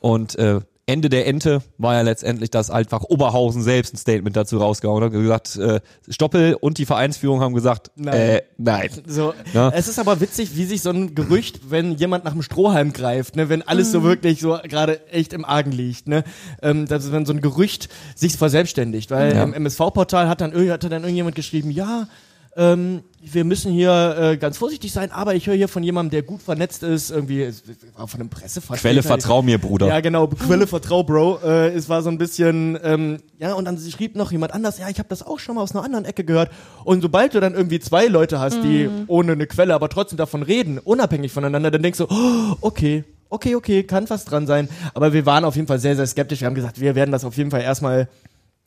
Und 0.00 0.36
äh, 0.38 0.60
Ende 0.90 1.08
der 1.08 1.26
Ente 1.26 1.62
war 1.78 1.94
ja 1.94 2.02
letztendlich, 2.02 2.50
dass 2.50 2.70
einfach 2.70 3.04
Oberhausen 3.04 3.62
selbst 3.62 3.94
ein 3.94 3.96
Statement 3.96 4.36
dazu 4.36 4.58
rausgehauen 4.58 5.04
hat 5.04 5.12
und 5.12 5.22
gesagt, 5.22 5.56
äh, 5.56 5.80
Stoppel 6.08 6.54
und 6.54 6.78
die 6.78 6.86
Vereinsführung 6.86 7.40
haben 7.40 7.54
gesagt, 7.54 7.90
nein. 7.96 8.14
Äh, 8.14 8.42
nein. 8.58 8.90
So, 9.06 9.34
ja? 9.54 9.70
Es 9.70 9.88
ist 9.88 9.98
aber 9.98 10.20
witzig, 10.20 10.56
wie 10.56 10.64
sich 10.64 10.82
so 10.82 10.90
ein 10.90 11.14
Gerücht, 11.14 11.70
wenn 11.70 11.96
jemand 11.96 12.24
nach 12.24 12.32
dem 12.32 12.42
Strohhalm 12.42 12.92
greift, 12.92 13.36
ne, 13.36 13.48
wenn 13.48 13.62
alles 13.62 13.88
mhm. 13.88 13.92
so 13.92 14.02
wirklich 14.02 14.40
so 14.40 14.58
gerade 14.68 15.06
echt 15.08 15.32
im 15.32 15.44
Argen 15.44 15.72
liegt, 15.72 16.08
ne, 16.08 16.24
ähm, 16.62 16.86
dass 16.86 17.12
wenn 17.12 17.24
so 17.24 17.32
ein 17.32 17.40
Gerücht 17.40 17.88
sich 18.14 18.36
verselbstständigt, 18.36 19.10
weil 19.10 19.34
ja. 19.34 19.42
im 19.42 19.54
MSV-Portal 19.54 20.28
hat 20.28 20.40
dann, 20.40 20.52
hat 20.52 20.84
dann 20.84 21.02
irgendjemand 21.02 21.36
geschrieben, 21.36 21.70
ja, 21.70 22.08
ähm, 22.56 23.02
wir 23.20 23.44
müssen 23.44 23.72
hier 23.72 24.16
äh, 24.18 24.36
ganz 24.36 24.58
vorsichtig 24.58 24.92
sein, 24.92 25.12
aber 25.12 25.34
ich 25.34 25.46
höre 25.46 25.54
hier 25.54 25.68
von 25.68 25.82
jemandem, 25.82 26.10
der 26.10 26.22
gut 26.22 26.42
vernetzt 26.42 26.82
ist, 26.82 27.10
irgendwie 27.10 27.48
war 27.96 28.08
von 28.08 28.20
einem 28.20 28.30
Pressevertreter. 28.30 28.80
Quelle 28.80 29.02
vertrau 29.02 29.42
mir, 29.42 29.58
Bruder. 29.58 29.86
Ja, 29.86 30.00
genau, 30.00 30.26
Quelle 30.26 30.66
vertrau, 30.66 31.04
Bro. 31.04 31.40
Äh, 31.44 31.68
es 31.68 31.88
war 31.88 32.02
so 32.02 32.10
ein 32.10 32.18
bisschen, 32.18 32.78
ähm, 32.82 33.18
ja, 33.38 33.52
und 33.52 33.66
dann 33.66 33.78
schrieb 33.78 34.16
noch 34.16 34.32
jemand 34.32 34.52
anders, 34.52 34.78
ja, 34.78 34.88
ich 34.88 34.98
habe 34.98 35.08
das 35.08 35.24
auch 35.24 35.38
schon 35.38 35.54
mal 35.54 35.62
aus 35.62 35.72
einer 35.72 35.84
anderen 35.84 36.04
Ecke 36.06 36.24
gehört. 36.24 36.50
Und 36.84 37.02
sobald 37.02 37.34
du 37.34 37.40
dann 37.40 37.54
irgendwie 37.54 37.78
zwei 37.78 38.06
Leute 38.06 38.40
hast, 38.40 38.62
die 38.62 38.88
mhm. 38.88 39.04
ohne 39.06 39.32
eine 39.32 39.46
Quelle, 39.46 39.74
aber 39.74 39.88
trotzdem 39.88 40.16
davon 40.16 40.42
reden, 40.42 40.78
unabhängig 40.78 41.30
voneinander, 41.30 41.70
dann 41.70 41.82
denkst 41.82 41.98
du, 41.98 42.06
oh, 42.08 42.56
okay, 42.62 43.04
okay, 43.28 43.54
okay, 43.54 43.84
kann 43.84 44.10
was 44.10 44.24
dran 44.24 44.46
sein. 44.46 44.68
Aber 44.94 45.12
wir 45.12 45.24
waren 45.24 45.44
auf 45.44 45.56
jeden 45.56 45.68
Fall 45.68 45.78
sehr, 45.78 45.94
sehr 45.94 46.06
skeptisch. 46.06 46.40
Wir 46.40 46.46
haben 46.46 46.54
gesagt, 46.54 46.80
wir 46.80 46.94
werden 46.94 47.12
das 47.12 47.24
auf 47.24 47.36
jeden 47.36 47.50
Fall 47.50 47.62
erstmal 47.62 48.08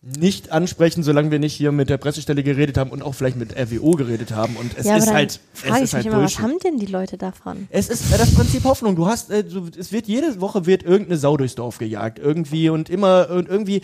nicht 0.06 0.52
ansprechen, 0.52 1.02
solange 1.02 1.32
wir 1.32 1.40
nicht 1.40 1.54
hier 1.54 1.72
mit 1.72 1.90
der 1.90 1.98
Pressestelle 1.98 2.44
geredet 2.44 2.78
haben 2.78 2.92
und 2.92 3.02
auch 3.02 3.16
vielleicht 3.16 3.38
mit 3.38 3.58
RWO 3.58 3.92
geredet 3.92 4.32
haben. 4.32 4.58
Und 4.58 4.78
es 4.78 4.86
ja, 4.86 4.98
ist 4.98 5.14
halt, 5.14 5.40
es 5.66 5.82
ist 5.82 5.94
halt 5.94 6.06
immer, 6.06 6.22
Was 6.22 6.40
haben 6.40 6.60
denn 6.60 6.78
die 6.78 6.88
Leute 6.88 7.18
davon? 7.18 7.70
Es 7.70 7.88
ist 7.88 8.14
äh, 8.14 8.18
das 8.18 8.34
Prinzip 8.36 8.66
Hoffnung. 8.66 8.98
Du 8.98 9.08
hast, 9.08 9.30
äh, 9.30 9.46
du, 9.46 9.70
es 9.80 9.94
wird 9.94 10.08
jede 10.08 10.42
Woche 10.42 10.66
wird 10.66 10.84
irgendeine 10.84 11.18
Sau 11.18 11.38
durchs 11.38 11.56
Dorf 11.56 11.78
gejagt 11.78 12.20
irgendwie 12.20 12.68
und 12.68 12.90
immer 12.90 13.30
und 13.30 13.48
irgendwie. 13.48 13.82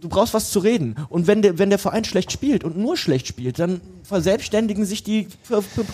Du 0.00 0.08
brauchst 0.08 0.34
was 0.34 0.50
zu 0.50 0.58
reden. 0.58 0.96
Und 1.08 1.28
wenn 1.28 1.42
der 1.42 1.58
wenn 1.58 1.70
der 1.70 1.78
Verein 1.78 2.04
schlecht 2.04 2.32
spielt 2.32 2.64
und 2.64 2.76
nur 2.76 2.96
schlecht 2.96 3.28
spielt, 3.28 3.60
dann 3.60 3.80
verselbstständigen 4.02 4.84
sich 4.84 5.04
die 5.04 5.28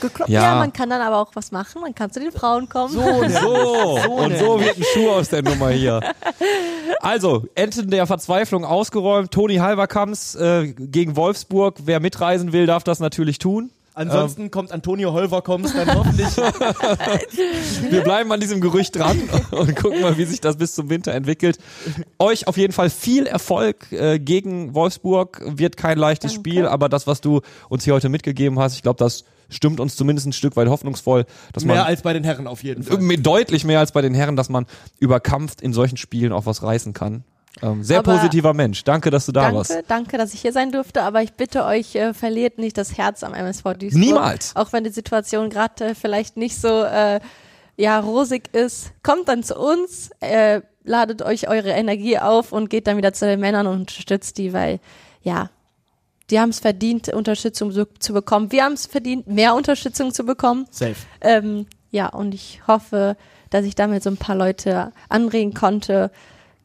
gekloppt. 0.01 0.31
Ja. 0.31 0.43
ja. 0.43 0.55
man 0.57 0.73
kann 0.73 0.89
dann 0.89 1.03
aber 1.03 1.19
auch 1.19 1.33
was 1.35 1.53
machen. 1.53 1.83
Man 1.83 1.95
kann 1.95 2.11
zu 2.11 2.21
den 2.21 2.33
Frauen 2.33 2.71
kommen. 2.71 2.95
So, 2.95 3.01
so, 3.29 3.99
so 4.03 4.13
und 4.13 4.39
so 4.39 4.61
wird 4.61 4.79
ein 4.79 4.85
Schuh 4.95 5.11
aus 5.11 5.29
der 5.29 5.43
Nummer 5.43 5.69
hier. 5.69 6.01
Also 7.01 7.47
Enten 7.55 7.91
der 7.91 8.07
Verzweiflung 8.07 8.65
ausgeräumt. 8.65 9.31
Toni 9.31 9.58
Halverkamps 9.61 10.35
äh, 10.35 10.73
gegen 10.77 11.17
Wolfsburg. 11.17 11.81
Wer 11.85 12.01
mitreisen 12.01 12.53
will, 12.53 12.67
darf 12.67 12.85
das 12.85 13.01
natürlich 13.01 13.39
tun. 13.39 13.71
Ansonsten 13.99 14.43
ähm. 14.43 14.51
kommt 14.53 14.71
Antonio 14.71 15.13
Holverkoms 15.13 15.73
dann 15.75 15.93
hoffentlich. 15.93 16.29
Wir 17.91 18.03
bleiben 18.03 18.31
an 18.31 18.39
diesem 18.39 18.61
Gerücht 18.61 18.95
dran 18.95 19.21
und 19.51 19.75
gucken 19.75 20.01
mal, 20.03 20.17
wie 20.17 20.25
sich 20.25 20.41
das 20.41 20.57
bis 20.57 20.73
zum 20.77 20.89
Winter 20.89 21.13
entwickelt. 21.13 21.59
Euch 22.21 22.47
auf 22.47 22.57
jeden 22.57 22.73
Fall 22.73 22.91
viel 22.91 23.27
Erfolg 23.27 23.91
äh, 23.91 24.21
gegen 24.21 24.73
Wolfsburg. 24.75 25.43
Wird 25.45 25.77
kein 25.77 25.99
leichtes 25.99 26.35
Danke. 26.35 26.49
Spiel, 26.49 26.67
aber 26.67 26.89
das, 26.89 27.09
was 27.09 27.21
du 27.21 27.41
uns 27.69 27.83
hier 27.83 27.95
heute 27.95 28.09
mitgegeben 28.09 28.61
hast, 28.61 28.77
ich 28.77 28.83
glaube, 28.83 28.99
das 28.99 29.25
stimmt 29.49 29.81
uns 29.81 29.97
zumindest 29.97 30.29
ein 30.29 30.33
Stück 30.33 30.55
weit 30.55 30.69
hoffnungsvoll. 30.69 31.25
Dass 31.53 31.65
mehr 31.65 31.77
man, 31.77 31.87
als 31.87 32.03
bei 32.03 32.13
den 32.13 32.23
Herren 32.23 32.47
auf 32.47 32.63
jeden 32.63 32.85
Fall. 32.85 32.99
Deutlich 33.17 33.65
mehr 33.65 33.81
als 33.81 33.91
bei 33.91 34.03
den 34.03 34.15
Herren, 34.15 34.37
dass 34.37 34.49
man 34.49 34.67
über 35.01 35.19
Kampf 35.19 35.57
in 35.61 35.73
solchen 35.73 35.97
Spielen 35.97 36.31
auch 36.31 36.47
was 36.47 36.63
reißen 36.63 36.93
kann. 36.93 37.25
Ähm, 37.63 37.83
sehr 37.83 37.99
aber 37.99 38.15
positiver 38.15 38.55
Mensch. 38.55 38.85
Danke, 38.85 39.11
dass 39.11 39.27
du 39.27 39.33
da 39.33 39.43
danke, 39.43 39.57
warst. 39.57 39.79
Danke, 39.89 40.19
dass 40.19 40.35
ich 40.35 40.41
hier 40.41 40.53
sein 40.53 40.73
durfte. 40.73 41.03
Aber 41.03 41.23
ich 41.23 41.33
bitte 41.33 41.65
euch, 41.65 41.95
äh, 41.95 42.15
verliert 42.15 42.59
nicht 42.59 42.79
das 42.79 42.97
Herz 42.97 43.23
am 43.23 43.35
MSV 43.35 43.63
Duisburg. 43.79 43.95
Niemals. 43.95 44.55
Auch 44.57 44.73
wenn 44.73 44.85
die 44.85 44.91
Situation 44.91 45.51
gerade 45.51 45.87
äh, 45.87 45.95
vielleicht 45.95 46.37
nicht 46.37 46.61
so 46.61 46.85
äh, 46.85 47.21
ja 47.77 47.99
rosig 48.01 48.55
ist. 48.55 48.93
Kommt 49.03 49.29
dann 49.29 49.43
zu 49.43 49.57
uns, 49.57 50.11
äh, 50.21 50.61
ladet 50.85 51.23
euch 51.23 51.49
eure 51.49 51.71
Energie 51.71 52.19
auf 52.19 52.53
und 52.53 52.69
geht 52.71 52.87
dann 52.87 52.97
wieder 52.97 53.13
zu 53.13 53.27
den 53.27 53.41
Männern 53.41 53.67
und 53.67 53.81
unterstützt 53.81 54.39
die, 54.39 54.53
weil 54.53 54.81
ja, 55.23 55.51
die 56.31 56.39
haben 56.41 56.51
es 56.51 56.61
verdient, 56.61 57.09
Unterstützung 57.09 57.73
zu, 57.73 57.87
zu 57.99 58.13
bekommen. 58.13 58.53
Wir 58.53 58.65
haben 58.65 58.75
es 58.75 58.87
verdient, 58.87 59.27
mehr 59.29 59.55
Unterstützung 59.55 60.13
zu 60.13 60.25
bekommen. 60.25 60.67
Safe. 60.71 60.95
Ähm, 61.21 61.67
ja, 61.91 62.09
und 62.09 62.35
ich 62.35 62.61
hoffe, 62.67 63.17
dass 63.51 63.65
ich 63.65 63.75
damit 63.75 64.03
so 64.03 64.11
ein 64.11 64.19
paar 64.19 64.37
Leute 64.37 64.93
anregen 65.09 65.55
konnte, 65.55 66.11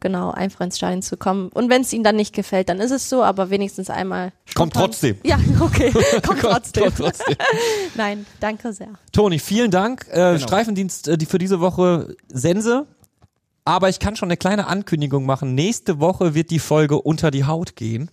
genau, 0.04 0.30
einfach 0.30 0.62
ins 0.62 0.78
Stadion 0.78 1.02
zu 1.02 1.18
kommen. 1.18 1.50
Und 1.50 1.72
wenn 1.72 1.82
es 1.82 1.92
ihnen 1.92 2.04
dann 2.04 2.16
nicht 2.16 2.36
gefällt, 2.36 2.70
dann 2.70 2.80
ist 2.80 2.92
es 2.92 3.10
so, 3.10 3.24
aber 3.24 3.50
wenigstens 3.50 3.90
einmal. 3.90 4.32
Kommt 4.54 4.74
trotzdem. 4.74 5.18
Ja, 5.24 5.40
okay. 5.60 5.92
Kommt 6.28 6.42
trotzdem. 6.42 6.84
Kommt 6.84 6.98
trotzdem. 6.98 7.36
Nein, 7.96 8.28
danke 8.40 8.72
sehr. 8.74 8.90
Toni, 9.12 9.40
vielen 9.40 9.72
Dank. 9.72 10.06
Äh, 10.12 10.14
genau. 10.14 10.38
Streifendienst 10.38 11.08
äh, 11.08 11.18
die 11.18 11.26
für 11.26 11.40
diese 11.40 11.60
Woche 11.60 12.16
Sense. 12.28 12.86
Aber 13.66 13.90
ich 13.90 14.00
kann 14.00 14.16
schon 14.16 14.28
eine 14.28 14.38
kleine 14.38 14.68
Ankündigung 14.68 15.26
machen. 15.26 15.56
Nächste 15.56 16.00
Woche 16.00 16.36
wird 16.36 16.52
die 16.52 16.60
Folge 16.60 17.02
unter 17.02 17.32
die 17.32 17.46
Haut 17.46 17.78
gehen. 17.78 18.12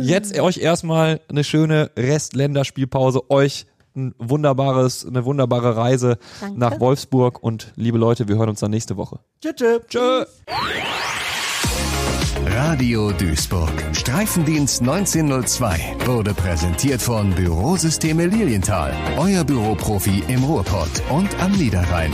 Jetzt 0.00 0.38
euch 0.38 0.58
erstmal 0.58 1.20
eine 1.28 1.42
schöne 1.44 1.90
Rest-Länderspielpause. 1.96 3.30
Euch 3.30 3.66
ein 3.96 4.14
wunderbares, 4.18 5.06
eine 5.06 5.24
wunderbare 5.24 5.76
Reise 5.76 6.18
Danke. 6.40 6.58
nach 6.58 6.80
Wolfsburg 6.80 7.42
und 7.42 7.72
liebe 7.76 7.98
Leute, 7.98 8.28
wir 8.28 8.36
hören 8.36 8.50
uns 8.50 8.60
dann 8.60 8.70
nächste 8.70 8.96
Woche. 8.96 9.20
Tschö, 9.40 9.52
tschö. 9.54 9.78
tschö. 9.88 10.24
Radio 12.46 13.12
Duisburg. 13.12 13.72
Streifendienst 13.92 14.80
1902 14.80 15.96
wurde 16.06 16.34
präsentiert 16.34 17.00
von 17.00 17.30
Bürosysteme 17.34 18.26
Lilienthal. 18.26 18.92
Euer 19.18 19.44
Büroprofi 19.44 20.24
im 20.28 20.44
Ruhrpott 20.44 21.02
und 21.10 21.40
am 21.40 21.52
Niederrhein. 21.52 22.12